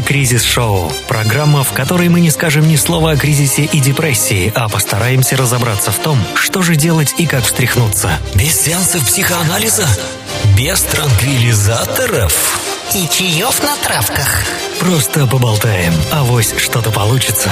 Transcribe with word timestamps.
В 0.00 0.02
эфире 0.02 0.20
«Кризис-шоу»– 0.20 0.90
программа, 1.08 1.62
в 1.62 1.72
которой 1.72 2.08
мы 2.08 2.20
не 2.20 2.30
скажем 2.30 2.66
ни 2.66 2.76
слова 2.76 3.12
о 3.12 3.16
кризисе 3.16 3.64
и 3.64 3.80
депрессии, 3.80 4.50
а 4.54 4.68
постараемся 4.68 5.36
разобраться 5.36 5.92
в 5.92 5.98
том, 5.98 6.18
что 6.34 6.62
же 6.62 6.74
делать 6.74 7.14
и 7.18 7.26
как 7.26 7.44
встряхнуться. 7.44 8.10
Без 8.34 8.58
сеансов 8.58 9.04
психоанализа? 9.04 9.86
Без 10.56 10.82
транквилизаторов? 10.82 12.32
И 12.94 13.08
чаев 13.08 13.62
на 13.62 13.76
травках. 13.76 14.42
Просто 14.78 15.26
поболтаем, 15.26 15.92
авось 16.12 16.54
что-то 16.56 16.90
получится. 16.90 17.50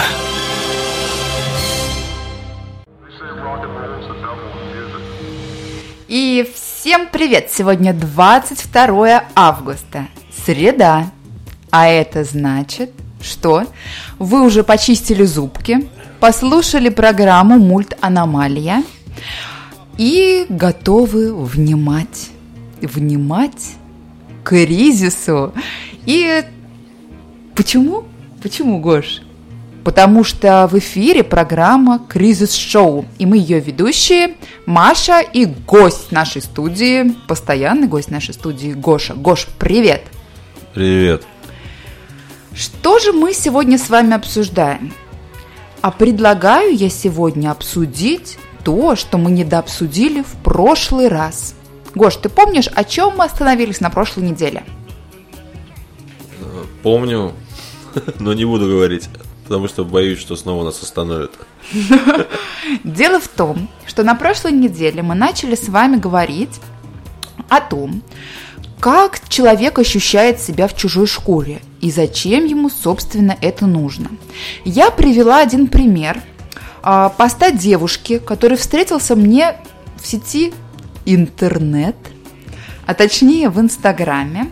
И 6.09 6.51
всем 6.55 7.09
привет! 7.09 7.51
Сегодня 7.53 7.93
22 7.93 9.25
августа, 9.35 10.07
среда. 10.47 11.11
А 11.71 11.87
это 11.89 12.25
значит, 12.25 12.91
что 13.21 13.65
вы 14.19 14.43
уже 14.43 14.65
почистили 14.65 15.25
зубки, 15.25 15.89
послушали 16.21 16.89
программу 16.89 17.59
«Мульт 17.59 17.97
Аномалия» 18.01 18.83
и 19.99 20.47
готовы 20.49 21.35
внимать, 21.35 22.31
внимать 22.81 23.73
кризису. 24.45 25.53
И 26.07 26.43
почему? 27.55 28.05
Почему, 28.43 28.81
Гош? 28.81 29.23
Потому 29.85 30.23
что 30.23 30.69
в 30.71 30.79
эфире 30.79 31.25
программа 31.25 31.99
«Кризис-шоу», 32.09 33.07
и 33.19 33.27
мы 33.27 33.39
ее 33.39 33.61
ведущие 33.61 34.37
Маша 34.67 35.21
и 35.21 35.45
гость 35.45 36.13
нашей 36.13 36.43
студии, 36.43 37.15
постоянный 37.27 37.89
гость 37.89 38.11
нашей 38.11 38.35
студии 38.35 38.73
Гоша. 38.73 39.15
Гош, 39.15 39.47
привет! 39.59 40.03
Привет. 40.75 41.25
Что 42.59 42.99
же 42.99 43.13
мы 43.13 43.35
сегодня 43.35 43.79
с 43.79 43.89
вами 43.89 44.15
обсуждаем? 44.15 44.93
А 45.81 45.93
предлагаю 45.93 46.75
я 46.75 46.91
сегодня 46.91 47.53
обсудить 47.53 48.37
то, 48.65 48.97
что 48.97 49.17
мы 49.17 49.31
недообсудили 49.31 50.23
в 50.23 50.33
прошлый 50.43 51.07
раз. 51.07 51.55
Гош, 51.95 52.17
ты 52.17 52.29
помнишь, 52.29 52.67
о 52.67 52.83
чем 52.83 53.17
мы 53.17 53.27
остановились 53.27 53.81
на 53.81 53.91
прошлой 53.91 54.25
неделе? 54.25 54.65
Помню, 56.83 57.33
но 58.19 58.33
не 58.33 58.45
буду 58.45 58.67
говорить, 58.67 59.09
потому 59.45 59.69
что 59.69 59.85
боюсь, 59.85 60.19
что 60.19 60.35
снова 60.35 60.65
нас 60.65 60.83
остановят. 60.83 61.31
Дело 62.83 63.21
в 63.21 63.29
том, 63.29 63.69
что 63.87 64.03
на 64.03 64.17
прошлой 64.17 64.51
неделе 64.51 65.03
мы 65.03 65.15
начали 65.15 65.55
с 65.55 65.69
вами 65.69 65.97
говорить 65.97 66.61
о 67.49 67.61
том, 67.61 68.03
как 68.81 69.29
человек 69.29 69.79
ощущает 69.79 70.41
себя 70.41 70.69
в 70.69 70.77
чужой 70.77 71.07
шкуре 71.07 71.61
и 71.81 71.91
зачем 71.91 72.45
ему, 72.45 72.71
собственно, 72.71 73.37
это 73.41 73.67
нужно. 73.67 74.11
Я 74.65 74.91
привела 74.91 75.41
один 75.41 75.67
пример 75.67 76.23
а, 76.83 77.09
поста 77.09 77.51
девушки, 77.51 78.19
который 78.19 78.57
встретился 78.57 79.17
мне 79.17 79.57
в 80.01 80.07
сети 80.07 80.53
интернет, 81.07 81.97
а 82.87 82.95
точнее 82.95 83.49
в 83.49 83.61
Инстаграме. 83.61 84.51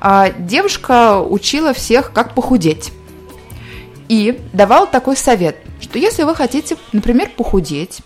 А, 0.00 0.30
Девушка 0.30 1.20
учила 1.20 1.74
всех, 1.74 2.12
как 2.12 2.34
похудеть. 2.34 2.92
И 4.08 4.38
давала 4.52 4.86
такой 4.86 5.16
совет, 5.16 5.56
что 5.80 5.98
если 5.98 6.24
вы 6.24 6.34
хотите, 6.34 6.76
например, 6.92 7.30
похудеть, 7.36 8.00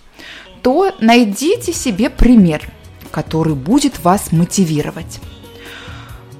то 0.62 0.92
найдите 1.00 1.72
себе 1.72 2.08
пример, 2.08 2.70
который 3.10 3.54
будет 3.54 4.02
вас 4.04 4.32
мотивировать. 4.32 5.20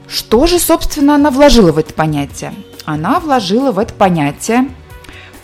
Что 0.09 0.47
же, 0.47 0.59
собственно, 0.59 1.15
она 1.17 1.31
вложила 1.31 1.71
в 1.71 1.79
это 1.79 1.93
понятие? 1.93 2.55
Она 2.85 3.21
вложила 3.21 3.73
в 3.73 3.79
это 3.79 3.93
понятие 3.93 4.69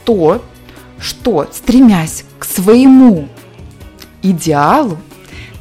то, 0.05 0.43
что, 0.99 1.47
стремясь 1.53 2.25
к 2.39 2.45
своему 2.45 3.29
идеалу, 4.23 4.99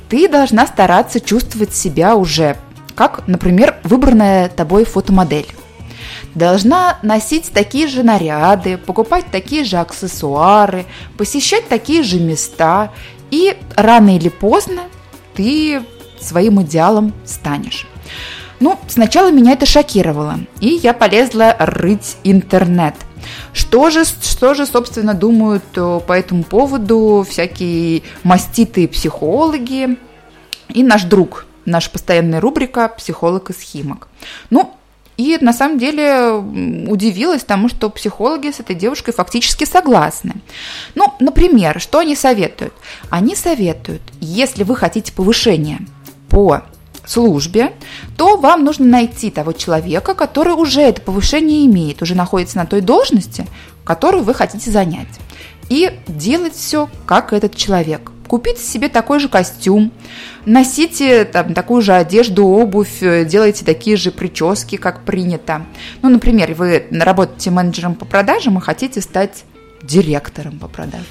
ты 0.09 0.29
должна 0.29 0.65
стараться 0.65 1.19
чувствовать 1.19 1.75
себя 1.75 2.15
уже 2.15 2.57
как, 2.95 3.27
например, 3.27 3.75
выбранная 3.83 4.47
тобой 4.49 4.85
фотомодель. 4.85 5.47
Должна 6.35 6.97
носить 7.01 7.51
такие 7.51 7.87
же 7.87 8.03
наряды, 8.03 8.77
покупать 8.77 9.25
такие 9.31 9.63
же 9.63 9.77
аксессуары, 9.77 10.85
посещать 11.17 11.67
такие 11.67 12.03
же 12.03 12.19
места, 12.19 12.91
и 13.31 13.57
рано 13.75 14.15
или 14.15 14.29
поздно 14.29 14.83
ты 15.35 15.81
своим 16.19 16.61
идеалом 16.61 17.13
станешь. 17.25 17.87
Ну, 18.63 18.79
сначала 18.87 19.29
меня 19.29 19.51
это 19.51 19.65
шокировало, 19.65 20.39
и 20.61 20.69
я 20.69 20.93
полезла 20.93 21.53
рыть 21.59 22.15
интернет. 22.23 22.95
Что 23.51 23.89
же, 23.89 24.05
что 24.05 24.53
же, 24.53 24.65
собственно, 24.65 25.13
думают 25.13 25.65
э, 25.75 25.99
по 26.07 26.13
этому 26.13 26.45
поводу 26.45 27.25
всякие 27.29 28.03
маститые 28.23 28.87
психологи 28.87 29.97
и 30.69 30.81
наш 30.81 31.03
друг, 31.03 31.45
наша 31.65 31.89
постоянная 31.89 32.39
рубрика 32.39 32.87
«Психолог 32.87 33.49
и 33.49 33.53
схимок». 33.53 34.07
Ну, 34.49 34.73
и 35.17 35.37
на 35.41 35.51
самом 35.51 35.77
деле 35.77 36.31
удивилась 36.87 37.43
тому, 37.43 37.67
что 37.67 37.89
психологи 37.89 38.49
с 38.49 38.61
этой 38.61 38.77
девушкой 38.77 39.11
фактически 39.11 39.65
согласны. 39.65 40.35
Ну, 40.95 41.13
например, 41.19 41.81
что 41.81 41.99
они 41.99 42.15
советуют? 42.15 42.73
Они 43.09 43.35
советуют, 43.35 44.03
если 44.21 44.63
вы 44.63 44.77
хотите 44.77 45.11
повышения 45.11 45.81
по 46.29 46.63
службе, 47.05 47.73
то 48.17 48.37
вам 48.37 48.63
нужно 48.63 48.85
найти 48.85 49.29
того 49.29 49.51
человека, 49.51 50.13
который 50.13 50.53
уже 50.53 50.81
это 50.81 51.01
повышение 51.01 51.65
имеет, 51.65 52.01
уже 52.01 52.15
находится 52.15 52.57
на 52.57 52.65
той 52.65 52.81
должности, 52.81 53.45
которую 53.83 54.23
вы 54.23 54.33
хотите 54.33 54.71
занять. 54.71 55.07
И 55.69 55.91
делать 56.07 56.55
все, 56.55 56.89
как 57.05 57.33
этот 57.33 57.55
человек. 57.55 58.11
Купите 58.27 58.61
себе 58.63 58.89
такой 58.89 59.19
же 59.19 59.27
костюм, 59.27 59.91
носите 60.45 61.25
там, 61.25 61.53
такую 61.53 61.81
же 61.81 61.93
одежду, 61.93 62.45
обувь, 62.45 63.01
э, 63.03 63.25
делайте 63.25 63.63
такие 63.65 63.95
же 63.95 64.11
прически, 64.11 64.77
как 64.77 65.03
принято. 65.03 65.65
Ну, 66.01 66.09
например, 66.09 66.53
вы 66.55 66.87
работаете 66.89 67.51
менеджером 67.51 67.95
по 67.95 68.05
продажам 68.05 68.57
и 68.57 68.61
хотите 68.61 69.01
стать 69.01 69.43
директором 69.83 70.57
по 70.57 70.67
продажам. 70.67 71.05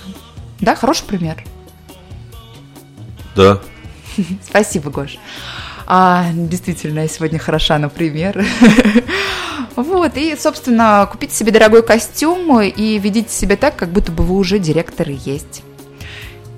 Да, 0.61 0.75
хороший 0.75 1.05
пример. 1.05 1.45
Да, 3.37 3.61
Спасибо, 4.43 4.91
Гош. 4.91 5.19
А, 5.95 6.25
действительно, 6.33 7.01
я 7.01 7.09
сегодня 7.09 7.39
хороша, 7.39 7.79
например. 7.79 8.45
Вот, 9.77 10.17
и, 10.17 10.37
собственно, 10.37 11.09
купите 11.11 11.35
себе 11.35 11.53
дорогой 11.53 11.83
костюм 11.83 12.61
и 12.61 12.99
ведите 12.99 13.33
себя 13.33 13.57
так, 13.57 13.77
как 13.77 13.91
будто 13.91 14.13
бы 14.13 14.25
вы 14.25 14.37
уже 14.37 14.59
директор 14.59 15.09
и 15.09 15.15
есть. 15.15 15.63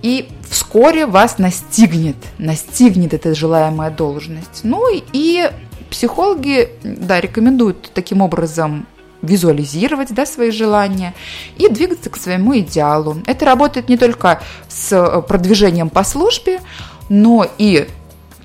И 0.03 0.29
вскоре 0.49 1.07
вас 1.07 1.39
настигнет, 1.39 2.17
настигнет 2.39 3.15
эта 3.15 3.35
желаемая 3.35 3.91
должность. 3.91 4.61
Ну 4.63 4.87
и 4.91 5.51
психологи, 5.91 6.71
да, 6.83 7.21
рекомендуют 7.21 7.91
таким 7.95 8.21
образом 8.21 8.87
визуализировать 9.23 10.13
да, 10.15 10.27
свои 10.27 10.51
желания 10.51 11.15
и 11.57 11.69
двигаться 11.69 12.11
к 12.11 12.17
своему 12.17 12.59
идеалу. 12.59 13.19
Это 13.27 13.45
работает 13.45 13.89
не 13.89 13.97
только 13.97 14.43
с 14.69 14.93
э, 14.93 15.23
продвижением 15.23 15.89
по 15.89 16.05
службе, 16.05 16.61
но 17.09 17.47
и, 17.59 17.87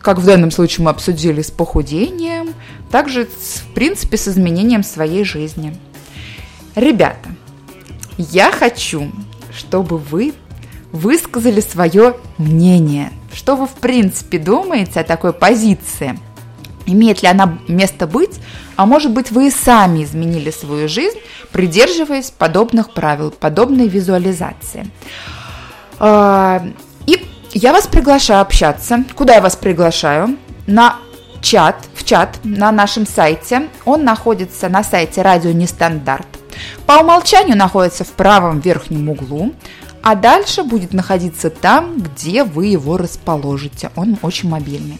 как 0.01 0.19
в 0.19 0.25
данном 0.25 0.51
случае 0.51 0.85
мы 0.85 0.91
обсудили, 0.91 1.41
с 1.41 1.51
похудением, 1.51 2.53
также, 2.91 3.25
в 3.25 3.73
принципе, 3.73 4.17
с 4.17 4.27
изменением 4.27 4.83
своей 4.83 5.23
жизни. 5.23 5.75
Ребята, 6.75 7.29
я 8.17 8.51
хочу, 8.51 9.11
чтобы 9.55 9.97
вы 9.97 10.33
высказали 10.91 11.61
свое 11.61 12.15
мнение. 12.37 13.11
Что 13.33 13.55
вы, 13.55 13.67
в 13.67 13.73
принципе, 13.73 14.39
думаете 14.39 15.01
о 15.01 15.03
такой 15.03 15.33
позиции? 15.33 16.19
Имеет 16.85 17.21
ли 17.21 17.27
она 17.27 17.59
место 17.67 18.07
быть? 18.07 18.39
А 18.75 18.85
может 18.85 19.13
быть, 19.13 19.29
вы 19.31 19.47
и 19.47 19.51
сами 19.51 20.03
изменили 20.03 20.49
свою 20.49 20.87
жизнь, 20.87 21.19
придерживаясь 21.51 22.31
подобных 22.31 22.93
правил, 22.93 23.29
подобной 23.31 23.87
визуализации. 23.87 24.87
А, 25.99 26.65
И 27.05 27.25
я 27.53 27.73
вас 27.73 27.87
приглашаю 27.87 28.41
общаться. 28.41 29.03
Куда 29.15 29.35
я 29.35 29.41
вас 29.41 29.55
приглашаю? 29.55 30.37
На 30.67 30.97
чат, 31.41 31.75
в 31.95 32.03
чат 32.03 32.39
на 32.43 32.71
нашем 32.71 33.07
сайте. 33.07 33.69
Он 33.85 34.03
находится 34.03 34.69
на 34.69 34.83
сайте 34.83 35.21
Радио 35.21 35.51
Нестандарт. 35.51 36.27
По 36.85 36.99
умолчанию 36.99 37.57
находится 37.57 38.03
в 38.03 38.09
правом 38.09 38.59
верхнем 38.59 39.09
углу. 39.09 39.53
а 40.01 40.15
дальше 40.15 40.63
будет 40.63 40.93
находиться 40.93 41.49
там, 41.49 41.99
где 41.99 42.45
вы 42.45 42.67
его 42.67 42.97
расположите. 42.97 43.91
Он 43.97 44.17
очень 44.21 44.47
мобильный. 44.47 44.97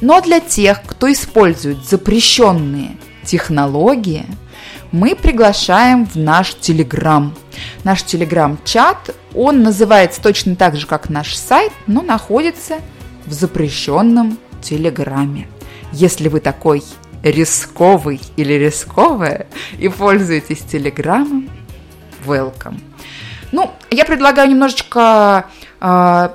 Но 0.00 0.20
для 0.20 0.40
тех, 0.40 0.82
кто 0.82 1.10
использует 1.10 1.84
запрещенные 1.84 2.96
технологии, 3.24 4.26
мы 4.92 5.14
приглашаем 5.14 6.06
в 6.06 6.16
наш 6.16 6.54
Телеграм. 6.54 7.34
Наш 7.84 8.02
Телеграм-чат, 8.02 9.14
он 9.34 9.62
называется 9.62 10.20
точно 10.22 10.56
так 10.56 10.76
же, 10.76 10.86
как 10.86 11.10
наш 11.10 11.34
сайт, 11.36 11.72
но 11.86 12.02
находится 12.02 12.76
в 13.26 13.32
запрещенном 13.32 14.38
Телеграме. 14.62 15.48
Если 15.92 16.28
вы 16.28 16.40
такой 16.40 16.82
рисковый 17.22 18.20
или 18.36 18.54
рисковая 18.54 19.46
и 19.78 19.88
пользуетесь 19.88 20.60
Телеграмом, 20.60 21.50
welcome. 22.24 22.80
Ну, 23.52 23.70
я 23.90 24.04
предлагаю 24.04 24.48
немножечко 24.48 25.46
э, 25.80 26.28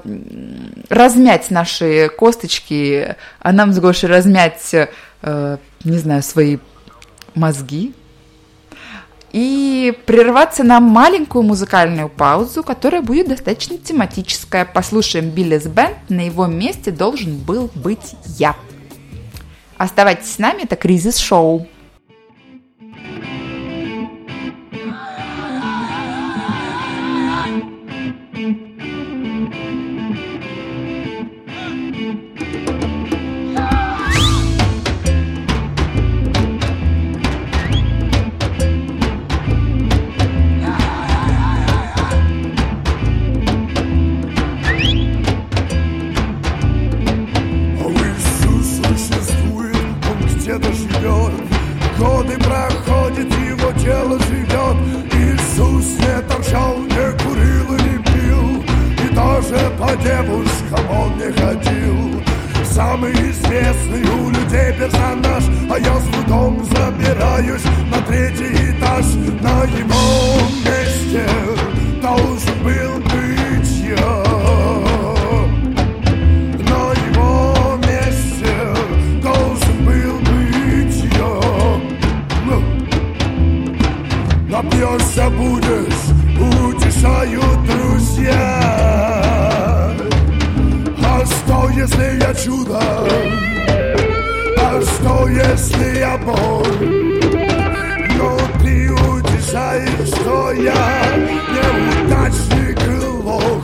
размять 0.89 1.49
наши 1.49 2.09
косточки, 2.09 3.15
а 3.39 3.51
нам 3.53 3.71
с 3.71 3.79
Гошей 3.79 4.09
размять, 4.09 4.73
э, 4.73 5.57
не 5.83 5.97
знаю, 5.97 6.23
свои 6.23 6.57
мозги, 7.35 7.93
и 9.35 9.93
прерваться 10.05 10.63
на 10.63 10.79
маленькую 10.79 11.43
музыкальную 11.43 12.07
паузу, 12.07 12.63
которая 12.63 13.01
будет 13.01 13.27
достаточно 13.27 13.77
тематическая. 13.77 14.63
Послушаем 14.63 15.29
Биллис 15.29 15.65
Бенд, 15.65 15.97
на 16.07 16.21
его 16.21 16.45
месте 16.45 16.89
должен 16.89 17.35
был 17.39 17.69
быть 17.75 18.15
я. 18.37 18.55
Оставайтесь 19.75 20.35
с 20.35 20.39
нами, 20.39 20.63
это 20.63 20.77
Кризис 20.77 21.17
Шоу. 21.17 21.67
А 28.37 28.64
по 59.85 59.95
девушкам 59.97 60.89
Он 60.89 61.17
не 61.17 61.31
ходил 61.31 62.21
Самый 62.63 63.11
известный 63.13 64.03
у 64.19 64.29
людей 64.29 64.73
персонаж 64.73 65.43
А 65.69 65.77
я 65.77 65.99
с 65.99 66.03
трудом 66.05 66.63
забираюсь 66.65 67.63
на 67.91 68.01
третий 68.01 68.71
этаж 68.71 69.05
На 69.41 69.63
его 69.63 70.35
месте 70.65 71.25
должен 72.01 72.63
был 72.63 72.99
быть 73.11 73.75
я. 73.83 74.23
Ну, 82.45 82.61
Напьешься 84.49 85.29
будешь, 85.29 86.05
утешают 86.39 87.65
друзья. 87.65 88.54
Если 91.85 92.19
я 92.19 92.33
чудо? 92.33 92.79
А 94.57 94.81
что, 94.81 95.27
если 95.27 95.99
я 95.99 96.17
боль? 96.17 96.89
Но 98.17 98.37
ты 98.59 98.91
утешаешь, 98.91 100.07
что 100.07 100.51
я 100.51 100.73
неудачник 101.53 102.81
и 102.87 103.05
лох. 103.05 103.63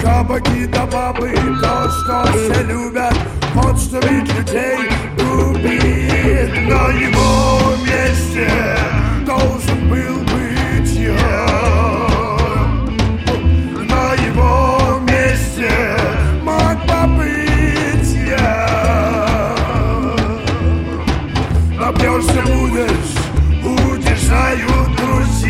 Кабаки 0.00 0.66
да 0.66 0.86
бабы, 0.86 1.34
то, 1.60 1.90
что 1.90 2.26
все 2.32 2.62
любят 2.62 3.14
Вот 3.54 3.78
что 3.78 3.98
ведь 4.06 4.34
людей 4.34 4.78
губит 5.16 6.52
На 6.68 6.88
его 6.92 7.74
месте 7.86 8.48
должен 9.26 9.88
был 9.88 10.23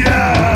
Yeah! 0.04 0.53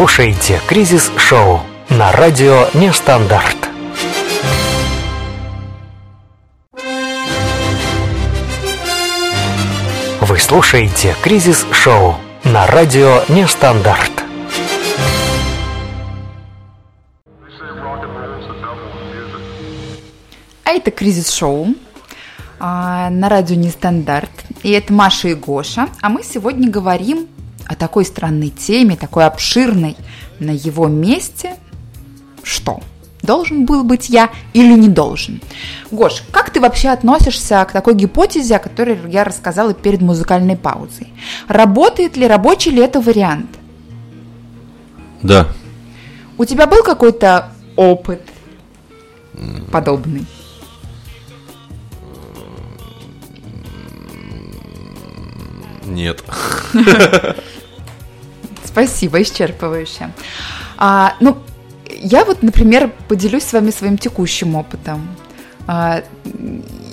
Слушаете 0.00 0.58
«Кризис 0.66 1.12
Шоу» 1.18 1.60
на 1.90 2.10
радио 2.10 2.68
«Нестандарт». 2.72 3.68
Вы 10.22 10.38
слушаете 10.38 11.14
«Кризис 11.22 11.66
Шоу» 11.72 12.14
на 12.44 12.66
радио 12.66 13.24
«Нестандарт». 13.28 14.24
А 20.64 20.70
это 20.70 20.90
Кризис 20.90 21.30
Шоу 21.30 21.74
а, 22.58 23.10
на 23.10 23.28
радио 23.28 23.54
Нестандарт. 23.54 24.30
И 24.62 24.70
это 24.70 24.94
Маша 24.94 25.28
и 25.28 25.34
Гоша. 25.34 25.90
А 26.00 26.08
мы 26.08 26.22
сегодня 26.22 26.70
говорим 26.70 27.28
о 27.70 27.76
такой 27.76 28.04
странной 28.04 28.48
теме, 28.48 28.96
такой 28.96 29.26
обширной. 29.26 29.96
На 30.40 30.50
его 30.50 30.88
месте 30.88 31.54
что? 32.42 32.80
Должен 33.22 33.64
был 33.64 33.84
быть 33.84 34.08
я 34.08 34.30
или 34.54 34.76
не 34.76 34.88
должен? 34.88 35.40
Гош, 35.92 36.24
как 36.32 36.50
ты 36.50 36.60
вообще 36.60 36.88
относишься 36.88 37.64
к 37.64 37.70
такой 37.70 37.94
гипотезе, 37.94 38.56
о 38.56 38.58
которой 38.58 38.98
я 39.08 39.22
рассказала 39.22 39.72
перед 39.72 40.00
музыкальной 40.00 40.56
паузой? 40.56 41.12
Работает 41.46 42.16
ли, 42.16 42.26
рабочий 42.26 42.72
ли 42.72 42.82
это 42.82 43.00
вариант? 43.00 43.50
Да. 45.22 45.46
У 46.38 46.44
тебя 46.46 46.66
был 46.66 46.82
какой-то 46.82 47.52
опыт 47.76 48.22
подобный? 49.70 50.26
Нет. 55.86 56.24
Спасибо, 58.72 59.20
исчерпывающе. 59.20 60.10
А, 60.76 61.14
ну, 61.20 61.38
я 61.88 62.24
вот, 62.24 62.42
например, 62.42 62.90
поделюсь 63.08 63.44
с 63.44 63.52
вами 63.52 63.70
своим 63.70 63.98
текущим 63.98 64.54
опытом. 64.54 65.08
А, 65.66 66.02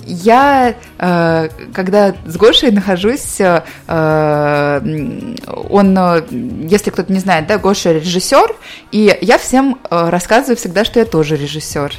я, 0.04 0.74
э, 0.98 1.48
когда 1.72 2.14
с 2.26 2.36
Гошей 2.36 2.70
нахожусь, 2.72 3.40
э, 3.40 3.62
м, 3.86 5.36
он, 5.70 5.96
э, 5.98 6.22
если 6.68 6.90
кто-то 6.90 7.12
не 7.12 7.20
знает, 7.20 7.46
да, 7.46 7.58
Гоша 7.58 7.92
режиссер, 7.92 8.56
и 8.90 9.16
я 9.20 9.38
всем 9.38 9.78
э, 9.90 10.08
рассказываю 10.08 10.56
всегда, 10.56 10.84
что 10.84 10.98
я 10.98 11.04
тоже 11.04 11.36
режиссер. 11.36 11.94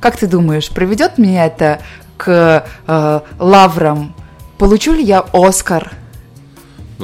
Как 0.00 0.16
ты 0.16 0.26
думаешь, 0.26 0.70
приведет 0.70 1.18
меня 1.18 1.46
это 1.46 1.80
к 2.16 2.64
э, 2.86 3.20
лаврам? 3.38 4.14
Получу 4.58 4.92
ли 4.92 5.02
я 5.02 5.24
Оскар? 5.32 5.92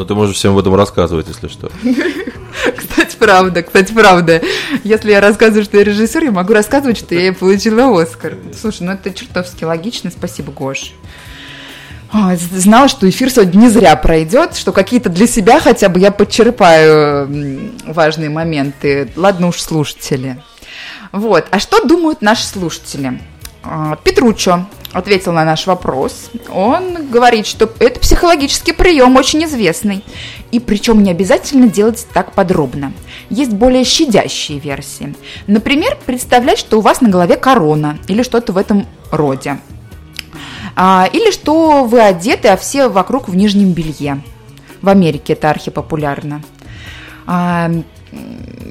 Но 0.00 0.06
ты 0.06 0.14
можешь 0.14 0.36
всем 0.36 0.52
об 0.52 0.58
этом 0.60 0.74
рассказывать, 0.74 1.28
если 1.28 1.48
что. 1.48 1.70
Кстати, 2.74 3.16
правда, 3.18 3.62
кстати, 3.62 3.92
правда. 3.92 4.40
Если 4.82 5.10
я 5.10 5.20
рассказываю, 5.20 5.62
что 5.62 5.76
я 5.76 5.84
режиссер, 5.84 6.24
я 6.24 6.30
могу 6.30 6.54
рассказывать, 6.54 6.96
что 6.96 7.14
я 7.14 7.34
получила 7.34 8.00
Оскар. 8.00 8.34
Слушай, 8.58 8.84
ну 8.84 8.92
это 8.92 9.10
чертовски 9.12 9.64
логично. 9.64 10.10
Спасибо, 10.10 10.52
Гош. 10.52 10.92
З- 12.14 12.58
Знала, 12.60 12.88
что 12.88 13.06
эфир 13.10 13.28
сегодня 13.30 13.58
не 13.58 13.68
зря 13.68 13.94
пройдет, 13.94 14.56
что 14.56 14.72
какие-то 14.72 15.10
для 15.10 15.26
себя 15.26 15.60
хотя 15.60 15.90
бы 15.90 16.00
я 16.00 16.10
подчерпаю 16.10 17.70
важные 17.86 18.30
моменты. 18.30 19.12
Ладно 19.16 19.48
уж, 19.48 19.60
слушатели. 19.60 20.42
Вот. 21.12 21.46
А 21.50 21.58
что 21.58 21.84
думают 21.84 22.22
наши 22.22 22.46
слушатели? 22.46 23.20
А, 23.62 23.96
Петручо 24.02 24.66
ответил 24.92 25.32
на 25.32 25.44
наш 25.44 25.66
вопрос. 25.66 26.30
Он 26.52 27.08
говорит, 27.10 27.46
что 27.46 27.70
это 27.78 28.00
психологический 28.00 28.72
прием, 28.72 29.16
очень 29.16 29.44
известный. 29.44 30.04
И 30.50 30.58
причем 30.58 31.02
не 31.02 31.10
обязательно 31.10 31.68
делать 31.68 32.06
так 32.12 32.32
подробно. 32.32 32.92
Есть 33.28 33.52
более 33.52 33.84
щадящие 33.84 34.58
версии. 34.58 35.14
Например, 35.46 35.96
представлять, 36.06 36.58
что 36.58 36.78
у 36.78 36.80
вас 36.80 37.00
на 37.00 37.08
голове 37.08 37.36
корона 37.36 37.98
или 38.08 38.22
что-то 38.22 38.52
в 38.52 38.58
этом 38.58 38.86
роде. 39.10 39.58
А, 40.76 41.08
или 41.12 41.30
что 41.30 41.84
вы 41.84 42.00
одеты, 42.00 42.48
а 42.48 42.56
все 42.56 42.88
вокруг 42.88 43.28
в 43.28 43.36
нижнем 43.36 43.72
белье. 43.72 44.22
В 44.82 44.88
Америке 44.88 45.34
это 45.34 45.50
архипопулярно. 45.50 46.42
А, 47.26 47.70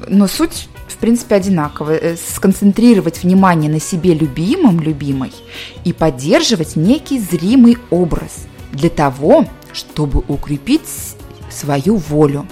но 0.08 0.26
суть, 0.26 0.68
принципе, 1.00 1.34
одинаковая. 1.34 1.98
Э, 1.98 2.16
Сконцентрировать 2.16 3.22
внимание 3.22 3.70
на 3.70 3.80
себе 3.80 4.14
любимом, 4.14 4.80
любимой 4.80 5.32
и 5.84 5.92
поддерживать 5.92 6.76
некий 6.76 7.18
зримый 7.18 7.78
образ 7.90 8.46
для 8.72 8.90
того, 8.90 9.46
чтобы 9.72 10.22
укрепить 10.28 10.88
свою 11.50 11.96
волю. 11.96 12.46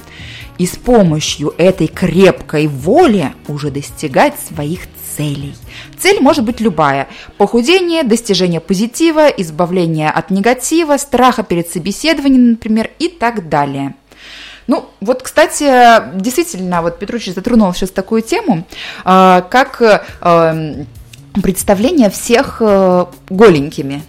И 0.59 0.67
с 0.67 0.77
помощью 0.77 1.55
этой 1.57 1.87
крепкой 1.87 2.67
воли 2.67 3.33
уже 3.47 3.71
достигать 3.71 4.35
своих 4.41 4.81
целей. 5.17 5.55
Цель 5.99 6.21
может 6.21 6.45
быть 6.45 6.61
любая. 6.61 7.09
Похудение, 7.37 8.03
достижение 8.03 8.61
позитива, 8.61 9.29
избавление 9.29 10.11
от 10.11 10.31
негатива, 10.31 10.97
страха 10.97 11.45
перед 11.45 11.69
собеседованием, 11.69 12.51
например, 12.51 12.91
и 12.99 13.09
так 13.09 13.49
далее. 13.49 13.95
Ну, 14.69 14.91
вот, 15.01 15.23
кстати, 15.23 15.65
действительно, 16.21 16.83
вот 16.83 16.99
Петручич 16.99 17.35
затронул 17.35 17.73
сейчас 17.73 17.89
такую 17.89 18.21
тему, 18.21 18.65
а, 19.03 19.41
как 19.41 19.81
э, 19.81 20.85
представление 21.43 22.11
всех 22.11 22.59
э, 22.61 23.07
голенькими. 23.31 24.03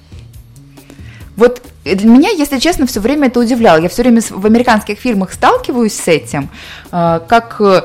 Вот 1.38 1.62
для 1.86 2.10
меня, 2.10 2.30
если 2.32 2.60
честно, 2.60 2.86
все 2.88 3.00
время 3.00 3.28
это 3.28 3.40
удивляло. 3.40 3.78
Я 3.78 3.88
все 3.88 4.02
время 4.02 4.22
в 4.30 4.46
американских 4.46 5.00
фильмах 5.00 5.32
сталкиваюсь 5.32 5.94
с 5.94 6.10
этим, 6.10 6.50
э, 6.92 7.22
как 7.26 7.56
э, 7.62 7.82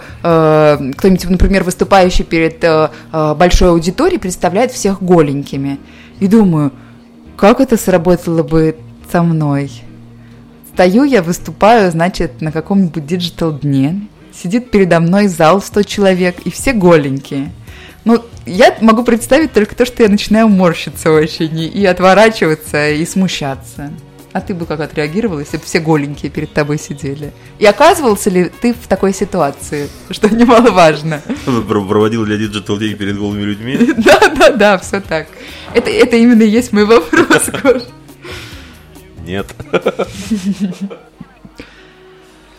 кто-нибудь, 0.97 1.31
например, 1.31 1.63
выступающий 1.63 2.25
перед 2.25 2.65
большой 3.13 3.69
аудиторией, 3.69 4.19
представляет 4.19 4.73
всех 4.73 5.01
голенькими. 5.01 5.79
И 6.19 6.27
думаю, 6.27 6.73
как 7.37 7.61
это 7.61 7.77
сработало 7.77 8.43
бы 8.43 8.77
со 9.13 9.23
мной? 9.23 9.71
Стою 10.75 11.05
я, 11.05 11.23
выступаю, 11.23 11.91
значит, 11.93 12.41
на 12.41 12.51
каком-нибудь 12.51 13.07
диджитал-дне. 13.07 14.09
Сидит 14.33 14.73
передо 14.73 14.99
мной 14.99 15.29
зал 15.29 15.61
в 15.61 15.65
100 15.65 15.83
человек, 15.85 16.37
и 16.45 16.51
все 16.51 16.73
голенькие. 16.73 17.53
Ну, 18.05 18.21
я 18.45 18.77
могу 18.81 19.05
представить 19.05 19.53
только 19.53 19.77
то, 19.77 19.87
что 19.87 20.03
я 20.03 20.09
начинаю 20.09 20.49
морщиться 20.49 21.13
очень, 21.13 21.57
и- 21.61 21.87
отворачиваться, 21.87 22.91
и 22.91 23.07
смущаться. 23.07 23.93
А 24.33 24.41
ты 24.41 24.53
бы 24.53 24.67
как 24.67 24.81
отреагировал, 24.81 25.39
если 25.39 25.59
бы 25.59 25.63
все 25.65 25.79
голенькие 25.79 26.29
перед 26.29 26.53
тобой 26.53 26.77
сидели? 26.81 27.33
И 27.61 27.65
оказывался 27.67 28.31
ли 28.31 28.51
ты 28.61 28.75
в 28.75 28.89
такой 28.89 29.15
ситуации, 29.15 29.89
что 30.11 30.29
немаловажно? 30.35 31.23
Про- 31.69 31.85
Проводил 31.85 32.25
для 32.25 32.35
Digital 32.37 32.81
Day 32.81 32.95
перед 32.95 33.17
голыми 33.17 33.43
людьми. 33.43 33.79
Да, 33.97 34.19
да, 34.37 34.51
да, 34.51 34.79
все 34.79 35.01
так. 35.01 35.29
Это, 35.73 35.89
это 35.89 36.17
именно 36.17 36.43
и 36.43 36.49
есть 36.49 36.73
мой 36.73 36.85
вопрос. 36.85 37.49
Нет. 39.27 39.47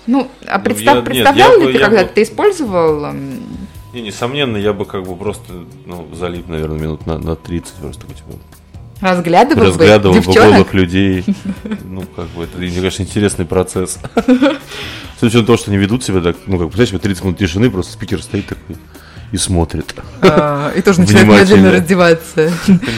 Ну, 0.07 0.29
а 0.47 0.57
Ну, 0.59 0.63
представ- 0.63 0.85
я- 0.85 0.93
нет, 0.95 1.05
представлял 1.05 1.51
я 1.53 1.57
ли 1.57 1.65
бы- 1.65 1.71
ты 1.71 1.77
я 1.79 1.85
когда 1.85 2.03
бы- 2.03 2.09
ты 2.09 2.21
использовал? 2.23 3.05
м, 3.05 3.39
И, 3.93 4.01
несомненно, 4.01 4.57
я 4.57 4.73
бы 4.73 4.85
как 4.85 5.03
бы 5.03 5.15
просто, 5.15 5.51
ну, 5.85 6.07
залип, 6.13 6.47
наверное, 6.47 6.77
минут 6.77 7.07
на, 7.07 7.17
на 7.17 7.35
30 7.35 7.73
просто 7.75 8.05
типа, 8.07 8.33
Разглядывал, 9.01 9.61
бы 9.63 9.67
разглядывал 9.69 10.15
бы 10.15 10.21
девчонок? 10.21 10.51
голых 10.53 10.73
людей. 10.73 11.23
Ну, 11.83 12.03
как 12.15 12.27
бы, 12.29 12.43
это, 12.43 12.57
мне 12.57 12.81
кажется, 12.81 13.03
интересный 13.03 13.45
процесс. 13.45 13.97
С 15.19 15.23
учетом 15.23 15.45
того, 15.45 15.57
что 15.57 15.71
они 15.71 15.77
ведут 15.79 16.03
себя 16.03 16.19
так, 16.21 16.35
ну, 16.45 16.57
как, 16.59 16.67
представляешь, 16.67 16.91
вот 16.93 17.01
30 17.01 17.23
минут 17.23 17.37
тишины, 17.39 17.69
просто 17.71 17.93
спикер 17.93 18.21
стоит 18.21 18.47
такой 18.47 18.75
и 19.35 19.37
смотрит. 19.37 19.93
А, 20.21 20.71
И 20.75 20.81
тоже 20.81 21.01
начинает 21.01 21.27
медленно 21.27 21.71
раздеваться. 21.71 22.51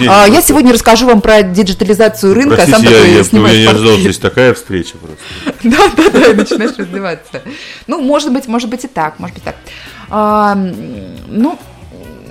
А, 0.07 0.27
Я 0.27 0.41
сегодня 0.41 0.71
расскажу 0.71 1.07
вам 1.07 1.21
про 1.21 1.41
диджитализацию 1.41 2.33
рынка, 2.33 2.61
а 2.61 2.65
сам 2.65 2.81
Простите, 2.81 2.93
я, 2.93 2.99
такой 2.99 3.15
я, 3.15 3.23
снимаешь 3.23 3.55
я 3.57 3.61
не 3.61 3.67
ожидал, 3.67 3.97
здесь 3.97 4.17
такая 4.19 4.53
встреча 4.53 4.97
просто. 4.97 5.57
Да, 5.67 5.77
да, 5.97 6.09
да, 6.09 6.31
и 6.31 6.33
начинаешь 6.33 6.77
раздеваться. 6.77 7.41
Ну, 7.87 8.01
может 8.01 8.31
быть, 8.31 8.47
может 8.47 8.69
быть 8.69 8.85
и 8.85 8.87
так, 8.87 9.19
может 9.19 9.35
быть 9.35 9.43
так. 9.43 9.55
А, 10.09 10.55
ну, 11.27 11.59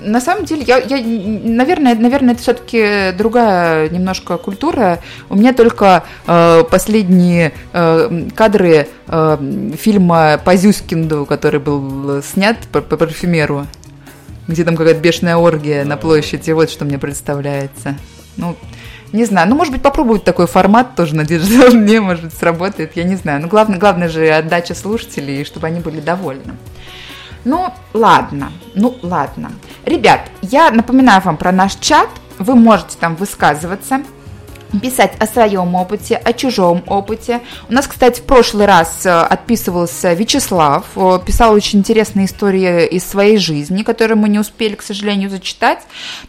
на 0.07 0.21
самом 0.21 0.45
деле, 0.45 0.63
я, 0.63 0.77
я, 0.77 0.97
наверное, 1.03 1.95
наверное, 1.95 2.33
это 2.33 2.41
все-таки 2.41 3.11
другая 3.17 3.89
немножко 3.89 4.37
культура. 4.37 4.99
У 5.29 5.35
меня 5.35 5.53
только 5.53 6.03
э, 6.25 6.63
последние 6.69 7.53
э, 7.73 8.27
кадры 8.35 8.87
э, 9.07 9.71
фильма 9.77 10.39
по 10.43 10.55
Зюскинду, 10.55 11.25
который 11.25 11.59
был 11.59 12.21
снят 12.23 12.57
по, 12.71 12.81
по 12.81 12.97
парфюмеру, 12.97 13.67
где 14.47 14.63
там 14.63 14.75
какая-то 14.75 14.99
бешеная 14.99 15.37
оргия 15.37 15.85
на 15.85 15.97
площади, 15.97 16.51
вот 16.51 16.69
что 16.69 16.85
мне 16.85 16.97
представляется. 16.97 17.97
Ну, 18.37 18.55
не 19.13 19.25
знаю, 19.25 19.49
ну, 19.49 19.55
может 19.55 19.73
быть, 19.73 19.81
попробовать 19.81 20.23
такой 20.23 20.47
формат 20.47 20.95
тоже 20.95 21.15
на 21.15 21.25
digital 21.25 21.71
дне, 21.71 22.01
может 22.01 22.25
быть, 22.25 22.33
сработает, 22.33 22.95
я 22.95 23.03
не 23.03 23.15
знаю. 23.15 23.41
Но 23.41 23.47
главное, 23.47 23.79
главное 23.79 24.09
же 24.09 24.27
отдача 24.29 24.75
слушателей, 24.75 25.45
чтобы 25.45 25.67
они 25.67 25.79
были 25.79 25.99
довольны. 25.99 26.53
Ну, 27.45 27.73
ладно, 27.93 28.51
ну, 28.75 28.97
ладно. 29.01 29.51
Ребят, 29.85 30.29
я 30.41 30.69
напоминаю 30.71 31.21
вам 31.21 31.37
про 31.37 31.51
наш 31.51 31.75
чат. 31.75 32.09
Вы 32.39 32.55
можете 32.55 32.97
там 32.99 33.15
высказываться, 33.15 34.01
писать 34.81 35.13
о 35.19 35.25
своем 35.25 35.75
опыте, 35.75 36.15
о 36.15 36.33
чужом 36.33 36.83
опыте. 36.87 37.41
У 37.69 37.73
нас, 37.73 37.87
кстати, 37.87 38.19
в 38.19 38.23
прошлый 38.23 38.65
раз 38.65 39.05
э, 39.05 39.09
отписывался 39.09 40.13
Вячеслав, 40.13 40.85
э, 40.95 41.19
писал 41.25 41.53
очень 41.53 41.79
интересные 41.79 42.25
истории 42.25 42.85
из 42.87 43.03
своей 43.03 43.37
жизни, 43.37 43.83
которые 43.83 44.17
мы 44.17 44.29
не 44.29 44.39
успели, 44.39 44.75
к 44.75 44.81
сожалению, 44.81 45.29
зачитать. 45.29 45.79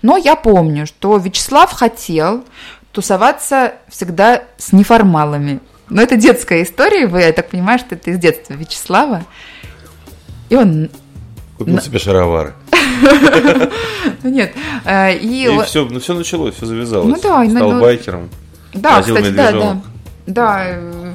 Но 0.03 0.17
я 0.17 0.37
помню, 0.37 0.87
что 0.87 1.17
Вячеслав 1.17 1.73
хотел 1.73 2.45
тусоваться 2.93 3.75
всегда 3.89 4.43
с 4.57 4.73
неформалами. 4.73 5.61
Но 5.89 6.03
это 6.03 6.17
детская 6.17 6.63
история, 6.63 7.07
вы, 7.07 7.21
я 7.21 7.33
так 7.33 7.51
понимаю, 7.51 7.79
что 7.79 7.95
это 7.95 8.11
из 8.11 8.19
детства 8.19 8.55
Вячеслава. 8.55 9.25
И 10.49 10.57
он... 10.57 10.91
Купил 11.57 11.81
себе 11.81 11.99
шаровары. 11.99 12.55
Ну 14.23 14.31
нет, 14.31 14.53
э, 14.85 15.17
и... 15.17 15.49
Все, 15.65 15.87
ну 15.89 16.01
все 16.01 16.15
началось, 16.15 16.55
все 16.55 16.67
завязалось. 16.67 17.09
Ну 17.09 17.21
да, 17.23 17.49
Стал 17.49 17.81
байкером. 17.81 18.29
Да, 18.75 19.03
кстати, 19.03 19.31
да, 19.31 19.53
да. 19.53 19.81
Да, 20.27 20.63
э, 20.67 21.13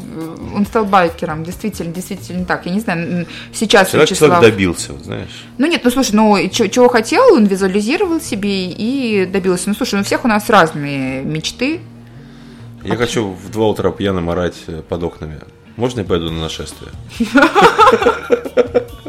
он 0.56 0.66
стал 0.66 0.86
байкером, 0.86 1.44
действительно, 1.44 1.94
действительно 1.94 2.46
так. 2.46 2.66
Я 2.66 2.72
не 2.72 2.80
знаю, 2.80 3.28
сейчас 3.54 3.90
Человек, 3.92 4.10
Вячеслав... 4.10 4.32
человек 4.32 4.52
добился, 4.52 4.94
вот 4.94 5.04
знаешь. 5.04 5.46
Ну 5.60 5.68
нет, 5.68 5.82
ну 5.84 5.92
слушай, 5.92 6.14
ну 6.14 6.50
чего 6.50 6.90
хотел, 6.90 7.34
он 7.34 7.46
визуализировал 7.46 8.20
себе 8.20 8.70
и 8.72 9.26
добился. 9.26 9.70
Ну 9.70 9.76
слушай, 9.76 9.96
ну 9.96 10.02
у 10.02 10.04
всех 10.04 10.26
у 10.26 10.28
нас 10.28 10.50
разные 10.50 11.22
мечты. 11.24 11.82
Я 12.84 12.96
хочу 12.96 13.32
в 13.32 13.52
два 13.52 13.68
утра 13.68 13.92
пьяным 13.92 14.30
орать 14.30 14.58
э, 14.68 14.82
под 14.82 15.04
окнами. 15.04 15.40
Можно 15.76 16.02
я 16.02 16.06
пойду 16.06 16.30
на 16.30 16.42
нашествие? 16.42 16.92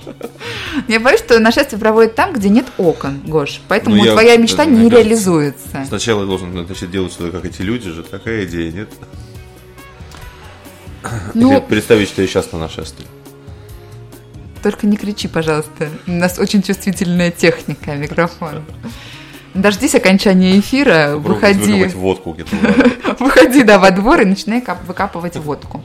Я 0.88 1.00
боюсь, 1.00 1.20
что 1.20 1.38
нашествие 1.38 1.78
проводят 1.80 2.14
там, 2.14 2.32
где 2.32 2.48
нет 2.48 2.66
окон, 2.78 3.20
Гош. 3.26 3.60
Поэтому 3.68 3.96
Ну, 3.96 4.04
я- 4.04 4.12
твоя 4.12 4.36
мечта 4.36 4.64
не 4.64 4.76
кажется, 4.88 4.96
реализуется. 4.96 5.84
Сначала 5.88 6.20
я 6.20 6.26
должен 6.26 6.52
значит, 6.52 6.90
делать 6.90 7.12
что-то, 7.12 7.32
как 7.32 7.44
эти 7.44 7.62
люди 7.62 7.90
же. 7.90 8.02
Такая 8.02 8.44
идея, 8.44 8.70
нет? 8.72 8.88
Ну, 11.34 11.60
представить, 11.60 12.08
что 12.08 12.22
я 12.22 12.28
сейчас 12.28 12.50
на 12.52 12.58
нашествии. 12.58 13.06
только 14.62 14.86
не 14.86 14.96
кричи, 14.96 15.28
пожалуйста. 15.28 15.90
У 16.06 16.12
нас 16.12 16.38
очень 16.38 16.62
чувствительная 16.62 17.30
техника, 17.30 17.94
микрофон. 17.94 18.64
Дождись 19.54 19.94
окончания 19.94 20.58
эфира, 20.58 21.12
Попробуй 21.16 21.52
выходи, 21.52 21.84
водку 21.94 22.32
где-то. 22.32 22.56
выходи 23.20 23.62
да, 23.62 23.78
во 23.78 23.90
двор 23.90 24.22
и 24.22 24.24
начинай 24.24 24.60
кап- 24.62 24.84
выкапывать 24.86 25.36
водку. 25.36 25.82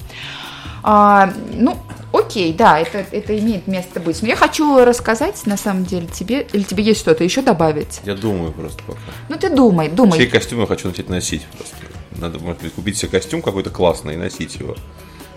А, 0.81 1.31
ну, 1.53 1.77
окей, 2.11 2.53
да, 2.53 2.79
это, 2.79 3.05
это 3.11 3.37
имеет 3.37 3.67
место 3.67 3.99
быть. 3.99 4.21
Но 4.21 4.27
я 4.27 4.35
хочу 4.35 4.83
рассказать, 4.83 5.45
на 5.45 5.57
самом 5.57 5.85
деле, 5.85 6.07
тебе, 6.07 6.47
или 6.53 6.63
тебе 6.63 6.83
есть 6.83 6.99
что-то 6.99 7.23
еще 7.23 7.41
добавить? 7.41 8.01
Я 8.05 8.15
думаю 8.15 8.51
просто 8.51 8.81
пока. 8.83 8.99
Ну, 9.29 9.37
ты 9.37 9.49
думай, 9.49 9.89
думай. 9.89 10.17
Чей 10.17 10.27
костюм 10.27 10.61
я 10.61 10.67
хочу 10.67 10.87
начать 10.87 11.09
носить 11.09 11.45
просто. 11.55 11.75
Надо, 12.17 12.39
может 12.39 12.61
быть, 12.61 12.73
купить 12.73 12.97
себе 12.97 13.09
костюм 13.11 13.41
какой-то 13.41 13.69
классный 13.69 14.15
и 14.15 14.17
носить 14.17 14.55
его, 14.55 14.75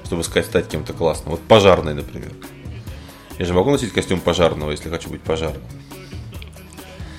чтобы 0.05 0.25
сказать, 0.25 0.47
стать 0.47 0.69
кем-то 0.69 0.93
классным. 0.93 1.31
Вот 1.33 1.41
пожарный, 1.41 1.95
например. 1.95 2.33
Я 3.39 3.45
же 3.45 3.55
могу 3.55 3.71
носить 3.71 3.93
костюм 3.93 4.21
пожарного, 4.21 4.71
если 4.73 4.89
хочу 4.89 5.09
быть 5.09 5.23
пожарным. 5.23 5.63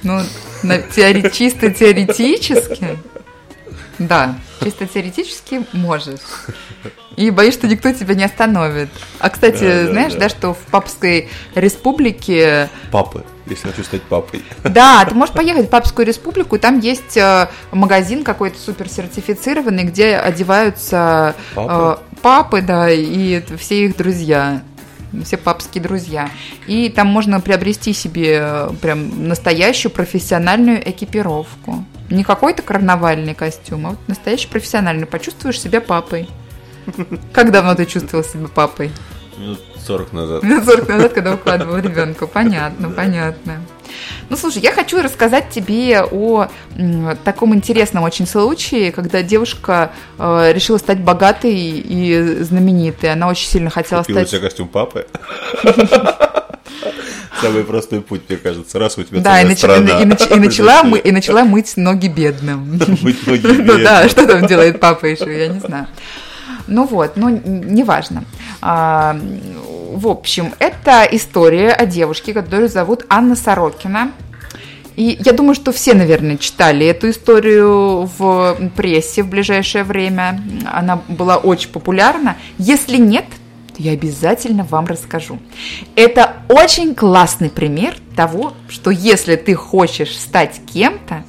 Ну, 0.03 0.19
на- 0.63 0.79
теори- 0.79 1.31
чисто 1.31 1.71
теоретически, 1.71 2.97
да, 3.99 4.35
чисто 4.63 4.85
теоретически 4.87 5.65
можешь. 5.73 6.19
И 7.15 7.29
боюсь, 7.29 7.53
что 7.53 7.67
никто 7.67 7.91
тебя 7.93 8.15
не 8.15 8.23
остановит. 8.23 8.89
А, 9.19 9.29
кстати, 9.29 9.59
Да, 9.63 9.83
да, 9.83 9.91
знаешь, 9.91 10.13
да. 10.13 10.19
да, 10.21 10.29
что 10.29 10.53
в 10.53 10.59
Папской 10.71 11.29
республике 11.53 12.69
Папы, 12.91 13.23
если 13.45 13.67
хочу 13.69 13.83
стать 13.83 14.01
папой. 14.03 14.43
Да, 14.63 15.05
ты 15.05 15.13
можешь 15.13 15.35
поехать 15.35 15.67
в 15.67 15.69
Папскую 15.69 16.07
республику, 16.07 16.55
и 16.55 16.59
там 16.59 16.79
есть 16.79 17.17
э, 17.17 17.49
магазин 17.71 18.23
какой-то 18.23 18.59
супер 18.59 18.89
сертифицированный, 18.89 19.83
где 19.83 20.15
одеваются 20.15 21.35
э, 21.55 21.55
Папы? 21.55 22.01
папы, 22.21 22.61
да, 22.61 22.89
и 22.89 23.43
все 23.57 23.85
их 23.85 23.97
друзья. 23.97 24.63
Все 25.23 25.37
папские 25.37 25.83
друзья. 25.83 26.29
И 26.67 26.89
там 26.89 27.07
можно 27.07 27.39
приобрести 27.39 27.93
себе 27.93 28.39
э, 28.41 28.69
прям 28.81 29.27
настоящую 29.27 29.91
профессиональную 29.91 30.89
экипировку. 30.89 31.85
Не 32.09 32.23
какой-то 32.23 32.61
карнавальный 32.61 33.33
костюм, 33.33 33.87
а 33.87 33.89
вот 33.91 33.99
настоящий 34.07 34.47
профессиональный. 34.47 35.05
Почувствуешь 35.05 35.61
себя 35.61 35.81
папой. 35.81 36.29
Как 37.33 37.51
давно 37.51 37.75
ты 37.75 37.85
чувствовал 37.85 38.23
себя 38.23 38.47
папой? 38.47 38.91
Минут 39.37 39.59
40 39.85 40.13
назад. 40.13 40.43
Минут 40.43 40.65
40 40.65 40.87
назад, 40.87 41.13
когда 41.13 41.33
укладывал 41.33 41.77
ребенка. 41.77 42.27
Понятно, 42.27 42.89
понятно. 42.89 43.61
Ну, 44.29 44.37
слушай, 44.37 44.61
я 44.61 44.71
хочу 44.71 45.01
рассказать 45.01 45.49
тебе 45.49 46.03
о 46.03 46.47
таком 47.23 47.53
интересном 47.53 48.03
очень 48.03 48.25
случае, 48.27 48.91
когда 48.91 49.21
девушка 49.21 49.91
э, 50.17 50.51
решила 50.53 50.77
стать 50.77 50.99
богатой 50.99 51.53
и 51.55 52.37
знаменитой. 52.41 53.11
Она 53.11 53.27
очень 53.27 53.47
сильно 53.47 53.69
хотела 53.69 54.01
Купил 54.01 54.17
у 54.17 54.19
стать... 54.21 54.31
тебя 54.31 54.41
костюм 54.41 54.67
папы. 54.67 55.05
Самый 57.41 57.63
простой 57.63 58.01
путь, 58.01 58.21
мне 58.29 58.37
кажется. 58.37 58.79
Раз 58.79 58.97
у 58.97 59.03
тебя 59.03 59.19
Да, 59.19 59.41
и, 59.41 59.45
нач- 59.45 59.57
страна. 59.57 60.01
и 60.01 60.05
нач- 60.05 60.33
и 60.33 60.39
начала, 60.39 60.83
мы- 60.83 60.99
и 60.99 61.11
начала 61.11 61.43
мыть 61.45 61.75
ноги 61.75 62.07
бедным. 62.07 62.77
Быть 63.01 63.27
ноги 63.27 63.45
Ну 63.45 63.77
да, 63.79 64.03
бедным. 64.03 64.09
что 64.09 64.27
там 64.27 64.47
делает 64.47 64.79
папа 64.79 65.05
еще, 65.07 65.37
я 65.37 65.47
не 65.49 65.59
знаю. 65.59 65.87
Ну 66.67 66.85
вот, 66.87 67.17
ну 67.17 67.27
неважно. 67.29 68.23
А, 68.65 69.17
В 69.93 70.07
общем, 70.07 70.53
это 70.57 71.05
история 71.11 71.71
о 71.71 71.85
девушке, 71.85 72.33
которую 72.33 72.69
зовут 72.69 73.05
Анна 73.09 73.35
Сорокина. 73.35 74.11
И 74.95 75.17
я 75.19 75.33
думаю, 75.33 75.53
что 75.53 75.73
все, 75.73 75.93
наверное, 75.93 76.37
читали 76.37 76.85
эту 76.85 77.09
историю 77.09 78.09
в 78.17 78.57
прессе 78.77 79.23
в 79.23 79.27
ближайшее 79.27 79.83
время. 79.83 80.41
Она 80.71 81.01
была 81.09 81.37
очень 81.37 81.69
популярна. 81.69 82.37
Если 82.57 82.97
нет, 82.97 83.25
то 83.75 83.81
я 83.83 83.91
обязательно 83.91 84.63
вам 84.63 84.85
расскажу. 84.85 85.39
Это 85.95 86.37
очень 86.47 86.95
классный 86.95 87.49
пример 87.49 87.95
того, 88.15 88.53
что 88.69 88.91
если 88.91 89.35
ты 89.35 89.55
хочешь 89.55 90.17
стать 90.17 90.61
кем-то, 90.73 91.25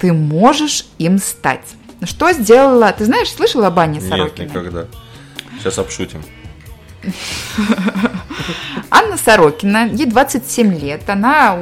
ты 0.00 0.12
можешь 0.12 0.86
им 0.98 1.18
стать. 1.18 1.66
Что 2.02 2.32
сделала... 2.32 2.92
Ты 2.92 3.04
знаешь, 3.04 3.30
слышала 3.30 3.66
об 3.66 3.78
Нет, 3.90 4.02
Сорокиной? 4.02 4.48
никогда. 4.48 4.86
Сейчас 5.58 5.78
обшутим. 5.78 6.22
Анна 8.90 9.16
Сорокина, 9.16 9.86
ей 9.88 10.06
27 10.06 10.78
лет, 10.78 11.08
она 11.08 11.58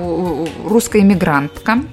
русская 0.65 1.01
иммигрантка. 1.03 1.85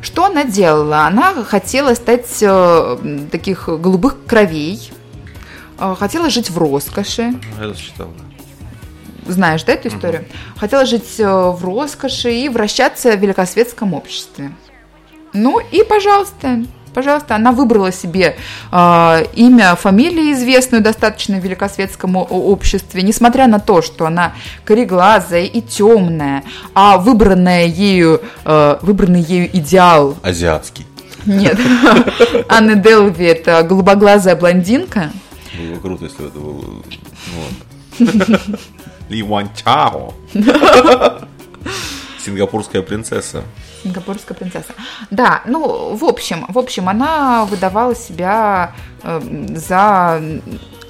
Что 0.00 0.26
она 0.26 0.44
делала? 0.44 1.06
Она 1.06 1.32
хотела 1.44 1.94
стать 1.94 2.38
э, 2.40 3.26
таких 3.30 3.68
голубых 3.68 4.26
кровей, 4.26 4.90
э, 5.78 5.94
хотела 5.96 6.28
жить 6.28 6.50
в 6.50 6.58
роскоши. 6.58 7.34
Я 7.58 7.66
это 7.66 7.78
читал. 7.78 8.08
да. 8.18 9.32
Знаешь, 9.32 9.62
да, 9.62 9.74
эту 9.74 9.88
историю? 9.88 10.24
Хотела 10.56 10.86
жить 10.86 11.20
э, 11.20 11.24
в 11.24 11.64
роскоши 11.64 12.32
и 12.32 12.48
вращаться 12.48 13.16
в 13.16 13.20
великосветском 13.20 13.94
обществе. 13.94 14.50
Ну 15.32 15.60
и, 15.60 15.84
пожалуйста, 15.84 16.64
пожалуйста, 16.94 17.36
она 17.36 17.52
выбрала 17.52 17.92
себе 17.92 18.36
э, 18.70 19.24
имя, 19.34 19.74
фамилию 19.76 20.32
известную 20.32 20.82
достаточно 20.82 21.38
в 21.38 21.44
великосветском 21.44 22.16
обществе, 22.16 23.02
несмотря 23.02 23.46
на 23.46 23.58
то, 23.58 23.82
что 23.82 24.06
она 24.06 24.34
кореглазая 24.64 25.44
и 25.44 25.60
темная, 25.60 26.44
а 26.74 26.98
выбранная 26.98 27.66
ею, 27.66 28.20
э, 28.44 28.76
выбранный 28.82 29.22
ею 29.22 29.48
идеал, 29.56 30.16
Азиатский. 30.22 30.86
нет, 31.26 31.58
Анны 32.48 32.76
Делви 32.76 33.26
это 33.26 33.62
голубоглазая 33.62 34.36
блондинка, 34.36 35.10
Было 35.58 35.74
бы 35.74 35.80
круто, 35.80 36.04
если 36.04 36.26
это 36.26 36.38
было... 36.38 36.62
ну. 36.68 36.82
Ли 39.08 39.22
Ван 39.22 39.50
Чао. 39.54 40.14
Сингапурская 42.24 42.82
принцесса. 42.82 43.42
Сингапурская 43.82 44.36
принцесса. 44.36 44.74
Да, 45.10 45.42
ну, 45.46 45.94
в 45.94 46.04
общем, 46.04 46.46
в 46.48 46.58
общем, 46.58 46.88
она 46.88 47.44
выдавала 47.44 47.94
себя 47.94 48.74
э, 49.02 49.20
за 49.56 50.22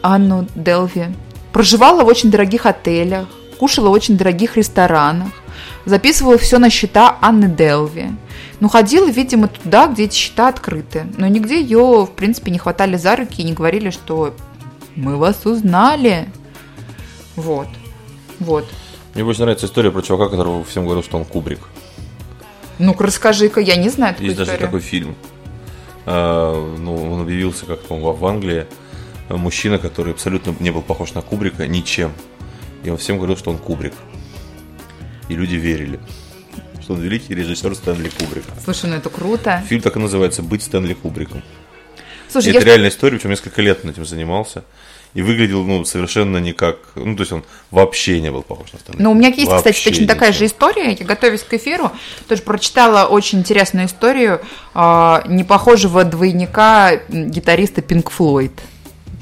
Анну 0.03 0.47
Делви. 0.55 1.07
Проживала 1.53 2.03
в 2.03 2.07
очень 2.07 2.31
дорогих 2.31 2.67
отелях, 2.67 3.27
кушала 3.59 3.89
в 3.89 3.93
очень 3.93 4.17
дорогих 4.17 4.57
ресторанах, 4.57 5.29
записывала 5.85 6.39
все 6.39 6.59
на 6.59 6.71
счета 6.71 7.19
Анны 7.21 7.49
Делви. 7.49 8.11
Ну, 8.61 8.69
ходила, 8.69 9.09
видимо, 9.09 9.49
туда, 9.49 9.89
где 9.89 10.05
эти 10.05 10.15
счета 10.15 10.49
открыты. 10.49 11.07
Но 11.19 11.27
нигде 11.27 11.61
ее, 11.61 12.07
в 12.07 12.13
принципе, 12.15 12.51
не 12.51 12.59
хватали 12.59 12.97
за 12.97 13.17
руки 13.17 13.43
и 13.43 13.45
не 13.45 13.53
говорили, 13.53 13.91
что 13.91 14.35
мы 14.95 15.17
вас 15.17 15.45
узнали. 15.45 16.29
Вот. 17.37 17.69
Вот. 18.39 18.65
Мне 19.15 19.25
больше 19.25 19.41
нравится 19.43 19.67
история 19.67 19.91
про 19.91 20.03
чувака, 20.03 20.31
которого 20.31 20.65
всем 20.65 20.85
говорил, 20.85 21.03
что 21.03 21.19
он 21.19 21.25
Кубрик. 21.25 21.61
Ну-ка, 22.83 23.05
расскажи-ка, 23.05 23.61
я 23.61 23.77
не 23.77 23.89
знаю 23.91 24.15
такую 24.15 24.31
Есть 24.31 24.39
даже 24.39 24.51
историю. 24.51 24.67
такой 24.67 24.81
фильм. 24.81 25.15
А, 26.05 26.77
ну, 26.79 27.13
он 27.13 27.21
объявился 27.21 27.65
как 27.65 27.81
по-моему, 27.83 28.13
в 28.13 28.27
Англии. 28.27 28.67
Мужчина, 29.29 29.79
который 29.79 30.13
абсолютно 30.13 30.53
не 30.59 30.71
был 30.73 30.83
похож 30.83 31.15
на 31.15 31.23
Кубрика 31.23 31.67
ничем. 31.69 32.13
И 32.83 32.91
он 32.91 32.97
всем 32.97 33.19
говорил, 33.19 33.37
что 33.37 33.53
он 33.53 33.59
Кубрик. 33.59 33.93
И 35.29 35.35
люди 35.37 35.55
верили, 35.55 36.01
что 36.81 36.95
он 36.95 37.01
великий 37.01 37.37
режиссер 37.37 37.73
Стэнли 37.77 38.09
Кубрик. 38.09 38.43
Слушай, 38.65 38.91
ну 38.91 38.97
это 38.97 39.11
круто. 39.11 39.63
Фильм 39.69 39.81
так 39.81 39.95
и 39.95 40.01
называется 40.01 40.43
«Быть 40.43 40.65
Стэнли 40.65 40.95
Кубриком». 40.95 41.41
Слушай, 42.29 42.49
И 42.49 42.53
я 42.53 42.59
это 42.59 42.67
реальная 42.67 42.89
история, 42.89 43.17
причем 43.17 43.31
несколько 43.31 43.63
лет 43.63 43.81
он 43.85 43.91
этим 43.91 44.05
занимался. 44.05 44.65
И 45.15 45.21
выглядел, 45.21 45.63
ну, 45.65 45.85
совершенно 45.85 46.39
не 46.39 46.55
как... 46.55 46.79
Ну, 46.95 47.15
то 47.15 47.21
есть 47.23 47.33
он 47.33 47.45
вообще 47.71 48.21
не 48.21 48.31
был 48.31 48.43
похож 48.43 48.73
на 48.73 48.79
Стэнли. 48.79 49.03
Ну, 49.03 49.11
у 49.11 49.15
меня 49.15 49.29
есть, 49.29 49.51
Вообще 49.51 49.73
кстати, 49.73 49.85
точно 49.85 50.07
такая 50.07 50.31
ничем. 50.31 50.39
же 50.39 50.47
история. 50.47 50.93
Я 50.93 51.05
готовясь 51.05 51.43
к 51.43 51.53
эфиру, 51.53 51.93
тоже 52.29 52.41
прочитала 52.43 53.07
очень 53.07 53.41
интересную 53.41 53.89
историю 53.89 54.41
а, 54.73 55.23
непохожего 55.29 56.05
двойника 56.05 56.97
гитариста 57.09 57.83
Pink 57.83 58.11
Floyd. 58.17 58.53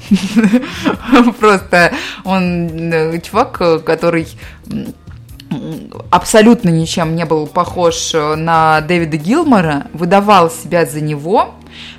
Просто 1.39 1.93
он 2.23 2.91
э, 2.91 3.19
чувак, 3.21 3.57
э, 3.59 3.79
который 3.79 4.27
абсолютно 6.09 6.69
ничем 6.69 7.15
не 7.15 7.25
был 7.25 7.47
похож 7.47 8.13
э, 8.13 8.35
на 8.35 8.81
Дэвида 8.81 9.17
Гилмора, 9.17 9.87
выдавал 9.93 10.49
себя 10.49 10.85
за 10.85 11.01
него, 11.01 11.53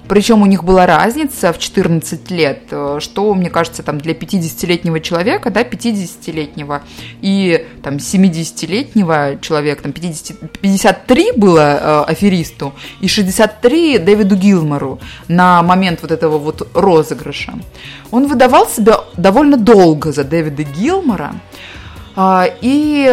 Причем 0.09 0.43
у 0.43 0.47
них 0.47 0.65
была 0.65 0.87
разница 0.87 1.53
в 1.53 1.59
14 1.59 2.31
лет, 2.31 2.65
э, 2.71 2.99
что, 3.01 3.35
мне 3.35 3.51
кажется, 3.51 3.83
там 3.83 3.99
для 3.99 4.13
50-летнего 4.13 5.01
человека, 5.01 5.51
да, 5.51 5.63
50-летнего 5.63 6.83
и 7.21 7.67
там 7.83 7.97
70-летнего 7.97 9.39
человека, 9.41 9.83
там 9.83 9.93
50, 9.93 10.61
53 10.61 11.33
было 11.37 11.61
э, 11.61 12.11
аферисту 12.11 12.73
и 13.01 13.09
63 13.09 13.99
Дэвиду 13.99 14.37
Гилмору 14.37 15.01
на 15.29 15.63
момент 15.63 16.01
вот 16.03 16.11
этого 16.11 16.39
вот 16.39 16.69
розыгрыша. 16.75 17.55
Он 18.11 18.27
выдавал 18.27 18.67
себя 18.67 19.01
довольно 19.17 19.57
долго 19.57 20.13
за 20.13 20.25
Дэвида 20.25 20.65
Гилмора, 20.65 21.35
а, 22.15 22.47
и 22.61 23.07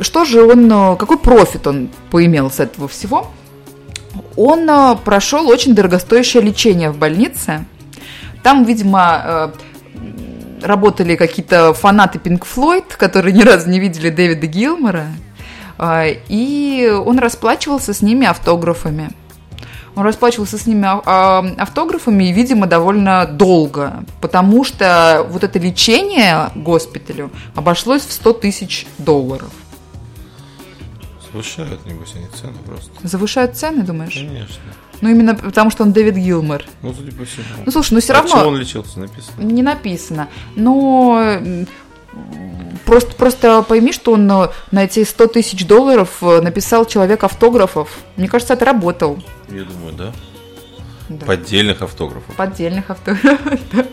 что 0.00 0.24
же 0.24 0.42
он, 0.42 0.70
э, 0.70 0.96
какой 0.96 1.18
профит 1.18 1.66
он 1.66 1.88
поимел 2.10 2.50
с 2.50 2.58
этого 2.58 2.88
всего? 2.88 3.28
Он 4.38 4.70
э, 4.70 4.96
прошел 5.04 5.48
очень 5.48 5.74
дорогостоящее 5.74 6.44
лечение 6.44 6.90
в 6.90 6.96
больнице. 6.96 7.64
Там, 8.44 8.62
видимо, 8.62 9.20
э, 9.24 9.48
работали 10.62 11.16
какие-то 11.16 11.74
фанаты 11.74 12.18
Pink 12.18 12.46
Floyd, 12.46 12.84
которые 12.96 13.32
ни 13.34 13.42
разу 13.42 13.68
не 13.68 13.80
видели 13.80 14.10
Дэвида 14.10 14.46
Гилмора. 14.46 15.06
А, 15.76 16.04
И 16.28 16.88
он 16.88 17.18
расплачивался 17.18 17.92
с 17.92 18.00
ними 18.00 18.28
автографами. 18.28 19.10
Он 19.96 20.04
расплачивался 20.04 20.56
с 20.56 20.66
ними 20.66 20.86
а, 20.86 21.02
а, 21.04 21.44
автографами, 21.58 22.28
и, 22.28 22.32
видимо, 22.32 22.68
довольно 22.68 23.26
долго, 23.26 24.04
потому 24.20 24.62
что 24.62 25.26
вот 25.28 25.42
это 25.42 25.58
лечение 25.58 26.50
госпиталю 26.54 27.32
обошлось 27.56 28.02
в 28.02 28.12
100 28.12 28.32
тысяч 28.34 28.86
долларов. 28.98 29.50
Повышают, 31.32 31.84
небось, 31.86 32.14
они 32.14 32.26
цены 32.28 32.58
просто. 32.64 32.90
Завышают 33.02 33.56
цены, 33.56 33.82
думаешь? 33.82 34.14
Конечно. 34.14 34.62
Ну, 35.00 35.10
именно 35.10 35.34
потому, 35.34 35.70
что 35.70 35.84
он 35.84 35.92
Дэвид 35.92 36.16
Гилмор. 36.16 36.64
Ну, 36.82 36.92
судя 36.92 37.12
по 37.12 37.24
всему. 37.24 37.44
Ну, 37.64 37.70
слушай, 37.70 37.94
ну 37.94 38.00
все 38.00 38.14
А 38.14 38.20
от 38.20 38.26
чего 38.26 38.36
равно 38.36 38.52
он 38.52 38.58
лечился, 38.58 38.98
написано? 38.98 39.42
не 39.42 39.62
написано. 39.62 40.28
Но 40.56 41.38
просто, 42.84 43.14
просто 43.14 43.62
пойми, 43.62 43.92
что 43.92 44.12
он 44.12 44.30
э, 44.30 44.48
на 44.70 44.84
эти 44.84 45.04
100 45.04 45.26
тысяч 45.28 45.66
долларов 45.66 46.16
э, 46.22 46.40
написал 46.40 46.84
человек 46.86 47.22
автографов. 47.24 47.98
Мне 48.16 48.28
кажется, 48.28 48.54
это 48.54 48.64
работал. 48.64 49.22
Я 49.50 49.64
думаю, 49.64 49.92
да. 49.92 50.12
Да. 51.08 51.26
Поддельных 51.26 51.82
автографов. 51.82 52.34
Поддельных 52.34 52.90
автографов. 52.90 53.60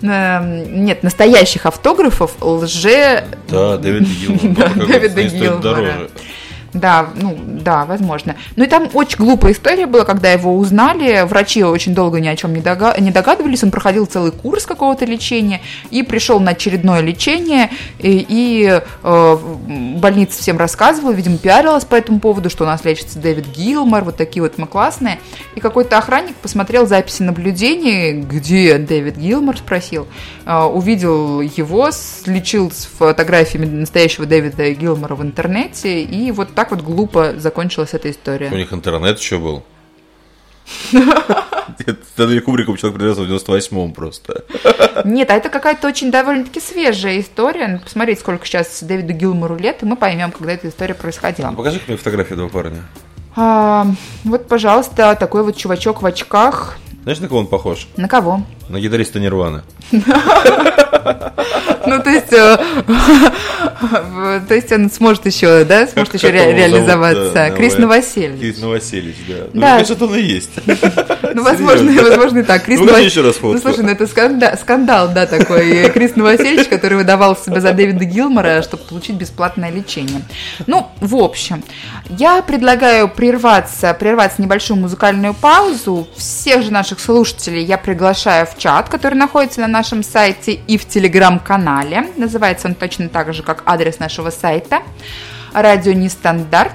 да. 0.00 0.40
Нет, 0.42 1.02
настоящих 1.02 1.66
автографов 1.66 2.34
лже... 2.40 3.24
Да, 3.48 3.76
Дэвид 3.76 4.08
Гилмор. 4.08 4.40
Да, 4.56 4.68
Дэвида 4.86 5.28
стоит 5.28 5.32
Гилмора. 5.32 6.08
Да, 6.80 7.08
ну 7.14 7.36
да, 7.38 7.84
возможно. 7.84 8.36
Ну 8.56 8.64
и 8.64 8.66
там 8.66 8.88
очень 8.94 9.16
глупая 9.18 9.52
история 9.52 9.86
была, 9.86 10.04
когда 10.04 10.30
его 10.30 10.56
узнали. 10.56 11.26
Врачи 11.26 11.64
очень 11.64 11.94
долго 11.94 12.20
ни 12.20 12.28
о 12.28 12.36
чем 12.36 12.54
не, 12.54 12.60
дога- 12.60 12.94
не 12.98 13.10
догадывались. 13.10 13.64
Он 13.64 13.70
проходил 13.70 14.06
целый 14.06 14.32
курс 14.32 14.66
какого-то 14.66 15.04
лечения 15.04 15.60
и 15.90 16.02
пришел 16.02 16.40
на 16.40 16.52
очередное 16.52 17.00
лечение. 17.00 17.70
И, 17.98 18.24
и, 18.28 18.80
э, 19.02 19.38
больница 19.96 20.40
всем 20.40 20.58
рассказывала, 20.58 21.12
видимо, 21.12 21.38
пиарилась 21.38 21.84
по 21.84 21.96
этому 21.96 22.20
поводу, 22.20 22.50
что 22.50 22.64
у 22.64 22.66
нас 22.66 22.84
лечится 22.84 23.18
Дэвид 23.18 23.46
Гилмор, 23.48 24.04
вот 24.04 24.16
такие 24.16 24.42
вот 24.42 24.58
мы 24.58 24.66
классные. 24.66 25.18
И 25.54 25.60
какой-то 25.60 25.98
охранник 25.98 26.36
посмотрел 26.36 26.86
записи 26.86 27.22
наблюдений, 27.22 28.20
где 28.22 28.78
Дэвид 28.78 29.16
Гилмор, 29.16 29.58
спросил, 29.58 30.06
э, 30.46 30.62
увидел 30.62 31.40
его, 31.40 31.90
слечил 31.90 32.70
с 32.70 32.88
фотографиями 32.98 33.66
настоящего 33.66 34.26
Дэвида 34.26 34.70
Гилмора 34.70 35.14
в 35.14 35.22
интернете, 35.22 36.02
и 36.02 36.30
вот 36.30 36.54
так 36.54 36.67
вот 36.70 36.80
глупо 36.82 37.34
закончилась 37.38 37.94
эта 37.94 38.08
У 38.08 38.10
история. 38.10 38.48
них 38.50 38.72
интернет 38.72 39.18
еще 39.18 39.38
был. 39.38 39.62
Стэнли 42.12 42.40
Кубриком 42.40 42.76
человек 42.76 42.98
привез 42.98 43.16
в 43.16 43.22
98-м 43.22 43.92
просто. 43.92 44.44
Нет, 45.04 45.30
а 45.30 45.34
это 45.34 45.48
какая-то 45.48 45.86
очень 45.88 46.10
довольно-таки 46.10 46.60
свежая 46.60 47.20
история. 47.20 47.68
Надо 47.68 47.84
посмотреть, 47.84 48.18
сколько 48.20 48.44
сейчас 48.46 48.82
Дэвиду 48.82 49.12
Гилмору 49.12 49.56
лет, 49.56 49.82
и 49.82 49.86
мы 49.86 49.96
поймем, 49.96 50.32
когда 50.32 50.52
эта 50.52 50.68
история 50.68 50.94
происходила. 50.94 51.52
покажи 51.52 51.80
мне 51.86 51.96
фотографию 51.96 52.34
этого 52.34 52.48
парня. 52.48 52.82
А, 53.36 53.86
вот, 54.24 54.48
пожалуйста, 54.48 55.14
такой 55.14 55.44
вот 55.44 55.56
чувачок 55.56 56.02
в 56.02 56.06
очках. 56.06 56.78
Знаешь, 57.02 57.20
на 57.20 57.28
кого 57.28 57.40
он 57.40 57.46
похож? 57.46 57.86
На 57.96 58.08
кого? 58.08 58.42
На 58.68 58.80
гитариста 58.80 59.18
Нирваны. 59.18 59.62
Ну, 61.90 62.02
то 62.02 62.10
есть, 62.10 62.32
э, 62.32 62.58
то 64.46 64.54
есть 64.54 64.70
он 64.72 64.90
сможет 64.90 65.24
еще, 65.24 65.64
да, 65.64 65.86
сможет 65.86 66.14
еще 66.14 66.30
реализоваться. 66.30 67.50
Крис 67.56 67.72
давай. 67.74 67.80
Новоселье. 67.80 68.38
Крис 68.38 68.58
Новосельевич, 68.60 69.16
да. 69.26 69.34
Ну, 69.54 69.60
конечно, 69.62 69.96
он 70.06 70.14
и 70.14 70.20
есть. 70.20 70.50
Ну, 71.34 71.42
возможно, 71.44 71.92
возможно, 72.02 72.38
и 72.38 72.42
так. 72.42 72.64
Крис 72.64 72.80
Ну, 72.80 72.86
Новос- 72.86 73.04
еще 73.04 73.20
раз 73.20 73.36
Ну, 73.40 73.58
слушай, 73.58 73.84
ну 73.84 73.90
это 73.90 74.06
скандал, 74.06 74.56
скандал, 74.60 75.08
да, 75.14 75.26
такой. 75.26 75.88
Крис 75.90 76.16
Новосельевич, 76.16 76.68
который 76.68 76.96
выдавал 76.96 77.36
себя 77.36 77.60
за 77.60 77.72
Дэвида 77.72 78.04
Гилмора, 78.04 78.62
чтобы 78.62 78.82
получить 78.84 79.16
бесплатное 79.16 79.70
лечение. 79.70 80.22
Ну, 80.66 80.88
в 81.00 81.16
общем, 81.16 81.62
я 82.08 82.42
предлагаю 82.42 83.08
прерваться, 83.08 83.94
прервать 83.94 84.38
небольшую 84.38 84.80
музыкальную 84.80 85.34
паузу. 85.34 86.08
Всех 86.16 86.62
же 86.62 86.72
наших 86.72 86.98
слушателей 86.98 87.62
я 87.62 87.78
приглашаю 87.78 88.46
в 88.46 88.57
чат, 88.58 88.88
который 88.88 89.14
находится 89.14 89.60
на 89.60 89.68
нашем 89.68 90.02
сайте 90.02 90.52
и 90.52 90.76
в 90.76 90.86
телеграм-канале. 90.86 92.08
Называется 92.16 92.68
он 92.68 92.74
точно 92.74 93.08
так 93.08 93.32
же, 93.32 93.42
как 93.42 93.62
адрес 93.64 93.98
нашего 93.98 94.30
сайта. 94.30 94.82
Радио 95.54 95.92
Нестандарт. 95.92 96.74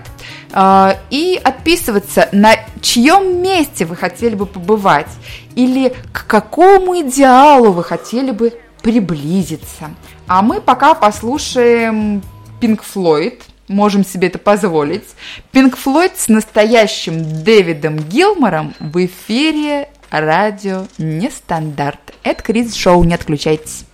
А, 0.52 0.98
И 1.10 1.40
отписываться, 1.44 2.30
на 2.32 2.56
чьем 2.82 3.42
месте 3.42 3.86
вы 3.86 3.96
хотели 3.96 4.36
бы 4.36 4.46
побывать, 4.46 5.10
или 5.56 5.94
к 6.12 6.26
какому 6.28 7.00
идеалу 7.02 7.72
вы 7.72 7.84
хотели 7.84 8.32
бы 8.32 8.54
приблизиться. 8.82 9.92
А 10.28 10.42
мы 10.42 10.62
пока 10.62 10.94
послушаем 10.94 12.22
Pink 12.62 12.82
Floyd, 12.94 13.42
можем 13.68 14.06
себе 14.06 14.28
это 14.28 14.38
позволить. 14.38 15.06
Pink 15.52 15.76
Floyd 15.84 16.12
с 16.16 16.28
настоящим 16.28 17.44
Дэвидом 17.44 17.98
Гилмором 17.98 18.74
в 18.80 19.06
эфире 19.06 19.90
радио 20.14 20.86
Нестандарт. 21.00 22.14
Это 22.24 22.44
Крис 22.44 22.76
Шоу, 22.76 23.04
не 23.04 23.16
отключайтесь. 23.16 23.86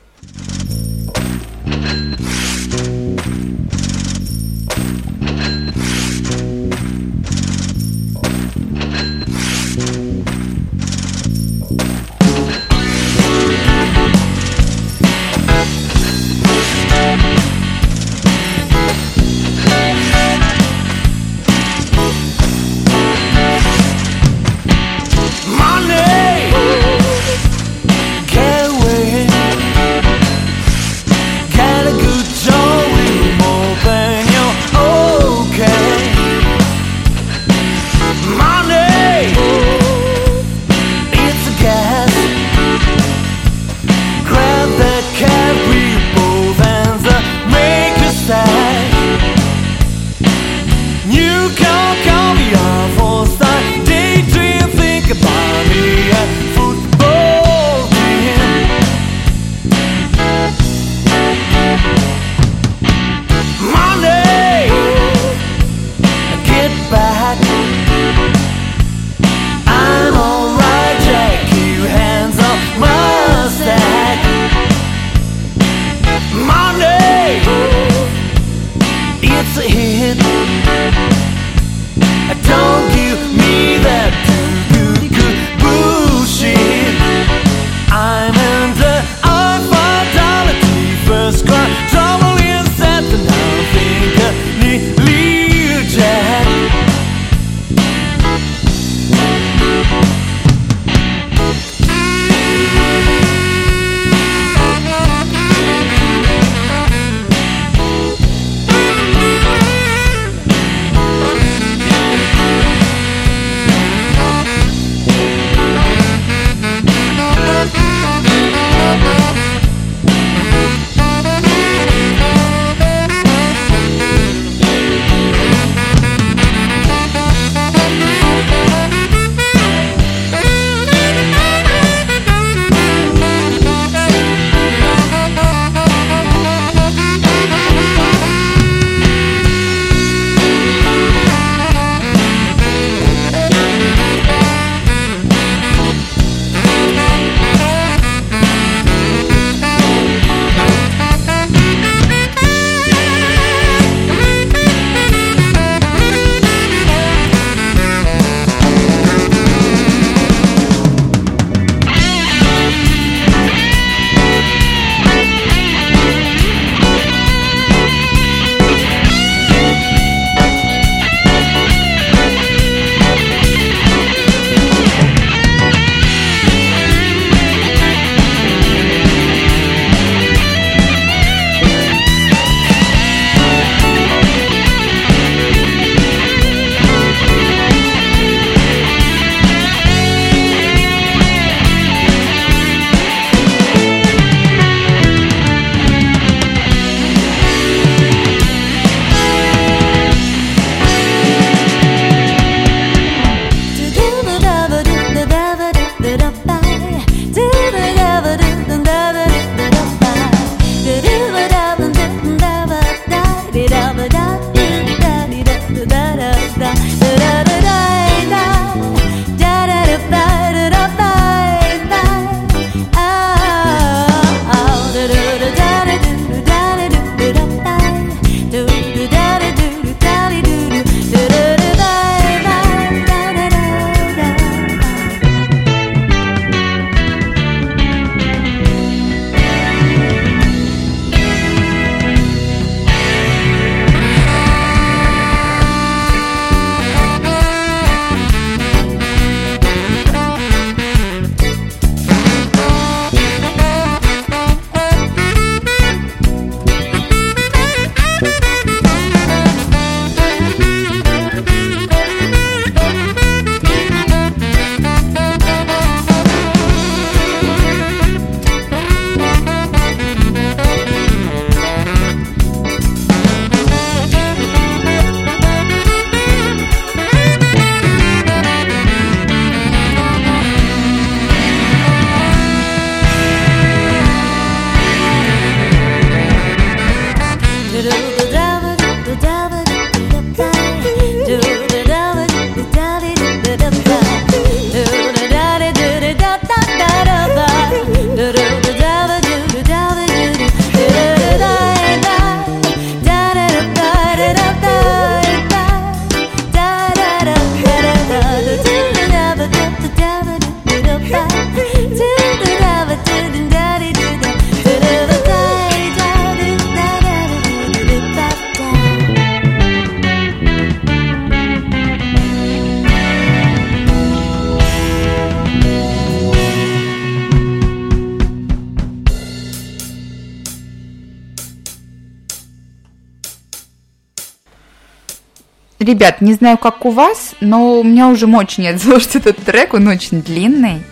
Ребят, 335.90 336.22
не 336.22 336.34
знаю, 336.34 336.58
как 336.58 336.86
у 336.86 336.92
вас, 336.92 337.36
но 337.40 337.80
у 337.80 337.84
меня 337.84 338.08
уже 338.08 338.28
мочи 338.28 338.62
нет 338.62 338.82
слушать 338.82 339.16
этот 339.16 339.38
трек, 339.38 339.74
он 339.74 339.88
очень 339.88 340.22
длинный. 340.22 340.84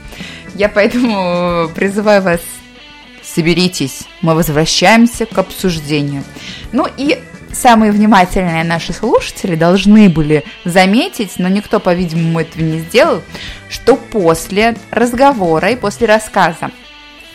Я 0.55 0.69
поэтому 0.69 1.69
призываю 1.75 2.21
вас, 2.23 2.41
соберитесь, 3.23 4.05
мы 4.21 4.33
возвращаемся 4.33 5.25
к 5.25 5.37
обсуждению. 5.37 6.23
Ну 6.71 6.87
и 6.97 7.19
самые 7.53 7.91
внимательные 7.91 8.63
наши 8.63 8.93
слушатели 8.93 9.55
должны 9.55 10.09
были 10.09 10.43
заметить, 10.65 11.33
но 11.37 11.47
никто, 11.47 11.79
по-видимому, 11.79 12.39
этого 12.39 12.63
не 12.63 12.79
сделал, 12.79 13.21
что 13.69 13.95
после 13.95 14.75
разговора 14.89 15.71
и 15.71 15.75
после 15.75 16.07
рассказа 16.07 16.71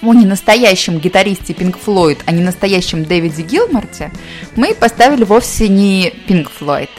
о 0.02 0.14
ненастоящем 0.14 0.98
гитаристе 0.98 1.52
Pink 1.52 1.76
Floyd, 1.84 2.18
а 2.26 2.32
не 2.32 2.42
настоящем 2.42 3.04
Дэвиде 3.04 3.42
Гилморте, 3.42 4.10
мы 4.56 4.74
поставили 4.74 5.22
вовсе 5.22 5.68
не 5.68 6.12
Pink 6.26 6.48
Floyd, 6.58 6.90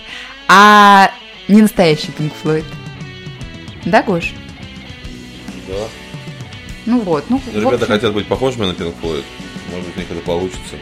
а 0.48 1.12
не 1.48 1.62
настоящий 1.62 2.12
Pink 2.18 2.32
Floyd. 2.44 2.66
Да, 3.86 4.02
Гош? 4.04 4.34
Да. 5.68 5.88
Ну 6.86 7.00
вот, 7.00 7.26
ну, 7.30 7.42
Ну, 7.52 7.60
ребята 7.60 7.76
общем, 7.76 7.88
хотят 7.88 8.14
быть 8.14 8.28
похожими 8.28 8.66
на 8.66 8.72
Pink 8.72 8.94
Floyd. 9.02 9.24
Может 9.72 9.88
быть, 9.88 9.98
у 9.98 10.00
них 10.00 10.12
это 10.12 10.22
получится. 10.22 10.76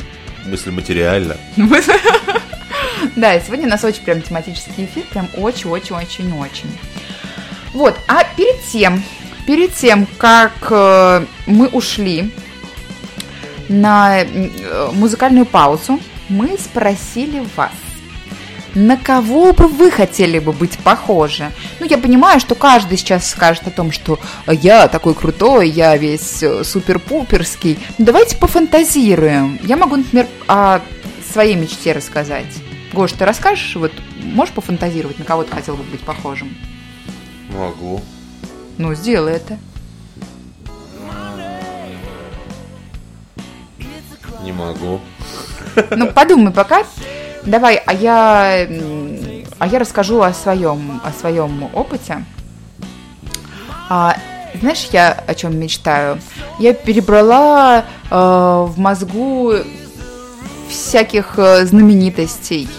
Мысль 0.46 0.72
материально. 0.72 1.38
Да, 3.16 3.34
и 3.34 3.42
сегодня 3.44 3.66
у 3.66 3.70
нас 3.70 3.84
очень 3.84 4.04
прям 4.04 4.22
тематический 4.22 4.86
эфир, 4.86 5.04
прям 5.10 5.28
очень-очень-очень-очень. 5.36 6.70
Вот, 7.74 7.98
а 8.08 8.24
перед 8.36 8.64
тем, 8.72 9.04
перед 9.48 9.74
тем, 9.74 10.08
как 10.18 10.54
э, 10.70 11.26
мы 11.48 11.68
ушли 11.68 12.32
на 13.70 14.22
э, 14.22 14.90
музыкальную 14.94 15.46
паузу, 15.46 16.00
мы 16.30 16.58
спросили 16.58 17.44
вас, 17.56 17.72
на 18.76 18.98
кого 18.98 19.54
бы 19.54 19.68
вы 19.68 19.92
хотели 19.92 20.40
бы 20.40 20.52
быть 20.52 20.78
похожи? 20.80 21.52
Ну, 21.80 21.86
я 21.86 21.98
понимаю, 21.98 22.40
что 22.40 22.56
каждый 22.56 22.98
сейчас 22.98 23.30
скажет 23.30 23.68
о 23.68 23.72
том, 23.72 23.92
что 23.92 24.20
я 24.48 24.88
такой 24.88 25.14
крутой, 25.14 25.70
я 25.70 25.98
весь 25.98 26.42
э, 26.44 26.64
супер-пуперский. 26.64 27.80
Ну, 27.98 28.06
давайте 28.06 28.38
пофантазируем. 28.38 29.60
Я 29.64 29.78
могу, 29.78 29.98
например, 29.98 30.28
о 30.48 30.80
своей 31.32 31.56
мечте 31.56 31.92
рассказать. 31.92 32.54
Гош, 32.94 33.14
ты 33.14 33.26
расскажешь, 33.26 33.76
вот 33.76 33.92
можешь 34.22 34.54
пофантазировать, 34.54 35.20
на 35.20 35.26
кого 35.26 35.44
ты 35.44 35.54
хотел 35.54 35.76
бы 35.76 35.84
быть 35.84 36.02
похожим? 36.02 36.56
Могу. 37.50 38.02
Ну, 38.78 38.94
сделай 38.96 39.34
это. 39.34 39.58
Не 44.44 44.52
могу. 44.52 45.00
Ну, 45.92 46.08
подумай 46.08 46.52
пока. 46.52 46.84
Давай, 47.46 47.82
а 47.86 47.94
я, 47.94 48.68
а 49.58 49.68
я 49.68 49.80
расскажу 49.80 50.22
о 50.22 50.34
своем, 50.34 51.02
о 51.04 51.12
своем 51.12 51.70
опыте. 51.74 52.24
А, 53.90 54.16
знаешь, 54.60 54.90
я 54.92 55.12
о 55.12 55.34
чем 55.34 55.58
мечтаю? 55.58 56.20
Я 56.60 56.74
перебрала 56.74 57.80
э, 57.80 58.16
в 58.16 58.74
мозгу 58.78 59.54
всяких 60.70 61.34
э, 61.38 61.66
знаменитостей. 61.66 62.70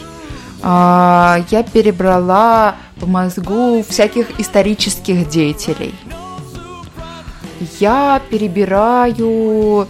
А, 0.62 1.40
я 1.50 1.64
перебрала 1.64 2.76
в 2.96 3.08
мозгу 3.08 3.84
всяких 3.88 4.38
исторических 4.38 5.28
деятелей. 5.28 5.94
Я 7.80 8.20
перебираю 8.30 9.88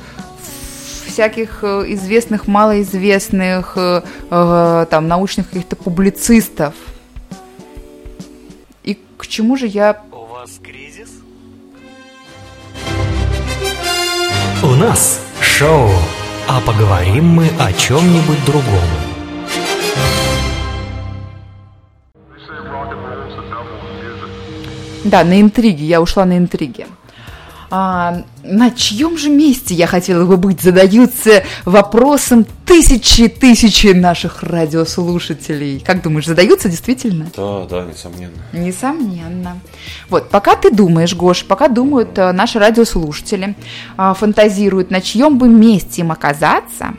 всяких 1.12 1.62
э, 1.62 1.84
известных, 1.88 2.46
малоизвестных, 2.46 3.74
э, 3.76 4.02
э, 4.30 4.86
там, 4.90 5.08
научных 5.08 5.48
каких-то 5.48 5.76
публицистов. 5.76 6.74
И 8.82 8.98
к 9.18 9.26
чему 9.26 9.56
же 9.56 9.66
я... 9.66 10.00
У 10.10 10.24
вас 10.32 10.58
кризис? 10.62 11.10
У 14.62 14.74
нас 14.74 15.20
шоу, 15.40 15.90
а 16.48 16.60
поговорим 16.60 17.26
мы 17.26 17.48
о 17.60 17.72
чем-нибудь 17.72 18.44
другом. 18.46 18.88
Да, 25.04 25.24
на 25.24 25.40
интриге, 25.40 25.84
я 25.84 26.00
ушла 26.00 26.24
на 26.24 26.38
интриге. 26.38 26.86
А, 27.74 28.24
на 28.44 28.70
чьем 28.70 29.16
же 29.16 29.30
месте 29.30 29.74
я 29.74 29.86
хотела 29.86 30.26
бы 30.26 30.36
быть, 30.36 30.60
задаются 30.60 31.42
вопросом 31.64 32.44
тысячи-тысячи 32.66 33.94
наших 33.94 34.42
радиослушателей. 34.42 35.80
Как 35.80 36.02
думаешь, 36.02 36.26
задаются 36.26 36.68
действительно? 36.68 37.28
Да, 37.34 37.64
да, 37.64 37.86
несомненно. 37.86 38.36
Несомненно. 38.52 39.58
Вот, 40.10 40.28
пока 40.28 40.54
ты 40.54 40.70
думаешь, 40.70 41.14
Гош, 41.14 41.46
пока 41.46 41.68
думают 41.68 42.18
э, 42.18 42.32
наши 42.32 42.58
радиослушатели, 42.58 43.56
э, 43.96 44.14
фантазируют, 44.18 44.90
на 44.90 45.00
чьем 45.00 45.38
бы 45.38 45.48
месте 45.48 46.02
им 46.02 46.12
оказаться, 46.12 46.92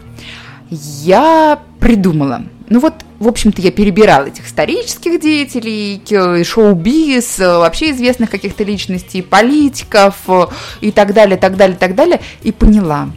я 0.71 1.59
придумала. 1.79 2.41
Ну 2.69 2.79
вот, 2.79 2.95
в 3.19 3.27
общем-то, 3.27 3.61
я 3.61 3.71
перебирала 3.71 4.25
этих 4.25 4.47
исторических 4.47 5.19
деятелей, 5.21 6.01
шоу-биз, 6.43 7.39
э, 7.39 7.57
вообще 7.57 7.91
известных 7.91 8.29
каких-то 8.29 8.63
личностей, 8.63 9.21
политиков 9.21 10.15
э, 10.27 10.47
и 10.81 10.91
так 10.91 11.13
далее, 11.13 11.37
так 11.37 11.55
далее, 11.55 11.77
так 11.77 11.95
далее, 11.95 12.21
и 12.41 12.51
поняла. 12.51 13.09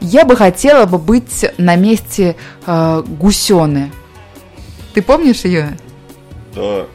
Я 0.00 0.24
бы 0.24 0.36
хотела 0.36 0.86
бы 0.86 0.98
быть 0.98 1.44
на 1.58 1.76
месте 1.76 2.36
э, 2.66 3.02
Гусены. 3.06 3.92
Ты 4.94 5.02
помнишь 5.02 5.44
ее? 5.44 5.76
Да. 6.54 6.86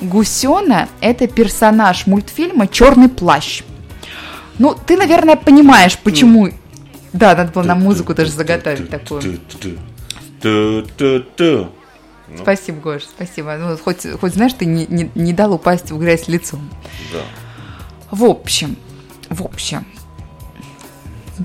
Гусена– 0.00 0.88
это 1.00 1.26
персонаж 1.26 2.06
мультфильма 2.06 2.68
«Черный 2.68 3.08
плащ». 3.08 3.62
Ну, 4.58 4.74
ты, 4.74 4.96
наверное, 4.96 5.36
понимаешь, 5.36 5.98
почему... 5.98 6.50
Да, 7.12 7.34
надо 7.34 7.52
было 7.52 7.62
нам 7.62 7.80
музыку 7.80 8.14
даже 8.14 8.30
заготовить 8.30 8.90
такую. 8.90 9.40
Ту-ту-ту. 10.40 11.70
Спасибо, 12.36 12.80
Гош, 12.80 13.02
спасибо. 13.04 13.56
Ну, 13.56 13.76
хоть, 13.78 14.06
хоть 14.20 14.34
знаешь, 14.34 14.52
ты 14.52 14.66
не, 14.66 14.86
не, 14.86 15.10
не 15.14 15.32
дал 15.32 15.54
упасть 15.54 15.90
в 15.90 15.98
грязь 15.98 16.28
лицом. 16.28 16.68
Да. 17.12 17.20
В 18.10 18.24
общем, 18.24 18.76
в 19.30 19.42
общем, 19.42 19.86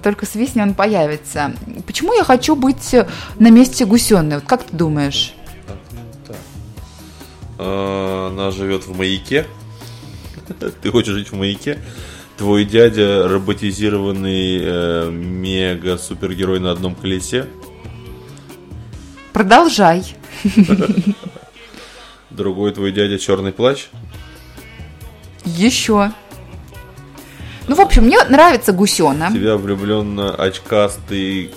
только 0.01 0.25
с 0.25 0.35
весны 0.35 0.63
он 0.63 0.73
появится. 0.73 1.53
Почему 1.85 2.13
я 2.13 2.23
хочу 2.23 2.55
быть 2.55 2.95
на 3.37 3.49
месте 3.49 3.85
Гусены? 3.85 4.35
Вот 4.35 4.45
как 4.45 4.63
ты 4.63 4.75
думаешь? 4.75 5.33
А, 7.57 8.29
Она 8.31 8.51
живет 8.51 8.85
в 8.85 8.97
маяке. 8.97 9.45
Ты 10.81 10.91
хочешь 10.91 11.13
жить 11.13 11.31
в 11.31 11.35
маяке? 11.35 11.79
Твой 12.37 12.65
дядя 12.65 13.27
роботизированный 13.27 14.59
э, 14.59 15.11
мега-супергерой 15.11 16.59
на 16.59 16.71
одном 16.71 16.95
колесе. 16.95 17.47
Продолжай. 19.33 20.15
Другой 22.29 22.71
твой 22.71 22.91
дядя 22.91 23.19
черный 23.19 23.51
плащ. 23.51 23.87
Еще. 25.45 26.11
Ну, 27.67 27.75
в 27.75 27.81
общем, 27.81 28.03
мне 28.05 28.23
нравится 28.25 28.71
Гусена. 28.73 29.31
Тебя 29.31 29.57
влюблен 29.57 30.19
очкастый 30.37 31.51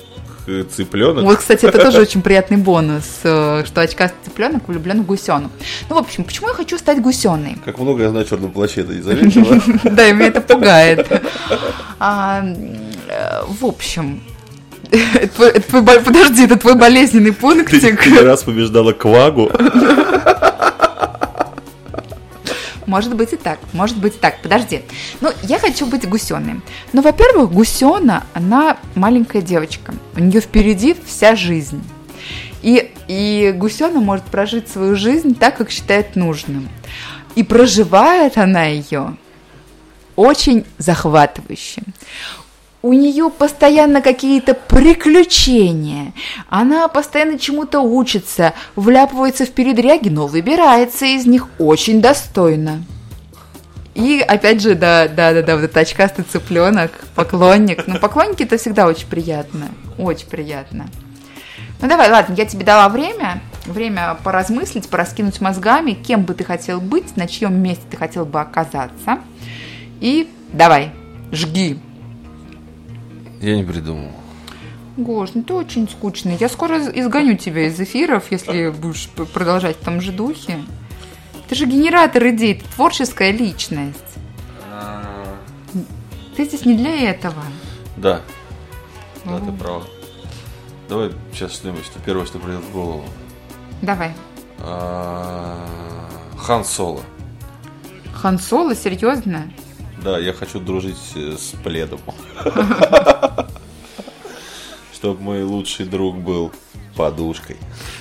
цыпленок. 0.70 1.24
Вот, 1.24 1.38
кстати, 1.38 1.66
это 1.66 1.78
тоже 1.82 2.00
очень 2.02 2.22
приятный 2.22 2.56
бонус, 2.56 3.20
э, 3.24 3.64
что 3.66 3.80
очкастый 3.80 4.18
цыпленок 4.24 4.68
влюблен 4.68 5.02
в 5.02 5.06
гусену. 5.06 5.50
Ну, 5.88 5.96
в 5.96 5.98
общем, 5.98 6.24
почему 6.24 6.48
я 6.48 6.54
хочу 6.54 6.78
стать 6.78 7.00
гусеной? 7.02 7.58
Как 7.64 7.78
много 7.78 8.04
я 8.04 8.10
знаю 8.10 8.24
о 8.24 8.28
черном 8.28 8.52
плаще, 8.52 8.84
ты 8.84 8.94
не 8.94 9.02
заметила? 9.02 9.60
Да, 9.84 10.08
и 10.08 10.12
меня 10.12 10.28
это 10.28 10.40
пугает. 10.40 11.22
А, 11.98 12.44
э, 12.44 13.42
В 13.48 13.64
общем, 13.64 14.22
это 14.90 15.60
твой- 15.62 16.00
подожди, 16.00 16.44
это 16.44 16.56
твой 16.56 16.74
болезненный 16.74 17.30
Ты 17.32 17.36
пунктик. 17.36 18.02
ты 18.02 18.22
раз 18.22 18.42
побеждала 18.42 18.92
Квагу. 18.92 19.50
Может 22.86 23.16
быть 23.16 23.32
и 23.32 23.36
так, 23.36 23.58
может 23.72 23.96
быть 23.98 24.14
и 24.14 24.18
так. 24.18 24.40
Подожди. 24.42 24.82
Ну, 25.20 25.32
я 25.42 25.58
хочу 25.58 25.86
быть 25.86 26.08
гусеной. 26.08 26.60
Ну, 26.92 27.02
во-первых, 27.02 27.50
гусена, 27.50 28.22
она 28.32 28.76
маленькая 28.94 29.42
девочка. 29.42 29.92
У 30.14 30.20
нее 30.20 30.40
впереди 30.40 30.94
вся 31.04 31.34
жизнь. 31.34 31.82
И, 32.62 32.92
и 33.08 33.52
гусена 33.56 34.00
может 34.00 34.24
прожить 34.26 34.68
свою 34.68 34.94
жизнь 34.94 35.34
так, 35.34 35.56
как 35.56 35.70
считает 35.72 36.14
нужным. 36.14 36.68
И 37.34 37.42
проживает 37.42 38.38
она 38.38 38.64
ее 38.66 39.16
очень 40.14 40.64
захватывающе. 40.78 41.82
У 42.86 42.92
нее 42.92 43.30
постоянно 43.36 44.00
какие-то 44.00 44.54
приключения. 44.54 46.12
Она 46.48 46.86
постоянно 46.86 47.36
чему-то 47.36 47.80
учится, 47.80 48.54
вляпывается 48.76 49.44
в 49.44 49.50
передряги, 49.50 50.08
но 50.08 50.28
выбирается 50.28 51.04
из 51.04 51.26
них 51.26 51.48
очень 51.58 52.00
достойно. 52.00 52.84
И 53.96 54.20
опять 54.20 54.62
же, 54.62 54.76
да, 54.76 55.08
да, 55.08 55.32
да, 55.32 55.42
да, 55.42 55.56
вот 55.56 55.64
этот 55.64 55.76
очкастый 55.78 56.24
цыпленок, 56.30 56.92
поклонник. 57.16 57.88
Ну, 57.88 57.98
поклонники 57.98 58.44
это 58.44 58.56
всегда 58.56 58.86
очень 58.86 59.08
приятно. 59.08 59.66
Очень 59.98 60.28
приятно. 60.28 60.86
Ну 61.82 61.88
давай, 61.88 62.08
ладно, 62.08 62.34
я 62.34 62.46
тебе 62.46 62.64
дала 62.64 62.88
время. 62.88 63.40
время 63.64 64.16
поразмыслить, 64.22 64.88
пораскинуть 64.88 65.40
мозгами, 65.40 65.94
кем 65.94 66.22
бы 66.22 66.34
ты 66.34 66.44
хотел 66.44 66.80
быть, 66.80 67.16
на 67.16 67.26
чьем 67.26 67.60
месте 67.60 67.82
ты 67.90 67.96
хотел 67.96 68.24
бы 68.24 68.40
оказаться. 68.40 69.18
И 70.00 70.28
давай, 70.52 70.92
жги. 71.32 71.80
Я 73.40 73.56
не 73.56 73.64
придумал. 73.64 74.12
Гош, 74.96 75.30
ну 75.34 75.42
ты 75.42 75.52
очень 75.52 75.88
скучный. 75.88 76.36
Я 76.40 76.48
скоро 76.48 76.78
изгоню 76.78 77.36
тебя 77.36 77.66
из 77.66 77.78
эфиров, 77.78 78.30
если 78.30 78.70
будешь 78.70 79.08
продолжать 79.32 79.76
в 79.76 79.84
том 79.84 80.00
же 80.00 80.12
духе. 80.12 80.58
Ты 81.48 81.54
же 81.54 81.66
генератор 81.66 82.26
идей, 82.28 82.54
ты 82.54 82.64
творческая 82.74 83.30
личность. 83.30 83.98
Ты 86.36 86.44
здесь 86.44 86.64
не 86.64 86.76
для 86.76 87.10
этого. 87.10 87.42
Да. 87.96 88.20
Да, 89.24 89.38
ты 89.38 89.52
права. 89.52 89.84
Давай 90.88 91.12
сейчас 91.32 91.52
что-нибудь, 91.52 91.84
что 91.84 91.98
первое, 91.98 92.26
что 92.26 92.38
придет 92.38 92.62
в 92.62 92.72
голову. 92.72 93.04
Давай. 93.82 94.12
Хан 96.38 96.64
Соло. 96.64 97.02
Хан 98.14 98.38
Соло, 98.38 98.74
серьезно? 98.74 99.50
Да, 100.02 100.18
я 100.18 100.32
хочу 100.32 100.60
дружить 100.60 100.96
э, 101.14 101.36
с 101.38 101.54
пледом. 101.62 102.00
Чтобы 104.94 105.20
мой 105.22 105.42
лучший 105.42 105.86
друг 105.86 106.16
был 106.16 106.52
подушкой. 106.96 107.56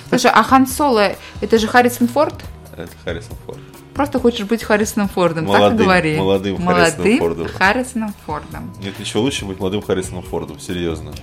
Слушай, 0.08 0.30
а 0.32 0.42
Хан 0.42 0.66
Соло, 0.66 1.14
это 1.40 1.58
же 1.58 1.66
Харрисон 1.68 2.08
Форд? 2.08 2.34
Это 2.76 2.90
Харрисон 3.04 3.36
Форд. 3.46 3.58
Просто 3.94 4.18
хочешь 4.20 4.46
быть 4.46 4.62
Харрисоном 4.62 5.08
Фордом, 5.08 5.46
так 5.46 5.54
и 5.54 5.58
Молодым- 5.58 5.76
говори. 5.78 6.16
молодым 6.16 6.56
Харрисоном 6.66 6.74
Молодым 6.98 7.18
Фордом. 7.18 7.48
Харрисоном 7.48 8.14
Фордом. 8.26 8.74
Нет 8.82 8.98
ничего 8.98 9.22
лучше 9.22 9.46
быть 9.46 9.58
молодым 9.58 9.80
Харрисоном 9.80 10.22
Фордом, 10.22 10.60
серьезно. 10.60 11.14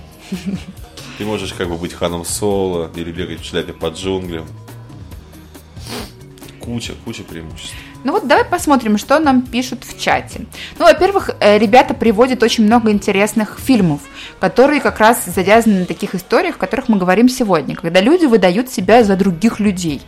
Ты 1.18 1.24
можешь 1.24 1.52
как 1.52 1.68
бы 1.68 1.76
быть 1.76 1.92
ханом 1.92 2.24
Соло 2.24 2.90
или 2.96 3.12
бегать 3.12 3.40
в 3.40 3.44
шляпе 3.44 3.72
по 3.72 3.86
джунглям. 3.86 4.46
Куча, 6.58 6.94
куча 7.04 7.22
преимуществ. 7.22 7.76
Ну 8.04 8.12
вот 8.12 8.26
давай 8.28 8.44
посмотрим, 8.44 8.98
что 8.98 9.18
нам 9.18 9.42
пишут 9.42 9.84
в 9.84 9.98
чате. 9.98 10.42
Ну, 10.78 10.84
во-первых, 10.84 11.30
э, 11.40 11.58
ребята 11.58 11.94
приводят 11.94 12.42
очень 12.42 12.64
много 12.64 12.90
интересных 12.90 13.58
фильмов, 13.58 14.02
которые 14.38 14.82
как 14.82 14.98
раз 14.98 15.24
завязаны 15.24 15.80
на 15.80 15.86
таких 15.86 16.14
историях, 16.14 16.56
о 16.56 16.58
которых 16.58 16.90
мы 16.90 16.98
говорим 16.98 17.30
сегодня, 17.30 17.74
когда 17.74 18.00
люди 18.00 18.26
выдают 18.26 18.70
себя 18.70 19.02
за 19.02 19.16
других 19.16 19.58
людей. 19.58 20.02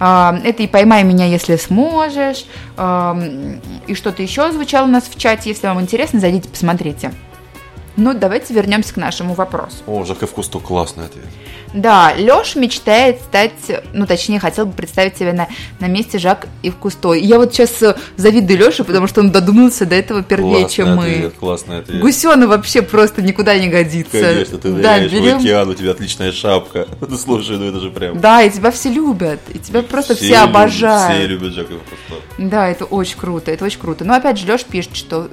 А, 0.00 0.38
Это 0.44 0.64
и 0.64 0.66
«Поймай 0.66 1.04
меня, 1.04 1.26
если 1.26 1.56
сможешь», 1.56 2.46
а, 2.76 3.16
и 3.86 3.94
что-то 3.94 4.22
еще 4.22 4.50
звучало 4.50 4.86
у 4.86 4.90
нас 4.90 5.04
в 5.04 5.16
чате. 5.16 5.50
Если 5.50 5.68
вам 5.68 5.80
интересно, 5.80 6.18
зайдите, 6.18 6.48
посмотрите. 6.48 7.12
Ну, 7.96 8.12
давайте 8.12 8.52
вернемся 8.52 8.92
к 8.92 8.96
нашему 8.98 9.34
вопросу. 9.34 9.76
О, 9.86 10.04
Жак 10.04 10.22
и 10.22 10.26
Вкусто 10.26 10.58
классный 10.58 11.06
ответ. 11.06 11.24
Да, 11.76 12.14
Лёш 12.16 12.56
мечтает 12.56 13.20
стать, 13.20 13.52
ну, 13.92 14.06
точнее, 14.06 14.40
хотел 14.40 14.64
бы 14.64 14.72
представить 14.72 15.18
себя 15.18 15.34
на, 15.34 15.46
на 15.78 15.88
месте 15.88 16.18
Жак 16.18 16.48
и 16.62 16.70
Кусто. 16.70 17.12
И 17.12 17.22
я 17.22 17.38
вот 17.38 17.52
сейчас 17.52 17.82
э, 17.82 17.94
завидую 18.16 18.58
Лёше, 18.58 18.82
потому 18.82 19.06
что 19.06 19.20
он 19.20 19.30
додумался 19.30 19.84
до 19.84 19.94
этого 19.94 20.22
первее, 20.22 20.60
Классный 20.60 20.74
чем 20.74 20.96
мы. 20.96 21.04
ответ, 21.10 21.34
классный 21.38 21.78
ответ. 21.80 22.00
Гусёна 22.00 22.46
вообще 22.48 22.80
просто 22.80 23.20
никуда 23.20 23.58
не 23.58 23.68
годится. 23.68 24.18
Конечно, 24.18 24.56
ты 24.56 24.72
да, 24.72 24.98
берем- 25.00 25.36
в 25.36 25.40
океан, 25.40 25.68
у 25.68 25.74
тебя 25.74 25.90
отличная 25.90 26.32
шапка. 26.32 26.88
Ну, 27.08 27.16
слушай, 27.18 27.58
ну 27.58 27.66
это 27.66 27.78
же 27.78 27.90
прям... 27.90 28.20
Да, 28.20 28.42
и 28.42 28.50
тебя 28.50 28.70
все 28.70 28.88
любят, 28.88 29.40
и 29.52 29.58
тебя 29.58 29.82
просто 29.82 30.14
все, 30.16 30.28
любят, 30.28 30.42
обожают. 30.44 31.14
Все 31.14 31.26
любят 31.26 31.52
Жака 31.52 31.74
и 31.74 31.76
Вкусто. 31.76 32.22
Да, 32.38 32.68
это 32.68 32.86
очень 32.86 33.18
круто, 33.18 33.50
это 33.50 33.64
очень 33.66 33.80
круто. 33.80 34.04
Но 34.04 34.14
опять 34.14 34.38
же, 34.38 34.50
Леш 34.50 34.64
пишет, 34.64 34.96
что 34.96 35.28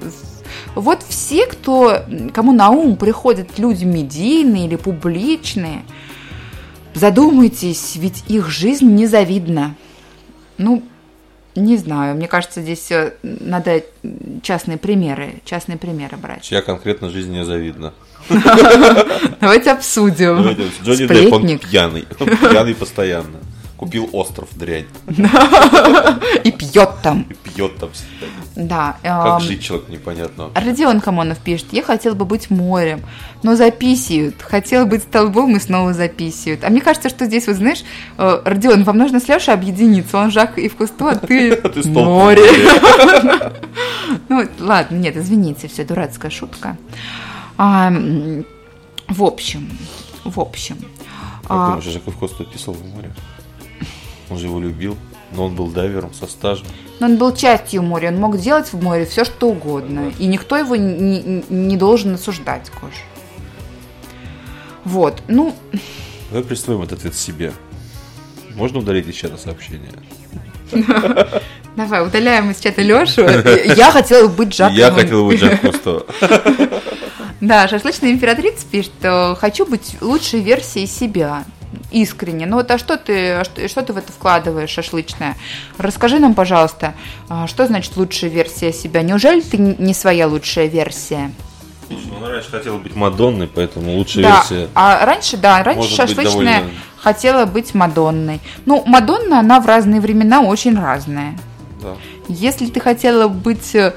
вот 0.75 1.03
все, 1.07 1.45
кто, 1.47 2.03
кому 2.33 2.51
на 2.51 2.69
ум 2.69 2.97
приходят 2.97 3.57
люди 3.57 3.85
медийные 3.85 4.67
или 4.67 4.75
публичные, 4.75 5.83
задумайтесь, 6.93 7.95
ведь 7.95 8.23
их 8.27 8.49
жизнь 8.49 8.93
незавидна. 8.93 9.75
Ну, 10.57 10.83
не 11.55 11.77
знаю, 11.77 12.15
мне 12.15 12.27
кажется, 12.27 12.61
здесь 12.61 12.91
э, 12.91 13.13
надо 13.21 13.83
частные 14.41 14.77
примеры, 14.77 15.41
частные 15.45 15.77
примеры 15.77 16.17
брать. 16.17 16.41
Чья 16.41 16.61
конкретно 16.61 17.09
жизнь 17.09 17.31
незавидна. 17.31 17.93
Давайте 19.39 19.71
обсудим. 19.71 20.37
Давайте, 20.37 20.63
Джонни 20.83 21.07
Депп, 21.07 21.33
он 21.33 21.59
пьяный. 21.59 22.05
Он 22.19 22.27
пьяный 22.27 22.73
постоянно. 22.73 23.39
Купил 23.83 24.09
остров 24.13 24.47
дрянь. 24.55 24.85
И 26.45 26.51
пьет 26.53 26.89
там. 27.03 27.27
И 27.29 27.33
пьет 27.33 27.75
там 27.75 27.89
всегда. 27.91 28.27
Да. 28.55 28.97
Как 29.03 29.41
жить 29.41 29.61
человек 29.61 29.89
непонятно. 29.89 30.51
Родион 30.55 31.01
Хамонов 31.01 31.39
пишет, 31.39 31.67
я 31.73 31.83
хотел 31.83 32.15
бы 32.15 32.23
быть 32.23 32.49
морем, 32.49 33.01
но 33.43 33.57
записывают. 33.57 34.41
Хотел 34.41 34.85
быть 34.85 35.03
столбом 35.03 35.57
и 35.57 35.59
снова 35.59 35.93
записывают. 35.93 36.63
А 36.63 36.69
мне 36.69 36.79
кажется, 36.79 37.09
что 37.09 37.25
здесь, 37.25 37.45
вот 37.45 37.57
знаешь, 37.57 37.83
э, 38.17 38.41
Родион, 38.45 38.85
вам 38.85 38.97
нужно 38.97 39.19
с 39.19 39.27
Лешей 39.27 39.53
объединиться. 39.53 40.17
Он 40.17 40.31
Жак 40.31 40.57
и 40.57 40.69
в 40.69 40.77
кусту, 40.77 41.07
а 41.09 41.15
ты 41.17 41.57
столб 41.57 42.05
море. 42.05 42.43
Ну, 44.29 44.47
ладно, 44.59 44.95
нет, 44.95 45.17
извините, 45.17 45.67
все, 45.67 45.83
дурацкая 45.83 46.31
шутка. 46.31 46.77
А, 47.57 47.91
В 49.09 49.23
общем, 49.23 49.69
в 50.23 50.39
общем. 50.39 50.77
Как 51.41 51.51
а, 51.51 51.67
думаешь, 51.67 51.83
Жаков 51.83 52.17
Коста 52.17 52.45
писал 52.45 52.73
в 52.73 52.85
море? 52.85 53.11
Он 54.33 54.39
же 54.39 54.47
его 54.47 54.59
любил, 54.59 54.97
но 55.31 55.45
он 55.45 55.55
был 55.55 55.67
дайвером 55.67 56.11
со 56.11 56.25
стажем. 56.25 56.65
Но 56.99 57.05
он 57.05 57.17
был 57.17 57.35
частью 57.35 57.83
моря, 57.83 58.07
он 58.07 58.15
мог 58.15 58.39
делать 58.39 58.73
в 58.73 58.81
море 58.81 59.05
все, 59.05 59.25
что 59.25 59.49
угодно. 59.49 60.11
И 60.17 60.25
никто 60.25 60.57
его 60.57 60.75
не, 60.75 61.43
не- 61.49 61.77
должен 61.77 62.15
осуждать, 62.15 62.71
Кош. 62.71 62.93
Вот, 64.85 65.21
ну, 65.27 65.55
Давай 66.31 66.43
присвоим 66.43 66.81
этот 66.81 66.97
ответ 66.97 67.13
себе. 67.13 67.53
Можно 68.55 68.79
удалить 68.79 69.07
из 69.07 69.13
чата 69.13 69.37
сообщение? 69.37 69.91
Давай, 71.75 72.03
удаляем 72.03 72.49
из 72.49 72.59
чата 72.59 72.81
Лешу. 72.81 73.21
Я 73.75 73.91
хотела 73.91 74.27
быть 74.27 74.55
Жаком. 74.55 74.75
Я 74.75 74.89
хотел 74.89 75.27
быть 75.27 75.39
Жак 75.39 75.61
Кусто. 75.61 76.07
Да, 77.39 77.67
шашлычная 77.67 78.11
императрица 78.11 78.65
пишет, 78.71 78.93
что 78.99 79.37
хочу 79.37 79.65
быть 79.65 79.97
лучшей 79.99 80.39
версией 80.39 80.87
себя. 80.87 81.43
Искренне. 81.91 82.45
Ну 82.45 82.57
вот, 82.57 82.71
а 82.71 82.77
что 82.77 82.97
ты, 82.97 83.31
а 83.31 83.43
что, 83.43 83.81
ты 83.81 83.93
в 83.93 83.97
это 83.97 84.11
вкладываешь, 84.11 84.69
шашлычная? 84.69 85.35
Расскажи 85.77 86.19
нам, 86.19 86.33
пожалуйста, 86.33 86.93
а 87.29 87.47
что 87.47 87.65
значит 87.65 87.95
лучшая 87.97 88.29
версия 88.29 88.73
себя? 88.73 89.01
Неужели 89.01 89.41
ты 89.41 89.57
не 89.57 89.93
своя 89.93 90.27
лучшая 90.27 90.67
версия? 90.67 91.31
Он 91.89 92.27
раньше 92.27 92.49
хотел 92.49 92.77
быть 92.77 92.95
Мадонной, 92.95 93.47
поэтому 93.47 93.95
лучшая 93.95 94.23
да, 94.23 94.35
версия. 94.37 94.69
а 94.73 95.05
раньше, 95.05 95.37
да, 95.37 95.61
раньше 95.63 95.89
может 95.89 96.15
быть 96.15 96.25
шашлычная 96.25 96.59
довольно- 96.59 96.79
хотела 96.97 97.45
быть 97.45 97.73
Мадонной. 97.73 98.39
Ну, 98.65 98.83
Мадонна, 98.85 99.39
она 99.39 99.59
в 99.59 99.65
разные 99.65 99.99
времена 99.99 100.41
очень 100.41 100.79
разная. 100.79 101.37
Да. 101.81 101.95
Если 102.29 102.67
ты 102.67 102.79
хотела 102.79 103.27
быть 103.27 103.75
э, 103.75 103.91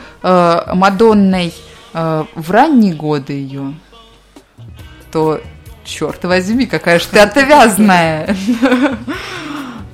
Мадонной 0.74 1.54
э, 1.94 2.24
в 2.34 2.50
ранние 2.50 2.94
годы 2.94 3.34
ее, 3.34 3.74
то, 5.12 5.40
черт 5.86 6.24
возьми, 6.24 6.66
какая 6.66 6.98
же 6.98 7.06
ты 7.06 7.20
отвязная. 7.20 8.36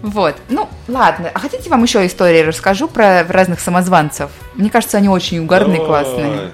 Вот, 0.02 0.34
ну, 0.48 0.68
ладно. 0.88 1.30
А 1.32 1.38
хотите 1.38 1.70
вам 1.70 1.84
еще 1.84 2.04
истории 2.04 2.40
расскажу 2.40 2.88
про 2.88 3.22
разных 3.22 3.60
самозванцев? 3.60 4.30
Мне 4.56 4.68
кажется, 4.68 4.98
они 4.98 5.08
очень 5.08 5.38
угарные, 5.38 5.78
классные. 5.78 6.50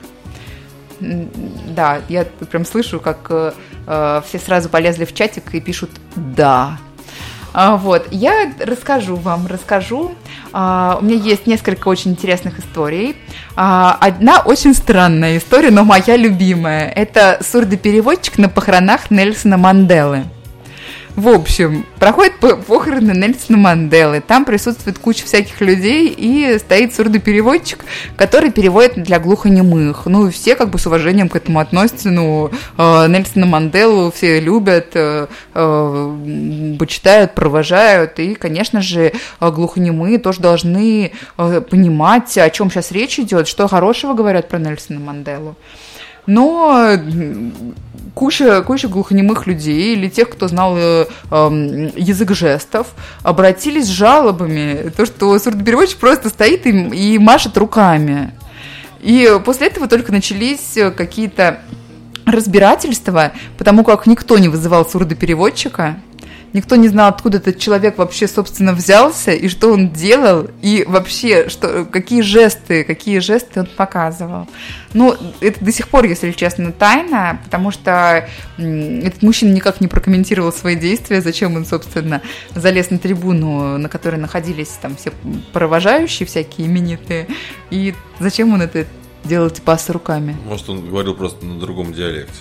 Да, 1.00 2.02
я 2.10 2.24
прям 2.24 2.66
слышу, 2.66 3.00
как 3.00 3.18
э, 3.30 3.52
э, 3.86 4.22
все 4.26 4.38
сразу 4.38 4.68
полезли 4.68 5.06
в 5.06 5.14
чатик 5.14 5.54
и 5.54 5.60
пишут 5.60 5.90
«да». 6.14 6.76
А, 7.54 7.76
Вот, 7.76 8.08
я 8.10 8.52
расскажу 8.60 9.16
вам, 9.16 9.46
расскажу. 9.46 10.14
А, 10.52 10.98
У 11.00 11.04
меня 11.04 11.16
есть 11.16 11.46
несколько 11.46 11.88
очень 11.88 12.12
интересных 12.12 12.58
историй. 12.58 13.16
А, 13.56 13.96
Одна 14.00 14.40
очень 14.40 14.74
странная 14.74 15.38
история, 15.38 15.70
но 15.70 15.84
моя 15.84 16.16
любимая. 16.16 16.88
Это 16.88 17.38
сурдопереводчик 17.42 18.38
на 18.38 18.48
похоронах 18.48 19.10
Нельсона 19.10 19.56
Манделы. 19.56 20.24
В 21.18 21.30
общем, 21.30 21.84
проходят 21.98 22.36
по- 22.36 22.54
похороны 22.54 23.10
Нельсона 23.10 23.58
Манделы. 23.58 24.20
Там 24.20 24.44
присутствует 24.44 25.00
куча 25.00 25.24
всяких 25.24 25.60
людей 25.60 26.14
и 26.16 26.56
стоит 26.60 26.94
сурдопереводчик, 26.94 27.84
который 28.16 28.52
переводит 28.52 29.02
для 29.02 29.18
глухонемых. 29.18 30.06
Ну, 30.06 30.30
все 30.30 30.54
как 30.54 30.70
бы 30.70 30.78
с 30.78 30.86
уважением 30.86 31.28
к 31.28 31.34
этому 31.34 31.58
относятся. 31.58 32.10
Ну, 32.10 32.52
э, 32.52 33.06
Нельсона 33.08 33.46
Манделу 33.46 34.12
все 34.12 34.38
любят, 34.38 34.90
э, 34.94 35.26
э, 35.54 36.76
почитают, 36.78 37.34
провожают. 37.34 38.20
И, 38.20 38.36
конечно 38.36 38.80
же, 38.80 39.12
глухонемые 39.40 40.18
тоже 40.20 40.38
должны 40.38 41.10
понимать, 41.36 42.38
о 42.38 42.48
чем 42.48 42.70
сейчас 42.70 42.92
речь 42.92 43.18
идет, 43.18 43.48
что 43.48 43.66
хорошего 43.66 44.14
говорят 44.14 44.48
про 44.48 44.60
Нельсона 44.60 45.00
Манделу. 45.00 45.56
Но 46.28 46.90
куча, 48.12 48.60
куча 48.60 48.86
глухонемых 48.86 49.46
людей 49.46 49.94
или 49.94 50.08
тех, 50.08 50.28
кто 50.28 50.46
знал 50.46 50.76
э, 50.76 51.06
эм, 51.30 51.86
язык 51.96 52.32
жестов, 52.32 52.88
обратились 53.22 53.86
с 53.86 53.88
жалобами, 53.88 54.90
то, 54.94 55.06
что 55.06 55.38
сурдопереводчик 55.38 55.96
просто 55.96 56.28
стоит 56.28 56.66
и, 56.66 56.70
и 56.70 57.18
машет 57.18 57.56
руками. 57.56 58.32
И 59.00 59.40
после 59.42 59.68
этого 59.68 59.88
только 59.88 60.12
начались 60.12 60.76
э, 60.76 60.90
какие-то 60.90 61.60
разбирательства, 62.26 63.32
потому 63.56 63.82
как 63.82 64.06
никто 64.06 64.36
не 64.36 64.48
вызывал 64.48 64.86
сурдопереводчика. 64.86 65.96
Никто 66.52 66.76
не 66.76 66.88
знал, 66.88 67.08
откуда 67.08 67.38
этот 67.38 67.58
человек 67.58 67.98
вообще, 67.98 68.26
собственно, 68.26 68.72
взялся, 68.72 69.32
и 69.32 69.48
что 69.48 69.72
он 69.72 69.90
делал, 69.90 70.48
и 70.62 70.84
вообще, 70.86 71.48
что, 71.48 71.84
какие 71.84 72.22
жесты, 72.22 72.84
какие 72.84 73.18
жесты 73.18 73.60
он 73.60 73.66
показывал. 73.66 74.46
Ну, 74.94 75.14
это 75.40 75.64
до 75.64 75.72
сих 75.72 75.88
пор, 75.88 76.04
если 76.06 76.32
честно, 76.32 76.72
тайна, 76.72 77.40
потому 77.44 77.70
что 77.70 78.28
этот 78.56 79.22
мужчина 79.22 79.52
никак 79.52 79.80
не 79.80 79.88
прокомментировал 79.88 80.52
свои 80.52 80.76
действия, 80.76 81.20
зачем 81.20 81.56
он, 81.56 81.66
собственно, 81.66 82.22
залез 82.54 82.90
на 82.90 82.98
трибуну, 82.98 83.76
на 83.76 83.88
которой 83.88 84.16
находились 84.16 84.70
там 84.80 84.96
все 84.96 85.12
провожающие 85.52 86.26
всякие 86.26 86.66
именитые, 86.66 87.26
и 87.70 87.94
зачем 88.20 88.54
он 88.54 88.62
это 88.62 88.86
делал 89.24 89.50
типа 89.50 89.76
с 89.76 89.90
руками. 89.90 90.36
Может, 90.46 90.68
он 90.70 90.88
говорил 90.88 91.14
просто 91.14 91.44
на 91.44 91.58
другом 91.58 91.92
диалекте. 91.92 92.32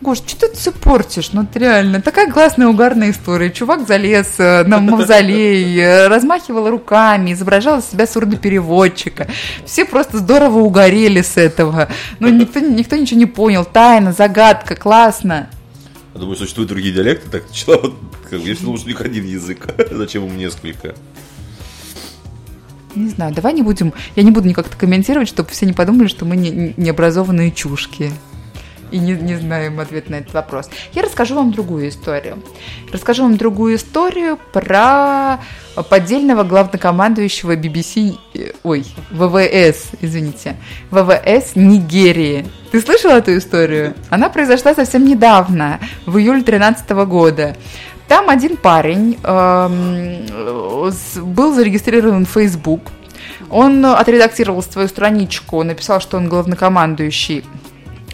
Гош, 0.00 0.18
что 0.18 0.48
ты 0.48 0.56
все 0.56 0.70
портишь? 0.70 1.32
Ну, 1.32 1.42
это 1.42 1.58
реально. 1.58 2.00
Такая 2.00 2.30
классная, 2.30 2.68
угарная 2.68 3.10
история. 3.10 3.50
Чувак 3.50 3.86
залез 3.86 4.34
э, 4.38 4.62
на 4.62 4.78
мавзолей, 4.80 5.76
э, 5.76 6.06
размахивал 6.06 6.70
руками, 6.70 7.32
изображал 7.32 7.80
из 7.80 7.86
себя 7.86 8.06
сурдопереводчика. 8.06 9.26
Все 9.66 9.84
просто 9.84 10.18
здорово 10.18 10.60
угорели 10.60 11.20
с 11.20 11.36
этого. 11.36 11.88
Ну, 12.20 12.28
никто, 12.30 12.60
никто 12.60 12.94
ничего 12.94 13.18
не 13.18 13.26
понял. 13.26 13.64
Тайна, 13.64 14.12
загадка, 14.12 14.76
классно. 14.76 15.50
Я 16.14 16.20
думаю, 16.20 16.36
существуют 16.36 16.68
другие 16.70 16.94
диалекты, 16.94 17.28
так 17.28 17.50
человек, 17.52 17.92
как 18.30 18.40
бы, 18.40 18.48
если 18.48 18.64
думал, 18.64 18.78
что 18.78 18.86
у 18.86 18.90
них 18.90 19.00
один 19.00 19.24
язык, 19.24 19.74
зачем 19.90 20.26
ему 20.26 20.36
несколько? 20.36 20.94
Не 22.94 23.08
знаю, 23.08 23.34
давай 23.34 23.52
не 23.52 23.62
будем... 23.62 23.92
Я 24.14 24.22
не 24.22 24.30
буду 24.30 24.48
никак 24.48 24.68
это 24.68 24.76
комментировать, 24.76 25.28
чтобы 25.28 25.50
все 25.50 25.66
не 25.66 25.72
подумали, 25.72 26.06
что 26.06 26.24
мы 26.24 26.36
не, 26.36 26.74
необразованные 26.76 27.50
чушки. 27.50 28.12
И 28.90 28.98
не, 28.98 29.12
не 29.12 29.36
знаем 29.36 29.80
ответ 29.80 30.08
на 30.10 30.16
этот 30.16 30.32
вопрос. 30.34 30.70
Я 30.92 31.02
расскажу 31.02 31.34
вам 31.34 31.52
другую 31.52 31.88
историю. 31.88 32.42
Расскажу 32.92 33.22
вам 33.22 33.36
другую 33.36 33.76
историю 33.76 34.38
про 34.52 35.38
поддельного 35.90 36.42
главнокомандующего 36.44 37.54
BBC... 37.56 38.16
э, 38.34 38.52
Ой, 38.64 38.84
ВВС, 39.10 39.90
извините. 40.00 40.56
ВВС 40.90 41.52
Нигерии. 41.54 42.46
Ты 42.72 42.80
слышал 42.80 43.10
эту 43.10 43.36
историю? 43.36 43.94
Она 44.10 44.28
произошла 44.28 44.74
совсем 44.74 45.04
недавно, 45.04 45.78
в 46.06 46.16
июле 46.18 46.42
2013 46.42 46.90
года. 47.06 47.56
Там 48.08 48.30
один 48.30 48.56
парень 48.56 49.18
с- 50.92 51.18
был 51.20 51.54
зарегистрирован 51.54 52.24
в 52.26 52.30
Facebook. 52.30 52.80
Он 53.50 53.84
отредактировал 53.86 54.62
свою 54.62 54.88
страничку, 54.88 55.62
написал, 55.62 56.00
что 56.00 56.16
он 56.16 56.28
главнокомандующий 56.28 57.44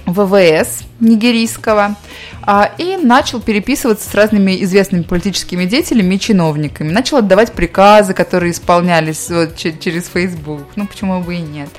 ВВС 0.06 0.82
нигерийского 1.00 1.96
а, 2.42 2.70
и 2.76 2.96
начал 2.96 3.40
переписываться 3.40 4.08
с 4.08 4.14
разными 4.14 4.62
известными 4.62 5.02
политическими 5.02 5.64
деятелями 5.64 6.16
и 6.16 6.20
чиновниками. 6.20 6.90
Начал 6.90 7.18
отдавать 7.18 7.52
приказы, 7.52 8.12
которые 8.12 8.52
исполнялись 8.52 9.30
вот 9.30 9.56
че- 9.56 9.76
через 9.78 10.08
Facebook. 10.12 10.64
Ну, 10.76 10.86
почему 10.86 11.20
бы 11.22 11.36
и 11.36 11.40
нет. 11.40 11.70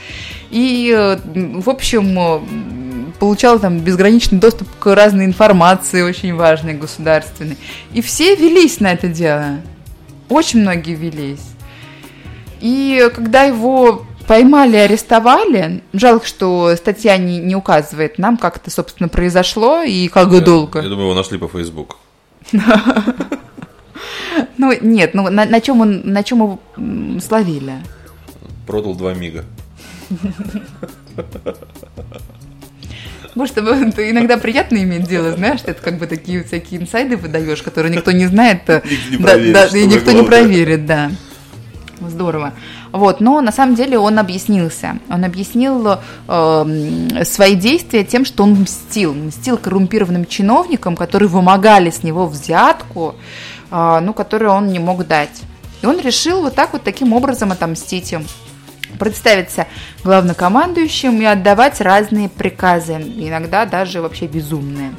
И, 0.49 0.91
э, 0.95 1.17
в 1.33 1.69
общем, 1.69 2.17
э, 2.17 2.39
получал 3.19 3.59
там 3.59 3.79
безграничный 3.79 4.39
доступ 4.39 4.67
к 4.79 4.95
разной 4.95 5.25
информации, 5.25 6.01
очень 6.01 6.33
важной, 6.33 6.73
государственной. 6.73 7.57
И 7.93 8.01
все 8.01 8.35
велись 8.35 8.79
на 8.79 8.91
это 8.93 9.07
дело. 9.07 9.61
Очень 10.29 10.61
многие 10.61 10.95
велись. 10.95 11.45
И 12.59 13.07
когда 13.13 13.43
его 13.43 14.05
поймали, 14.27 14.75
арестовали, 14.77 15.83
жалко, 15.93 16.27
что 16.27 16.75
статья 16.75 17.17
не, 17.17 17.39
не 17.39 17.55
указывает 17.55 18.17
нам, 18.17 18.37
как 18.37 18.57
это, 18.57 18.69
собственно, 18.69 19.09
произошло 19.09 19.81
и 19.81 20.07
как 20.07 20.31
Я 20.31 20.41
долго. 20.41 20.81
думаю, 20.81 21.07
его 21.07 21.13
нашли 21.13 21.37
по 21.37 21.47
Фейсбуку. 21.47 21.97
Ну, 24.57 24.73
нет, 24.81 25.13
ну 25.13 25.29
на, 25.29 25.45
на 25.45 25.61
чем 25.61 25.81
он, 25.81 26.01
на 26.03 26.23
чем 26.23 26.39
его 26.39 26.59
словили? 27.21 27.75
Продал 28.67 28.95
два 28.95 29.13
мига. 29.13 29.45
Может, 33.35 33.57
это 33.57 34.09
иногда 34.09 34.37
приятно 34.37 34.77
иметь 34.77 35.07
дело, 35.07 35.31
знаешь, 35.33 35.59
это 35.65 35.81
как 35.81 35.97
бы 35.97 36.07
такие 36.07 36.43
всякие 36.43 36.81
инсайды 36.81 37.17
выдаешь, 37.17 37.61
которые 37.61 37.93
никто 37.93 38.11
не 38.11 38.27
знает, 38.27 38.69
э, 38.69 38.81
и 38.85 39.17
никто 39.85 40.11
не 40.13 40.23
проверит, 40.23 40.85
да. 40.85 41.11
Здорово. 41.99 42.53
Вот, 42.95 43.19
но 43.19 43.41
на 43.41 43.51
самом 43.51 43.75
деле 43.75 43.99
он 43.99 44.17
объяснился. 44.19 44.99
Он 45.09 45.25
объяснил 45.25 45.99
э, 46.29 47.23
свои 47.25 47.55
действия 47.55 48.05
тем, 48.05 48.23
что 48.23 48.43
он 48.43 48.51
мстил. 48.61 49.13
Мстил 49.13 49.57
коррумпированным 49.57 50.25
чиновникам, 50.25 50.95
которые 50.95 51.27
вымогали 51.27 51.89
с 51.89 52.03
него 52.03 52.25
взятку, 52.25 53.15
э, 53.69 53.99
ну, 54.01 54.13
которую 54.13 54.51
он 54.51 54.67
не 54.69 54.79
мог 54.79 55.05
дать. 55.05 55.41
И 55.81 55.85
он 55.85 55.99
решил 55.99 56.41
вот 56.41 56.55
так 56.55 56.71
вот 56.71 56.83
таким 56.83 57.11
образом 57.11 57.51
отомстить 57.51 58.13
им 58.13 58.25
представиться 58.97 59.67
главнокомандующим 60.05 61.21
и 61.21 61.25
отдавать 61.25 61.81
разные 61.81 62.29
приказы, 62.29 62.93
иногда 62.93 63.65
даже 63.65 64.01
вообще 64.01 64.25
безумные. 64.27 64.93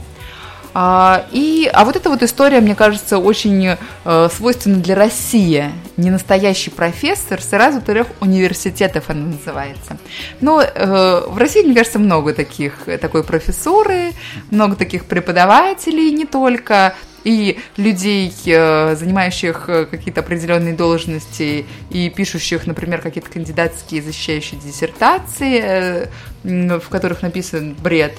А, 0.79 1.25
и, 1.33 1.71
а 1.73 1.87
вот 1.87 1.97
эта 1.97 2.11
вот 2.11 2.23
история, 2.23 2.61
мне 2.61 2.75
кажется, 2.75 3.17
очень 3.17 3.79
э, 4.05 4.29
свойственна 4.31 4.77
для 4.77 4.95
России. 4.95 5.73
Не 5.97 6.11
настоящий 6.11 6.69
профессор, 6.69 7.41
сразу 7.41 7.81
трех 7.81 8.09
университетов 8.21 9.05
она 9.09 9.25
называется. 9.25 9.97
Но 10.43 10.61
э, 10.61 11.23
в 11.27 11.39
России, 11.39 11.63
мне 11.63 11.75
кажется, 11.75 11.99
много 11.99 12.35
таких, 12.35 12.75
такой 13.01 13.25
профессуры, 13.25 14.13
много 14.51 14.77
таких 14.77 15.07
преподавателей, 15.07 16.11
не 16.11 16.27
только, 16.27 16.95
и 17.25 17.59
людей, 17.79 18.31
э, 18.45 18.97
занимающих 18.97 19.71
э, 19.71 19.87
какие-то 19.87 20.21
определенные 20.21 20.75
должности 20.75 21.65
и 21.89 22.11
пишущих, 22.11 22.67
например, 22.67 23.01
какие-то 23.01 23.31
кандидатские 23.31 24.03
защищающие 24.03 24.61
диссертации, 24.61 25.59
э, 25.63 26.07
в 26.45 26.89
которых 26.91 27.23
написан 27.23 27.75
бред. 27.83 28.13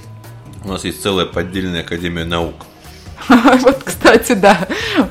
У 0.66 0.70
нас 0.70 0.84
есть 0.84 1.01
целая 1.01 1.26
поддельная 1.26 1.82
Академия 1.82 2.26
наук. 2.26 2.66
Вот, 3.30 3.84
кстати, 3.84 4.34
да. 4.34 4.58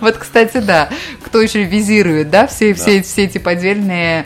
Вот, 0.01 0.17
кстати, 0.17 0.59
да. 0.59 0.89
Кто 1.25 1.41
еще 1.41 1.65
визирует, 1.65 2.31
да, 2.31 2.47
все, 2.47 2.73
все, 2.75 3.03
все 3.03 3.25
эти 3.25 3.39
поддельные 3.39 4.25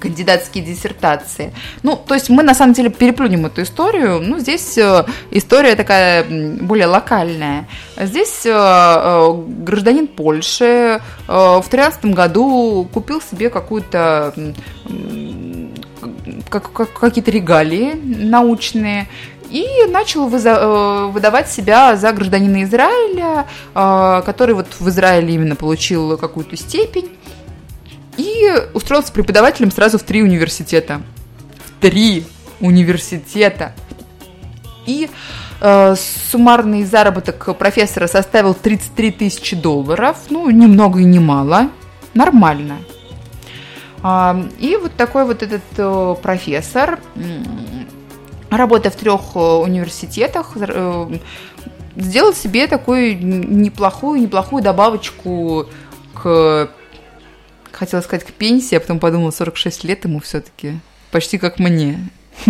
кандидатские 0.00 0.62
диссертации. 0.64 1.54
Ну, 1.82 1.96
то 1.96 2.14
есть 2.14 2.28
мы 2.28 2.42
на 2.42 2.54
самом 2.54 2.74
деле 2.74 2.90
переплюнем 2.90 3.46
эту 3.46 3.62
историю. 3.62 4.20
Ну, 4.20 4.38
здесь 4.38 4.76
э, 4.76 5.04
история 5.30 5.76
такая 5.76 6.24
более 6.60 6.86
локальная. 6.86 7.66
Здесь 7.98 8.42
э, 8.44 8.50
э, 8.52 9.42
гражданин 9.64 10.06
Польши 10.06 11.00
в 11.26 11.64
2013 11.70 12.06
году 12.06 12.86
купил 12.92 13.22
себе 13.22 13.48
какую-то 13.50 14.34
как- 16.50 16.72
как- 16.72 16.92
какие-то 16.92 17.30
регалии 17.30 17.94
научные 17.94 19.08
и 19.54 19.86
начал 19.86 20.28
э, 20.28 21.06
выдавать 21.06 21.48
себя 21.48 21.94
за 21.94 22.12
гражданина 22.12 22.64
Израиля, 22.64 23.46
э, 23.72 24.22
который 24.26 24.52
вот 24.56 24.66
в 24.80 24.88
Израиле 24.88 25.32
именно 25.32 25.54
получил 25.54 26.18
какую-то 26.18 26.56
степень, 26.56 27.16
и 28.16 28.52
устроился 28.74 29.12
преподавателем 29.12 29.70
сразу 29.70 29.98
в 29.98 30.02
три 30.02 30.24
университета. 30.24 31.02
В 31.66 31.80
три 31.80 32.26
университета. 32.58 33.74
И 34.86 35.08
э, 35.60 35.94
суммарный 36.32 36.82
заработок 36.82 37.56
профессора 37.56 38.08
составил 38.08 38.54
33 38.54 39.12
тысячи 39.12 39.54
долларов. 39.54 40.16
Ну, 40.30 40.50
ни 40.50 40.66
много 40.66 40.98
и 40.98 41.04
ни 41.04 41.20
мало. 41.20 41.70
Нормально. 42.12 42.78
И 44.58 44.78
вот 44.82 44.92
такой 44.96 45.24
вот 45.24 45.42
этот 45.42 46.20
профессор, 46.20 46.98
работая 48.56 48.90
в 48.90 48.96
трех 48.96 49.20
э, 49.34 49.38
университетах, 49.38 50.52
э, 50.56 51.18
сделал 51.96 52.34
себе 52.34 52.66
такую 52.66 53.18
неплохую, 53.18 54.20
неплохую 54.20 54.62
добавочку 54.62 55.66
к, 56.14 56.70
хотела 57.72 58.00
сказать, 58.00 58.24
к 58.24 58.32
пенсии, 58.32 58.76
а 58.76 58.80
потом 58.80 58.98
подумала, 58.98 59.30
46 59.30 59.84
лет 59.84 60.04
ему 60.04 60.20
все-таки, 60.20 60.78
почти 61.10 61.38
как 61.38 61.58
мне. 61.58 61.98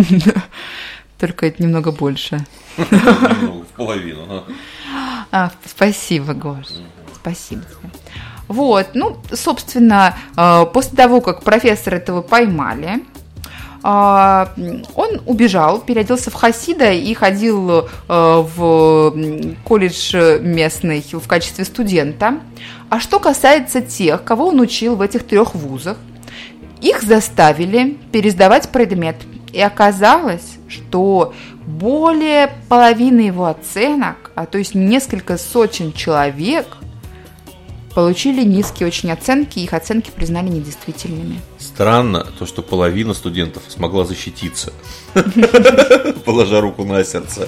Только 1.19 1.47
это 1.47 1.63
немного 1.63 1.91
больше. 1.91 2.45
Ну, 2.77 3.63
В 3.63 3.77
половину. 3.77 4.23
ага. 4.23 4.43
А, 5.31 5.51
спасибо, 5.65 6.33
Гош. 6.33 6.67
Спасибо 7.15 7.61
тебе. 7.63 7.89
Вот, 8.47 8.89
ну, 8.93 9.17
собственно, 9.33 10.15
э, 10.37 10.65
после 10.71 10.95
того, 10.95 11.21
как 11.21 11.43
профессора 11.43 11.95
этого 11.95 12.21
поймали, 12.21 13.03
он 13.87 15.21
убежал, 15.27 15.79
переоделся 15.79 16.31
в 16.31 16.33
хасида 16.33 16.91
и 16.91 17.13
ходил 17.13 17.69
э, 17.71 17.83
в 18.07 19.13
колледж 19.63 20.15
местный 20.41 21.05
в 21.11 21.27
качестве 21.27 21.65
студента. 21.65 22.39
А 22.89 22.99
что 22.99 23.19
касается 23.19 23.81
тех, 23.81 24.23
кого 24.23 24.47
он 24.47 24.59
учил 24.59 24.95
в 24.95 25.01
этих 25.01 25.23
трех 25.23 25.53
вузах, 25.53 25.97
их 26.81 27.03
заставили 27.03 27.97
пересдавать 28.11 28.69
предмет. 28.69 29.17
И 29.53 29.61
оказалось, 29.61 30.57
что 30.67 31.33
более 31.65 32.51
половины 32.67 33.21
его 33.21 33.45
оценок 33.45 34.25
а 34.35 34.45
то 34.45 34.57
есть 34.57 34.75
несколько 34.75 35.37
сотен 35.37 35.93
человек 35.93 36.67
получили 37.95 38.43
низкие 38.43 38.87
очень 38.87 39.09
оценки, 39.09 39.59
их 39.59 39.73
оценки 39.73 40.11
признали 40.11 40.49
недействительными. 40.49 41.39
Странно 41.57 42.27
то, 42.37 42.45
что 42.45 42.61
половина 42.61 43.13
студентов 43.13 43.63
смогла 43.69 44.05
защититься, 44.05 44.73
положа 46.25 46.61
руку 46.61 46.83
на 46.83 47.03
сердце. 47.03 47.47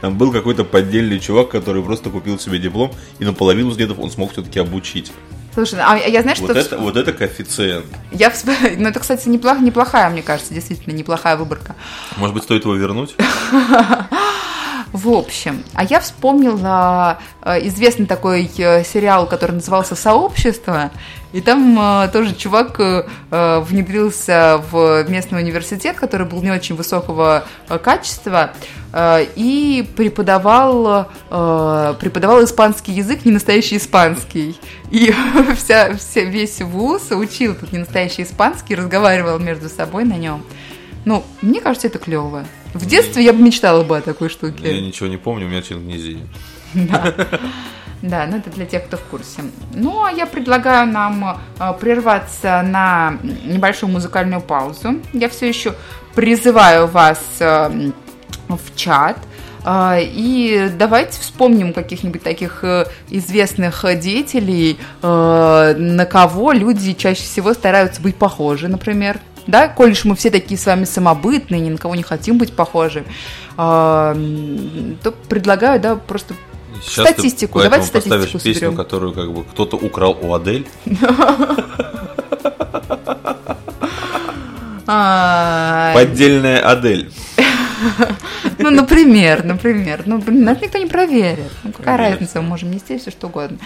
Там 0.00 0.18
был 0.18 0.32
какой-то 0.32 0.64
поддельный 0.64 1.20
чувак, 1.20 1.48
который 1.48 1.82
просто 1.82 2.10
купил 2.10 2.38
себе 2.38 2.58
диплом, 2.58 2.92
и 3.20 3.24
наполовину 3.24 3.70
студентов 3.70 4.00
он 4.00 4.10
смог 4.10 4.32
все-таки 4.32 4.58
обучить. 4.58 5.12
Слушай, 5.54 5.78
а 5.80 5.96
я 5.96 6.22
знаешь, 6.22 6.40
Вот 6.40 6.50
что... 6.50 6.58
это, 6.58 6.78
вот 6.78 6.96
это 6.96 7.12
коэффициент. 7.12 7.86
Я 8.10 8.28
всп- 8.30 8.76
Ну, 8.76 8.88
это, 8.88 8.98
кстати, 8.98 9.28
неплох- 9.28 9.62
неплохая, 9.62 10.10
мне 10.10 10.22
кажется, 10.22 10.52
действительно 10.52 10.92
неплохая 10.92 11.36
выборка. 11.36 11.76
Может 12.16 12.34
быть, 12.34 12.42
стоит 12.42 12.64
его 12.64 12.74
вернуть? 12.74 13.14
В 14.94 15.10
общем, 15.10 15.64
а 15.74 15.82
я 15.82 15.98
вспомнила 15.98 17.18
э, 17.42 17.66
известный 17.66 18.06
такой 18.06 18.48
э, 18.56 18.84
сериал, 18.84 19.26
который 19.26 19.50
назывался 19.50 19.96
«Сообщество», 19.96 20.92
и 21.32 21.40
там 21.40 21.76
э, 21.76 22.08
тоже 22.12 22.32
чувак 22.32 22.78
внедрился 22.78 24.62
в 24.70 25.04
местный 25.08 25.42
университет, 25.42 25.96
который 25.96 26.28
был 26.28 26.40
не 26.42 26.52
очень 26.52 26.76
высокого 26.76 27.42
качества, 27.82 28.52
и 28.94 29.90
преподавал, 29.96 31.08
преподавал 31.28 32.44
испанский 32.44 32.92
язык, 32.92 33.24
не 33.24 33.32
настоящий 33.32 33.78
испанский. 33.78 34.56
И 34.92 35.12
вся, 35.56 35.96
вся, 35.96 36.20
весь 36.20 36.62
вуз 36.62 37.10
учил 37.10 37.54
этот 37.54 37.72
ненастоящий 37.72 38.22
испанский, 38.22 38.76
разговаривал 38.76 39.40
между 39.40 39.68
собой 39.68 40.04
на 40.04 40.14
нем. 40.14 40.44
Ну, 41.04 41.24
мне 41.42 41.60
кажется, 41.60 41.88
это 41.88 41.98
клево. 41.98 42.44
В 42.74 42.86
детстве 42.86 43.24
я 43.24 43.32
бы 43.32 43.40
мечтала 43.40 43.84
бы 43.84 43.96
о 43.96 44.00
такой 44.00 44.28
штуке. 44.28 44.74
Я 44.76 44.80
ничего 44.80 45.08
не 45.08 45.16
помню, 45.16 45.46
у 45.46 45.48
меня 45.48 45.62
чингнезия. 45.62 46.18
Да, 48.02 48.26
ну 48.26 48.36
это 48.36 48.50
для 48.50 48.66
тех, 48.66 48.84
кто 48.84 48.98
в 48.98 49.02
курсе. 49.02 49.42
Ну, 49.72 50.04
а 50.04 50.10
я 50.12 50.26
предлагаю 50.26 50.86
нам 50.86 51.38
э, 51.58 51.72
прерваться 51.80 52.60
на 52.62 53.18
небольшую 53.22 53.90
музыкальную 53.90 54.42
паузу. 54.42 54.96
Я 55.14 55.30
все 55.30 55.48
еще 55.48 55.74
призываю 56.14 56.86
вас 56.86 57.18
э, 57.40 57.90
в 58.48 58.76
чат. 58.76 59.16
Э, 59.64 60.00
И 60.02 60.70
давайте 60.76 61.18
вспомним 61.18 61.72
каких-нибудь 61.72 62.22
таких 62.22 62.62
известных 63.08 63.82
деятелей, 64.00 64.78
на 65.00 66.06
кого 66.10 66.52
люди 66.52 66.92
чаще 66.92 67.22
всего 67.22 67.54
стараются 67.54 68.02
быть 68.02 68.16
похожи, 68.16 68.68
например. 68.68 69.18
Да, 69.46 69.68
коль 69.68 69.92
уж 69.92 70.04
мы 70.04 70.16
все 70.16 70.30
такие 70.30 70.58
с 70.58 70.66
вами 70.66 70.84
самобытные, 70.84 71.60
ни 71.60 71.70
на 71.70 71.78
кого 71.78 71.94
не 71.94 72.02
хотим 72.02 72.38
быть 72.38 72.52
похожи, 72.54 73.04
м, 73.58 74.98
то 75.02 75.12
предлагаю, 75.28 75.80
да, 75.80 75.96
просто 75.96 76.34
Сейчас 76.82 77.08
Статистику, 77.10 77.58
ты 77.60 77.64
давайте 77.64 77.90
поэтому 77.92 78.02
поставишь 78.02 78.28
статистику 78.30 78.44
песню, 78.44 78.60
соберем. 78.60 78.76
которую 78.76 79.12
как 79.12 79.32
бы 79.32 79.44
кто-то 79.44 79.76
украл 79.76 80.18
у 80.20 80.34
Адель. 80.34 80.66
А, 84.86 85.92
Поддельная 85.94 86.60
Адель. 86.60 87.10
Ну, 88.58 88.70
например, 88.70 89.44
например. 89.44 90.02
Ну, 90.06 90.18
блин, 90.18 90.44
нас 90.44 90.60
никто 90.60 90.78
не 90.78 90.86
проверит. 90.86 91.50
Ну, 91.64 91.72
какая 91.72 91.96
Конечно. 91.96 92.12
разница, 92.12 92.42
мы 92.42 92.48
можем 92.48 92.70
нести 92.70 92.98
все 92.98 93.10
что 93.10 93.26
угодно. 93.26 93.58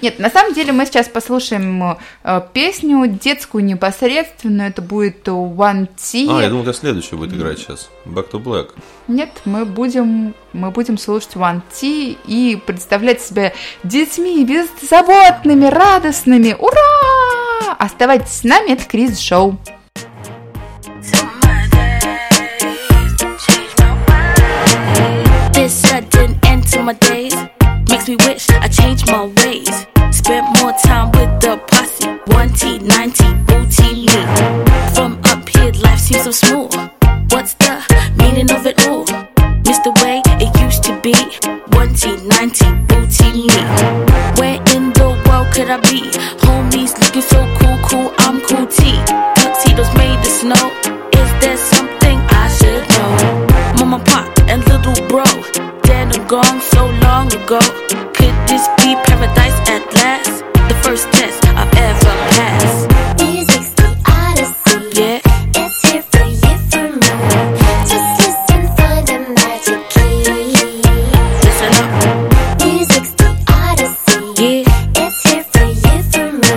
Нет, 0.00 0.18
на 0.18 0.30
самом 0.30 0.54
деле 0.54 0.72
мы 0.72 0.86
сейчас 0.86 1.08
послушаем 1.08 1.96
э, 2.24 2.40
песню 2.52 3.06
детскую 3.06 3.64
непосредственную. 3.64 4.70
Это 4.70 4.82
будет 4.82 5.26
One 5.26 5.86
T. 5.86 6.26
А, 6.28 6.42
я 6.42 6.48
думал, 6.48 6.62
это 6.62 6.72
следующее 6.74 7.18
будет 7.18 7.32
играть 7.34 7.58
сейчас. 7.58 7.90
Back 8.04 8.30
to 8.30 8.42
Black. 8.42 8.70
Нет, 9.08 9.30
мы 9.44 9.64
будем, 9.64 10.34
мы 10.52 10.70
будем 10.70 10.98
слушать 10.98 11.34
One 11.34 11.62
T 11.78 12.16
и 12.26 12.60
представлять 12.66 13.20
себя 13.20 13.52
детьми 13.84 14.44
беззаботными, 14.44 15.66
радостными. 15.66 16.56
Ура! 16.58 17.76
Оставайтесь 17.78 18.32
с 18.32 18.44
нами, 18.44 18.72
это 18.72 18.84
Крис 18.84 19.18
Шоу. 19.18 19.58
My 26.80 26.94
days 26.94 27.34
makes 27.90 28.08
me 28.08 28.16
wish 28.24 28.48
I 28.48 28.68
changed 28.68 29.06
my 29.06 29.26
ways. 29.44 29.86
Spent 30.10 30.46
more 30.60 30.72
time 30.72 31.12
with 31.12 31.40
the 31.40 31.60
posse, 31.68 32.06
1T, 32.32 32.80
90, 32.80 33.34
booty 33.44 34.06
me. 34.06 34.18
From 34.94 35.20
up 35.24 35.46
here, 35.48 35.72
life 35.82 36.00
seems 36.00 36.24
so 36.24 36.30
smooth. 36.30 36.74
What's 37.30 37.54
the 37.54 37.84
meaning 38.16 38.50
of 38.50 38.66
it 38.66 38.86
all? 38.88 39.04
Missed 39.66 39.84
the 39.84 39.92
way 40.02 40.22
it 40.40 40.52
used 40.60 40.82
to 40.84 40.98
be, 41.00 41.12
1T, 41.76 42.26
90, 42.26 42.64
booty 42.88 43.28
me. 43.46 43.60
Where 44.40 44.56
in 44.74 44.92
the 44.94 45.20
world 45.26 45.52
could 45.52 45.68
I 45.68 45.78
be? 45.80 46.10
Homies 46.40 46.98
looking 47.00 47.22
so 47.22 47.40
cool, 47.58 47.78
cool, 47.88 48.14
I'm 48.18 48.40
cool 48.42 48.66
T. 48.66 48.96
Tuxedos 49.36 49.92
made 49.96 50.18
of 50.18 50.26
snow. 50.26 50.72
Is 51.20 51.30
there 51.42 51.56
something 51.56 52.18
I 52.30 52.48
should 52.48 52.88
know? 52.88 53.84
Mama, 53.84 54.02
pop, 54.04 54.26
and 54.48 54.66
little 54.66 54.96
bro. 55.08 55.24
Dead 55.82 56.16
and 56.16 56.28
gone 56.28 56.60
so 57.52 57.58
long 57.58 57.64
ago. 57.64 58.12
Could 58.14 58.34
this 58.48 58.66
be 58.78 58.94
paradise 59.04 59.58
at 59.68 59.84
last? 59.94 60.42
The 60.68 60.74
first 60.82 61.10
test 61.12 61.44
I've 61.46 61.72
ever 61.76 62.14
passed. 62.32 62.88
Music's 63.20 63.72
the 63.80 63.88
odyssey. 64.06 65.00
Yeah, 65.00 65.20
It's 65.60 65.90
here 65.90 66.02
for 66.02 66.24
you, 66.24 66.54
for 66.70 66.86
me. 67.00 67.10
Just 67.90 68.10
listen, 68.20 68.62
find 68.76 69.06
the 69.08 69.18
magic 69.36 69.82
key. 69.92 70.16
listen 71.44 71.72
up. 71.80 71.90
Music's 72.64 73.12
the 73.20 73.30
odyssey. 73.60 74.20
Yeah, 74.40 75.02
It's 75.02 75.22
here 75.28 75.44
for 75.52 75.66
you, 75.84 75.96
for 76.12 76.28
me. 76.40 76.52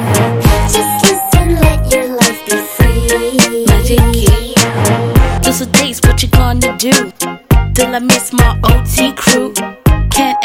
Just 0.76 0.93
listen, 1.06 1.48
let 1.66 1.91
your 1.91 2.08
life 2.20 2.41
be 2.48 2.58
free. 2.76 3.66
Magic 3.68 4.02
key. 4.14 4.56
Those 5.43 5.62
are 5.62 5.72
days, 5.72 6.00
what 6.04 6.22
you 6.24 6.30
gonna 6.30 6.78
do? 6.78 6.93
Till 7.74 7.96
I 7.96 8.00
miss 8.00 8.32
my 8.34 8.58
OT 8.64 9.12
crew. 9.14 9.54
Can't 10.12 10.38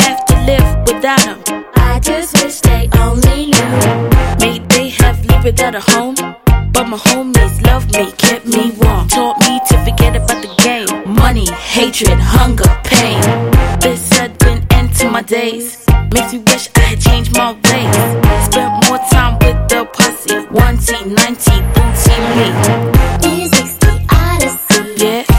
have 1.03 1.19
to 1.19 1.27
live 1.27 1.39
without 1.39 1.51
'em. 1.51 1.65
I 1.77 1.99
just 2.01 2.43
wish 2.43 2.61
they 2.61 2.89
only 2.99 3.47
knew. 3.47 4.09
May 4.41 4.59
they 4.69 4.89
have 4.91 5.25
lived 5.27 5.45
without 5.45 5.75
a 5.75 5.81
home. 5.81 6.15
But 6.73 6.89
my 6.89 6.97
homies 6.97 7.61
loved 7.67 7.97
me, 7.97 8.13
kept 8.13 8.47
me 8.47 8.73
warm. 8.81 9.09
Taught 9.09 9.39
me 9.41 9.61
to 9.69 9.79
forget 9.85 10.17
about 10.17 10.43
the 10.43 10.51
game. 10.63 10.89
Money, 11.15 11.47
hatred, 11.51 12.19
hunger, 12.19 12.71
pain. 12.85 13.21
This 13.81 14.01
sudden 14.01 14.67
end 14.71 14.95
to 14.97 15.11
my 15.11 15.23
days. 15.23 15.85
Makes 16.15 16.33
me 16.33 16.39
wish 16.39 16.69
I 16.77 16.81
had 16.81 17.01
changed 17.01 17.37
my 17.37 17.53
ways. 17.53 17.97
Spent 18.47 18.73
more 18.87 19.01
time 19.11 19.39
with 19.43 19.59
the 19.69 19.85
posse. 19.97 20.47
1T, 20.51 21.05
90, 21.05 21.61
booty 21.75 22.17
me. 22.37 22.49
Music's 23.25 23.75
the 23.85 23.93
odyssey. 24.11 25.05
Yeah, 25.05 25.30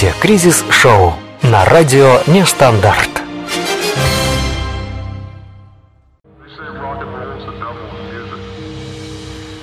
слушаете 0.00 0.14
«Кризис 0.20 0.64
Шоу» 0.70 1.12
на 1.42 1.64
радио 1.66 2.20
«Нестандарт». 2.26 3.10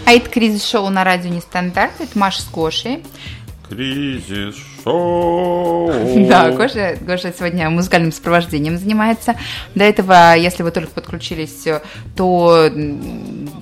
А 0.05 0.11
это 0.11 0.29
кризис-шоу 0.29 0.89
на 0.89 1.03
радио 1.03 1.29
Нестандарт. 1.29 1.93
Это 1.99 2.17
Маша 2.17 2.41
с 2.41 2.49
Гошей. 2.49 3.03
Кризис 3.67 4.55
шоу. 4.83 5.91
Да, 6.27 6.51
Гоша, 6.51 6.97
Гоша 7.01 7.33
сегодня 7.37 7.69
музыкальным 7.69 8.11
сопровождением 8.11 8.77
занимается. 8.77 9.35
До 9.75 9.83
этого, 9.83 10.35
если 10.35 10.63
вы 10.63 10.71
только 10.71 10.91
подключились, 10.91 11.67
то 12.15 12.69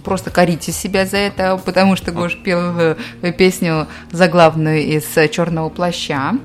просто 0.05 0.29
корите 0.29 0.71
себя 0.71 1.05
за 1.05 1.17
это, 1.17 1.59
потому 1.65 1.97
что 1.97 2.11
Гош 2.11 2.37
пел 2.37 2.79
э, 2.79 2.95
песню 3.37 3.87
заглавную 4.11 4.81
из 4.83 5.03
«Черного 5.31 5.69
плаща». 5.69 6.35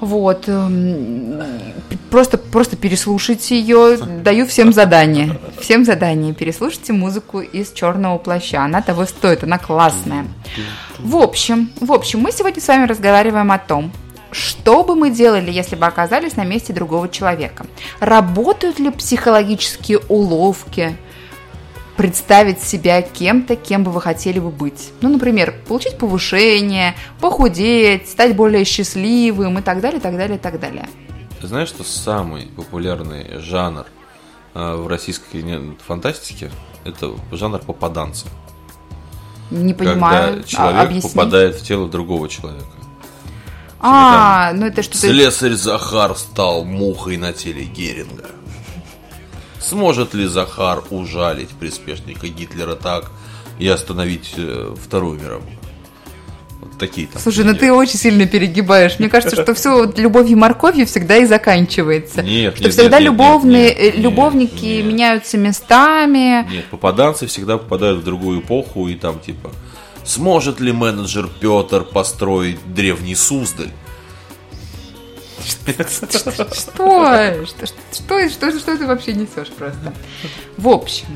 Вот. 0.00 0.44
эм, 0.46 1.42
Просто, 2.10 2.38
просто 2.38 2.76
переслушайте 2.76 3.58
ее. 3.58 3.96
Даю 3.96 4.46
всем 4.46 4.72
задание. 4.72 5.38
Всем 5.60 5.84
задание. 5.84 6.34
Переслушайте 6.34 6.92
музыку 6.92 7.40
из 7.40 7.72
черного 7.72 8.18
плаща. 8.18 8.62
Она 8.62 8.82
того 8.82 9.06
стоит, 9.06 9.42
она 9.42 9.58
классная. 9.58 10.26
В 10.98 11.16
общем, 11.16 11.70
в 11.80 11.92
общем, 11.92 12.20
мы 12.20 12.32
сегодня 12.32 12.60
с 12.60 12.68
вами 12.68 12.86
разговариваем 12.86 13.50
о 13.50 13.58
том, 13.58 13.90
что 14.30 14.84
бы 14.84 14.94
мы 14.94 15.10
делали, 15.10 15.50
если 15.50 15.76
бы 15.76 15.86
оказались 15.86 16.36
на 16.36 16.44
месте 16.44 16.72
другого 16.72 17.08
человека? 17.08 17.66
Работают 18.00 18.78
ли 18.78 18.90
психологические 18.90 19.98
уловки? 20.08 20.96
Представить 21.96 22.62
себя 22.62 23.02
кем-то, 23.02 23.56
кем 23.56 23.84
бы 23.84 23.90
вы 23.90 24.00
хотели 24.00 24.38
бы 24.38 24.50
быть. 24.50 24.92
Ну, 25.00 25.08
например, 25.08 25.54
получить 25.66 25.98
повышение, 25.98 26.94
похудеть, 27.20 28.08
стать 28.08 28.36
более 28.36 28.64
счастливым 28.64 29.58
и 29.58 29.62
так 29.62 29.80
далее, 29.80 30.00
так 30.00 30.16
далее, 30.16 30.38
так 30.38 30.60
далее. 30.60 30.88
Ты 31.40 31.46
знаешь, 31.46 31.68
что 31.68 31.84
самый 31.84 32.46
популярный 32.56 33.40
жанр 33.40 33.86
э, 34.54 34.74
в 34.76 34.86
российской 34.86 35.76
фантастике 35.86 36.50
это 36.84 37.12
жанр 37.32 37.58
попаданца. 37.58 38.26
Не 39.50 39.74
понимаю. 39.74 40.34
Когда 40.34 40.40
а, 40.40 40.44
человек 40.44 40.84
объясни. 40.84 41.10
попадает 41.10 41.56
в 41.56 41.62
тело 41.62 41.88
другого 41.88 42.28
человека. 42.28 42.64
А, 43.78 44.52
ну 44.54 44.66
это 44.66 44.82
что-то... 44.82 44.98
Слесарь 44.98 45.52
Захар 45.52 46.16
стал 46.16 46.64
мухой 46.64 47.16
на 47.16 47.32
теле 47.32 47.64
Геринга. 47.64 48.30
Сможет 49.60 50.14
ли 50.14 50.26
Захар 50.26 50.82
ужалить 50.90 51.50
приспешника 51.50 52.28
Гитлера 52.28 52.74
так 52.74 53.10
и 53.58 53.66
остановить 53.68 54.34
э, 54.36 54.74
Вторую 54.82 55.20
мировую? 55.20 55.50
Вот 56.60 56.78
такие 56.78 57.06
там. 57.06 57.20
Слушай, 57.20 57.44
ну 57.44 57.54
ты 57.54 57.72
очень 57.72 57.98
сильно 57.98 58.26
перегибаешь. 58.26 58.98
Мне 58.98 59.08
кажется, 59.08 59.40
что 59.40 59.54
все 59.54 59.86
вот 59.86 59.98
любовью 59.98 60.38
морковью 60.38 60.86
всегда 60.86 61.16
и 61.16 61.24
заканчивается. 61.24 62.22
Нет, 62.22 62.54
что 62.54 62.64
нет, 62.64 62.72
всегда 62.72 62.98
нет, 62.98 63.00
нет, 63.00 63.12
любовные, 63.12 63.68
нет, 63.68 63.78
э, 63.78 63.84
нет, 63.84 63.96
любовники 63.98 64.64
нет. 64.64 64.86
меняются 64.86 65.38
местами. 65.38 66.48
Нет, 66.50 66.66
попаданцы 66.66 67.26
всегда 67.26 67.58
попадают 67.58 68.00
в 68.00 68.04
другую 68.04 68.40
эпоху 68.40 68.88
и 68.88 68.94
там 68.94 69.20
типа 69.20 69.50
Сможет 70.06 70.60
ли 70.60 70.70
менеджер 70.70 71.28
Петр 71.40 71.82
построить 71.82 72.58
древний 72.72 73.16
Суздаль? 73.16 73.72
Что? 75.46 77.46
Что, 77.46 77.66
что, 77.66 78.28
что, 78.28 78.58
что 78.58 78.78
ты 78.78 78.86
вообще 78.86 79.12
несешь 79.12 79.48
просто? 79.48 79.92
В 80.56 80.68
общем, 80.68 81.06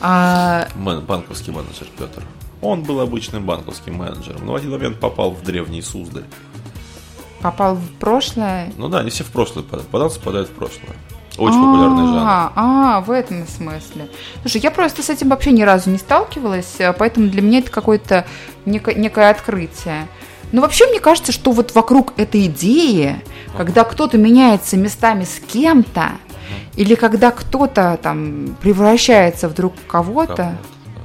а, 0.00 0.68
банковский 0.76 1.50
менеджер 1.50 1.88
Петр. 1.98 2.22
Он 2.60 2.82
был 2.82 3.00
обычным 3.00 3.44
банковским 3.44 3.96
менеджером, 3.96 4.46
но 4.46 4.52
в 4.52 4.56
один 4.56 4.72
момент 4.72 4.98
попал 4.98 5.30
в 5.30 5.42
древний 5.42 5.82
Суздаль. 5.82 6.24
попал 7.40 7.76
в 7.76 7.88
прошлое. 7.98 8.72
Ну 8.76 8.88
да, 8.88 9.02
не 9.02 9.10
все 9.10 9.24
в 9.24 9.30
прошлое 9.30 9.62
попадают. 9.62 9.86
Попаданцы 9.88 10.18
попадают 10.18 10.48
в 10.48 10.52
прошлое. 10.52 10.96
Очень 11.36 11.60
популярный 11.60 12.04
жанр. 12.04 12.24
А, 12.26 12.52
а, 12.56 13.00
в 13.00 13.12
этом 13.12 13.46
смысле. 13.46 14.08
Слушай, 14.42 14.60
я 14.60 14.72
просто 14.72 15.04
с 15.04 15.10
этим 15.10 15.28
вообще 15.28 15.52
ни 15.52 15.62
разу 15.62 15.88
не 15.88 15.98
сталкивалась, 15.98 16.80
а 16.80 16.92
поэтому 16.92 17.28
для 17.28 17.42
меня 17.42 17.60
это 17.60 17.70
какое-то 17.70 18.26
неко- 18.66 18.98
некое 18.98 19.30
открытие. 19.30 20.08
Но 20.52 20.62
вообще 20.62 20.86
мне 20.86 21.00
кажется, 21.00 21.32
что 21.32 21.52
вот 21.52 21.74
вокруг 21.74 22.18
этой 22.18 22.46
идеи, 22.46 23.22
когда 23.56 23.84
кто-то 23.84 24.18
меняется 24.18 24.76
местами 24.76 25.24
с 25.24 25.40
кем-то, 25.40 26.12
или 26.76 26.94
когда 26.94 27.30
кто-то 27.30 27.98
там 28.02 28.56
превращается 28.62 29.48
вдруг 29.48 29.74
в 29.76 29.86
кого-то, 29.86 30.34
Кого-то, 30.36 30.56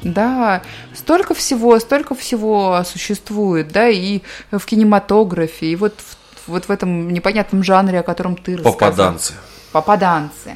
да, 0.03 0.61
столько 0.93 1.33
всего, 1.33 1.79
столько 1.79 2.15
всего 2.15 2.83
существует, 2.85 3.69
да, 3.69 3.89
и 3.89 4.21
в 4.51 4.65
кинематографе, 4.65 5.67
и 5.67 5.75
вот 5.75 5.95
в, 5.97 6.51
вот 6.51 6.65
в 6.65 6.71
этом 6.71 7.09
непонятном 7.09 7.63
жанре, 7.63 7.99
о 7.99 8.03
котором 8.03 8.35
ты 8.35 8.57
рассказал. 8.57 8.73
Попаданцы. 8.73 9.33
Попаданцы. 9.73 10.55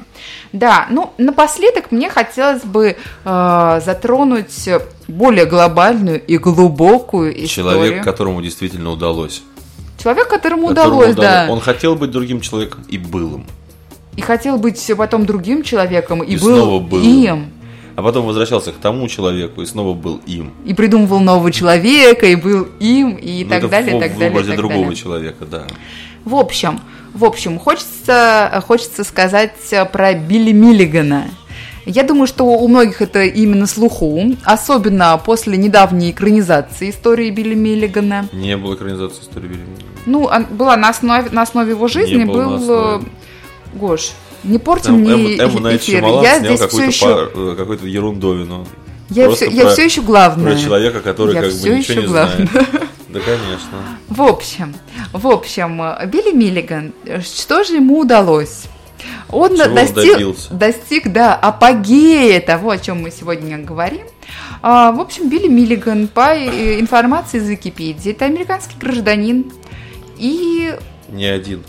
Да, 0.53 0.85
ну, 0.89 1.11
напоследок 1.17 1.91
мне 1.91 2.09
хотелось 2.09 2.63
бы 2.63 2.95
э, 3.25 3.81
затронуть 3.83 4.69
более 5.07 5.45
глобальную 5.45 6.21
и 6.23 6.37
глубокую 6.37 7.31
историю. 7.43 7.47
Человек, 7.73 8.03
которому 8.03 8.41
действительно 8.41 8.91
удалось. 8.91 9.41
Человек, 10.01 10.27
которому 10.29 10.67
Которому 10.67 10.97
удалось, 10.99 11.15
да. 11.15 11.47
Он 11.49 11.59
хотел 11.59 11.95
быть 11.95 12.11
другим 12.11 12.39
человеком 12.41 12.85
и 12.87 12.97
был 12.99 13.35
им. 13.35 13.45
И 14.15 14.21
хотел 14.21 14.57
быть 14.57 14.91
потом 14.95 15.25
другим 15.25 15.63
человеком, 15.63 16.21
и, 16.23 16.33
И 16.33 16.37
был, 16.37 16.55
снова 16.55 16.79
был. 16.79 17.01
им. 17.01 17.51
А 17.95 18.03
потом 18.03 18.27
возвращался 18.27 18.71
к 18.71 18.75
тому 18.75 19.07
человеку 19.07 19.63
и 19.63 19.65
снова 19.65 19.95
был 19.95 20.21
им. 20.27 20.53
И 20.65 20.75
придумывал 20.75 21.19
нового 21.19 21.51
человека, 21.51 22.27
и 22.27 22.35
был 22.35 22.67
им, 22.79 23.15
и 23.15 23.43
Ну, 23.43 23.49
так 23.49 23.59
это 23.59 23.67
далее, 23.69 23.97
в, 23.97 23.99
так 23.99 24.11
в 24.11 24.13
далее. 24.19 24.29
образе 24.31 24.49
так 24.49 24.57
другого 24.57 24.81
далее. 24.81 24.95
человека, 24.95 25.45
да. 25.45 25.63
В 26.23 26.35
общем, 26.35 26.79
в 27.17 27.25
общем, 27.25 27.59
хочется, 27.59 28.63
хочется 28.65 29.03
сказать 29.03 29.53
про 29.91 30.13
Билли 30.13 30.51
Миллигана. 30.51 31.25
Я 31.85 32.03
думаю, 32.03 32.27
что 32.27 32.43
у 32.43 32.67
многих 32.67 33.01
это 33.01 33.23
именно 33.23 33.65
слуху, 33.65 34.35
особенно 34.43 35.17
после 35.23 35.57
недавней 35.57 36.11
экранизации 36.11 36.89
истории 36.89 37.29
Билли 37.29 37.55
Миллигана. 37.55 38.27
Не 38.33 38.57
было 38.57 38.75
экранизации 38.75 39.21
истории 39.21 39.47
Билли 39.47 39.61
Миллигана. 39.61 39.87
Ну, 40.05 40.29
была 40.55 40.75
на 40.77 40.89
основе, 40.89 41.29
на 41.31 41.41
основе 41.43 41.71
его 41.71 41.87
жизни, 41.87 42.17
Не 42.17 42.25
был... 42.25 42.55
основе. 42.55 43.05
э, 43.05 43.77
Гош, 43.77 44.11
не 44.43 44.57
порти 44.57 44.85
Там 44.87 44.99
мне 44.99 45.37
М, 45.39 45.55
М. 45.57 45.63
Найт 45.63 45.81
эфир. 45.81 46.03
Я 46.21 46.39
здесь 46.39 46.59
все 46.61 46.83
еще... 46.85 47.05
пар- 47.05 47.29
э, 47.33 47.55
какую-то 47.57 47.87
ерундовину. 47.87 48.67
Я 49.09 49.25
Просто 49.25 49.45
все, 49.45 49.55
я 49.55 49.63
про- 49.63 49.71
все 49.71 49.85
еще 49.85 50.01
главное. 50.01 50.53
Про 50.53 50.61
человека, 50.61 50.99
который 50.99 51.35
Я 51.35 51.41
как 51.41 51.53
бы 51.53 51.69
ничего 51.69 52.01
не 52.01 52.07
главное. 52.07 52.47
знает. 52.47 52.67
Да, 53.17 53.23
конечно. 53.25 53.77
В 54.07 54.21
общем, 54.21 54.75
в 55.13 55.27
общем, 55.27 55.77
Билли 56.07 56.33
Миллиган, 56.33 56.93
что 57.21 57.63
же 57.63 57.75
ему 57.75 57.99
удалось? 57.99 58.65
Он 59.29 59.55
Чего 59.55 59.73
достиг, 59.73 60.13
добился? 60.13 60.53
достиг, 60.53 61.11
да, 61.11 61.35
апогея 61.35 62.39
того, 62.41 62.71
о 62.71 62.77
чем 62.77 63.01
мы 63.01 63.11
сегодня 63.11 63.57
говорим. 63.57 64.05
А, 64.61 64.91
в 64.91 64.99
общем, 64.99 65.29
Билли 65.29 65.47
Миллиган, 65.47 66.07
по 66.07 66.35
э, 66.35 66.79
информации 66.79 67.37
из 67.37 67.47
Википедии, 67.47 68.11
это 68.11 68.25
американский 68.25 68.75
гражданин 68.79 69.51
и, 70.17 70.75
Не 71.09 71.25
один. 71.25 71.63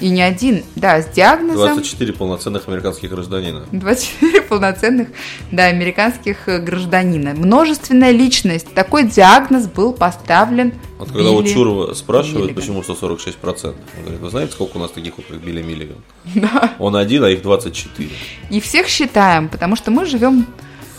И 0.00 0.08
не 0.08 0.22
один, 0.22 0.64
да, 0.76 1.00
с 1.02 1.08
диагнозом 1.08 1.74
24 1.74 2.12
полноценных 2.12 2.68
американских 2.68 3.10
гражданина. 3.10 3.64
24 3.72 4.42
полноценных, 4.42 5.08
да, 5.50 5.66
американских 5.66 6.48
э, 6.48 6.58
гражданина. 6.58 7.34
Множественная 7.34 8.10
личность. 8.10 8.72
Такой 8.74 9.04
диагноз 9.04 9.66
был 9.66 9.92
поставлен 9.92 10.74
Вот 10.98 11.10
когда 11.10 11.30
у 11.30 11.42
Билли 11.42 11.52
Чурова 11.52 11.94
спрашивают, 11.94 12.56
Миллиган. 12.56 12.82
почему 12.82 12.82
146%, 12.82 13.66
он 13.66 14.02
говорит, 14.02 14.20
вы 14.20 14.30
знаете, 14.30 14.52
сколько 14.52 14.76
у 14.76 14.80
нас 14.80 14.90
таких 14.90 15.16
вот, 15.16 15.26
как 15.26 15.38
Билли 15.40 15.62
Миллиган? 15.62 15.98
Он 16.78 16.96
один, 16.96 17.24
а 17.24 17.30
их 17.30 17.42
24. 17.42 18.10
И 18.50 18.60
всех 18.60 18.86
считаем, 18.88 19.48
потому 19.48 19.76
что 19.76 19.90
мы 19.90 20.06
живем 20.06 20.46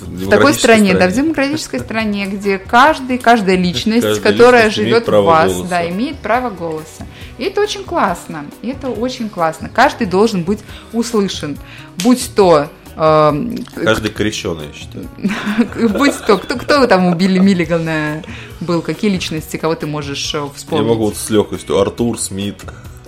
В 0.06 0.30
такой 0.30 0.54
демократической 0.54 0.60
стране, 0.60 0.94
да, 0.94 1.08
в 1.08 1.14
демократической 1.14 1.80
стране, 1.80 2.26
где 2.28 2.58
каждый, 2.58 3.18
каждая 3.18 3.56
личность, 3.58 4.04
Каждая 4.04 4.32
которая 4.34 4.66
личность 4.68 4.88
живет 4.90 5.08
в 5.08 5.22
вас, 5.22 5.52
голоса. 5.52 5.70
да, 5.70 5.90
имеет 5.90 6.18
право 6.20 6.50
голоса. 6.50 7.06
И 7.38 7.44
это 7.44 7.62
очень 7.62 7.84
классно. 7.84 8.46
И 8.62 8.70
это 8.70 8.90
очень 8.90 9.30
классно. 9.30 9.70
Каждый 9.70 10.08
должен 10.08 10.44
быть 10.44 10.60
услышан. 10.94 11.58
Будь 11.98 12.30
то 12.36 12.70
эм, 12.96 13.58
Каждый 13.76 14.12
крещеный, 14.12 14.68
я 14.68 14.74
считаю. 14.74 15.90
будь 15.90 16.16
то, 16.26 16.38
кто, 16.38 16.56
кто 16.56 16.88
там 16.88 17.08
у 17.08 17.16
Билли 17.16 17.40
Миллигана 17.40 18.24
был, 18.62 18.82
какие 18.82 19.12
личности, 19.12 19.58
кого 19.58 19.76
ты 19.76 19.86
можешь 19.86 20.34
э, 20.34 20.38
Я 20.38 20.50
вспомнить? 20.54 20.88
могу 20.88 21.06
вот 21.06 21.18
с 21.18 21.30
легкостью. 21.30 21.80
Артур 21.80 22.20
Смит, 22.20 22.62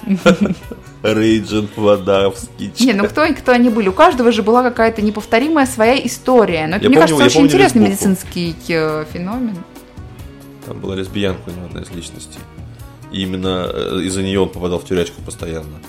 Рейджин 1.13 1.69
Вадавский. 1.75 2.71
Не, 2.79 2.93
ну 2.93 3.07
кто, 3.07 3.25
кто 3.33 3.51
они 3.53 3.69
были? 3.69 3.87
У 3.89 3.93
каждого 3.93 4.31
же 4.31 4.43
была 4.43 4.63
какая-то 4.63 5.01
неповторимая 5.01 5.65
своя 5.65 5.97
история. 6.05 6.67
Но 6.67 6.75
это, 6.77 6.85
Я 6.85 6.89
мне 6.89 6.97
помню- 6.99 7.17
кажется, 7.17 7.23
очень 7.25 7.33
помню 7.35 7.47
интересный 7.47 7.81
лесбуху. 7.89 8.09
медицинский 8.09 8.55
э, 8.69 9.05
феномен. 9.11 9.57
Там 10.65 10.79
была 10.79 10.95
лесбиянка 10.95 11.41
у 11.47 11.51
него 11.51 11.65
одна 11.67 11.81
из 11.81 11.89
личностей. 11.91 12.39
И 13.11 13.21
именно 13.21 13.69
э, 13.73 14.01
из-за 14.03 14.21
нее 14.21 14.41
он 14.41 14.49
попадал 14.49 14.79
в 14.79 14.85
тюрячку 14.85 15.21
постоянно. 15.21 15.79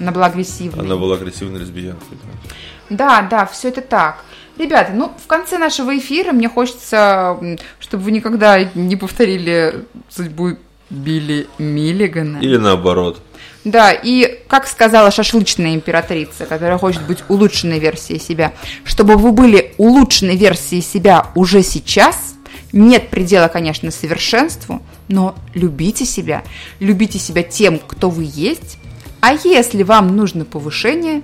Она 0.00 0.10
была 0.12 0.26
агрессивной. 0.26 0.82
Она 0.84 0.96
была 0.96 1.16
агрессивной 1.16 1.60
лесбиянкой. 1.60 2.18
да. 2.22 2.48
Да, 2.90 3.22
да, 3.30 3.46
все 3.46 3.68
это 3.68 3.80
так. 3.80 4.24
Ребята, 4.58 4.92
ну, 4.94 5.10
в 5.22 5.26
конце 5.26 5.58
нашего 5.58 5.96
эфира 5.98 6.32
мне 6.32 6.48
хочется, 6.48 7.38
чтобы 7.80 8.04
вы 8.04 8.10
никогда 8.12 8.62
не 8.74 8.96
повторили 8.96 9.84
судьбу 10.08 10.56
Билли 10.94 11.48
Миллигана. 11.58 12.38
Или 12.38 12.56
наоборот. 12.56 13.20
Да, 13.64 13.92
и 13.92 14.40
как 14.46 14.66
сказала 14.66 15.10
шашлычная 15.10 15.74
императрица, 15.74 16.44
которая 16.44 16.76
хочет 16.76 17.02
быть 17.06 17.24
улучшенной 17.28 17.78
версией 17.78 18.20
себя, 18.20 18.52
чтобы 18.84 19.16
вы 19.16 19.32
были 19.32 19.74
улучшенной 19.78 20.36
версией 20.36 20.82
себя 20.82 21.28
уже 21.34 21.62
сейчас, 21.62 22.34
нет 22.72 23.08
предела, 23.08 23.48
конечно, 23.48 23.90
совершенству, 23.90 24.82
но 25.08 25.34
любите 25.54 26.04
себя, 26.04 26.44
любите 26.78 27.18
себя 27.18 27.42
тем, 27.42 27.78
кто 27.78 28.10
вы 28.10 28.28
есть, 28.28 28.78
а 29.20 29.32
если 29.32 29.82
вам 29.82 30.14
нужно 30.14 30.44
повышение, 30.44 31.22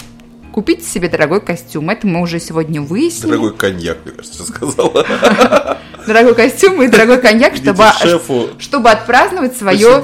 купите 0.52 0.84
себе 0.84 1.08
дорогой 1.08 1.42
костюм. 1.42 1.90
Это 1.90 2.06
мы 2.06 2.22
уже 2.22 2.40
сегодня 2.40 2.80
выяснили. 2.80 3.32
Дорогой 3.32 3.54
коньяк, 3.54 3.98
мне 4.04 4.14
кажется, 4.14 4.44
сказала. 4.44 5.76
Дорогой 6.10 6.34
костюм 6.34 6.82
и 6.82 6.88
дорогой 6.88 7.18
коньяк, 7.18 7.54
чтобы, 7.54 7.84
чтобы 8.58 8.90
отпраздновать 8.90 9.56
свое 9.56 10.02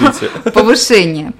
повышение. 0.54 1.34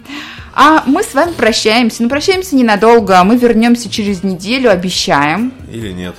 А 0.53 0.83
мы 0.85 1.03
с 1.03 1.15
вами 1.15 1.33
прощаемся. 1.33 2.03
Но 2.03 2.11
прощаемся 2.11 2.55
ненадолго, 2.55 3.19
а 3.19 3.25
мы 3.25 3.39
вернемся 3.39 3.89
через 3.89 4.23
неделю, 4.23 4.71
обещаем. 4.71 5.55
Или 5.73 5.93
нет. 5.93 6.15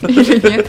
Или 0.00 0.40
нет? 0.40 0.66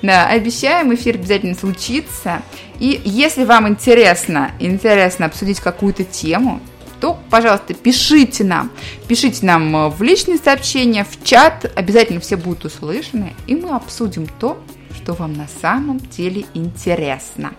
Да, 0.00 0.28
обещаем, 0.28 0.94
эфир 0.94 1.16
обязательно 1.16 1.56
случится. 1.56 2.40
И 2.78 3.00
если 3.04 3.42
вам 3.42 3.66
интересно, 3.66 4.52
интересно 4.60 5.26
обсудить 5.26 5.58
какую-то 5.58 6.04
тему, 6.04 6.60
то, 7.00 7.18
пожалуйста, 7.30 7.74
пишите 7.74 8.44
нам. 8.44 8.70
Пишите 9.08 9.44
нам 9.44 9.74
э, 9.74 9.88
в 9.88 10.00
личные 10.04 10.38
сообщения, 10.38 11.04
в 11.04 11.24
чат. 11.24 11.68
Обязательно 11.74 12.20
все 12.20 12.36
будут 12.36 12.64
услышаны. 12.64 13.34
И 13.48 13.56
мы 13.56 13.74
обсудим 13.74 14.28
то, 14.38 14.62
что 14.96 15.12
вам 15.12 15.34
на 15.34 15.46
самом 15.60 16.00
деле 16.00 16.46
интересно. 16.54 17.52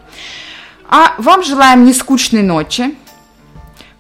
А 0.89 1.15
вам 1.17 1.43
желаем 1.43 1.85
нескучной 1.85 2.43
ночи. 2.43 2.95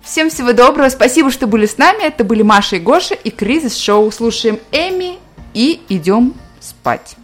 Всем 0.01 0.29
всего 0.29 0.53
доброго. 0.53 0.89
Спасибо, 0.89 1.31
что 1.31 1.47
были 1.47 1.65
с 1.65 1.77
нами. 1.77 2.03
Это 2.03 2.23
были 2.23 2.41
Маша 2.41 2.77
и 2.77 2.79
Гоша 2.79 3.13
и 3.13 3.29
Кризис 3.29 3.77
Шоу. 3.77 4.11
Слушаем 4.11 4.59
Эми 4.71 5.17
и 5.53 5.81
идем 5.89 6.33
спать. 6.59 7.15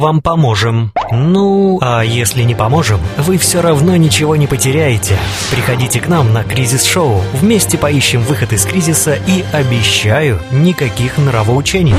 Вам 0.00 0.20
поможем. 0.20 0.92
Ну, 1.12 1.78
а 1.80 2.02
если 2.02 2.42
не 2.42 2.54
поможем, 2.54 2.98
вы 3.18 3.38
все 3.38 3.60
равно 3.60 3.94
ничего 3.96 4.34
не 4.34 4.46
потеряете. 4.46 5.16
Приходите 5.52 6.00
к 6.00 6.08
нам 6.08 6.32
на 6.32 6.42
кризис-шоу. 6.42 7.22
Вместе 7.34 7.78
поищем 7.78 8.22
выход 8.22 8.52
из 8.52 8.64
кризиса 8.64 9.16
и 9.26 9.44
обещаю, 9.52 10.40
никаких 10.50 11.18
нравоучений. 11.18 11.94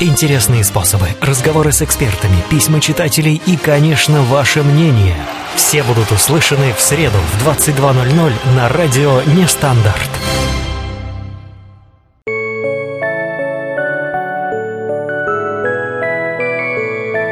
Интересные 0.00 0.64
способы, 0.64 1.06
разговоры 1.20 1.70
с 1.70 1.82
экспертами, 1.82 2.36
письма 2.50 2.80
читателей 2.80 3.40
и, 3.46 3.56
конечно, 3.56 4.22
ваше 4.22 4.62
мнение. 4.62 5.16
Все 5.54 5.84
будут 5.84 6.10
услышаны 6.10 6.72
в 6.76 6.80
среду 6.80 7.18
в 7.32 7.46
22.00 7.46 8.32
на 8.56 8.68
радио 8.68 9.22
«Нестандарт». 9.36 10.23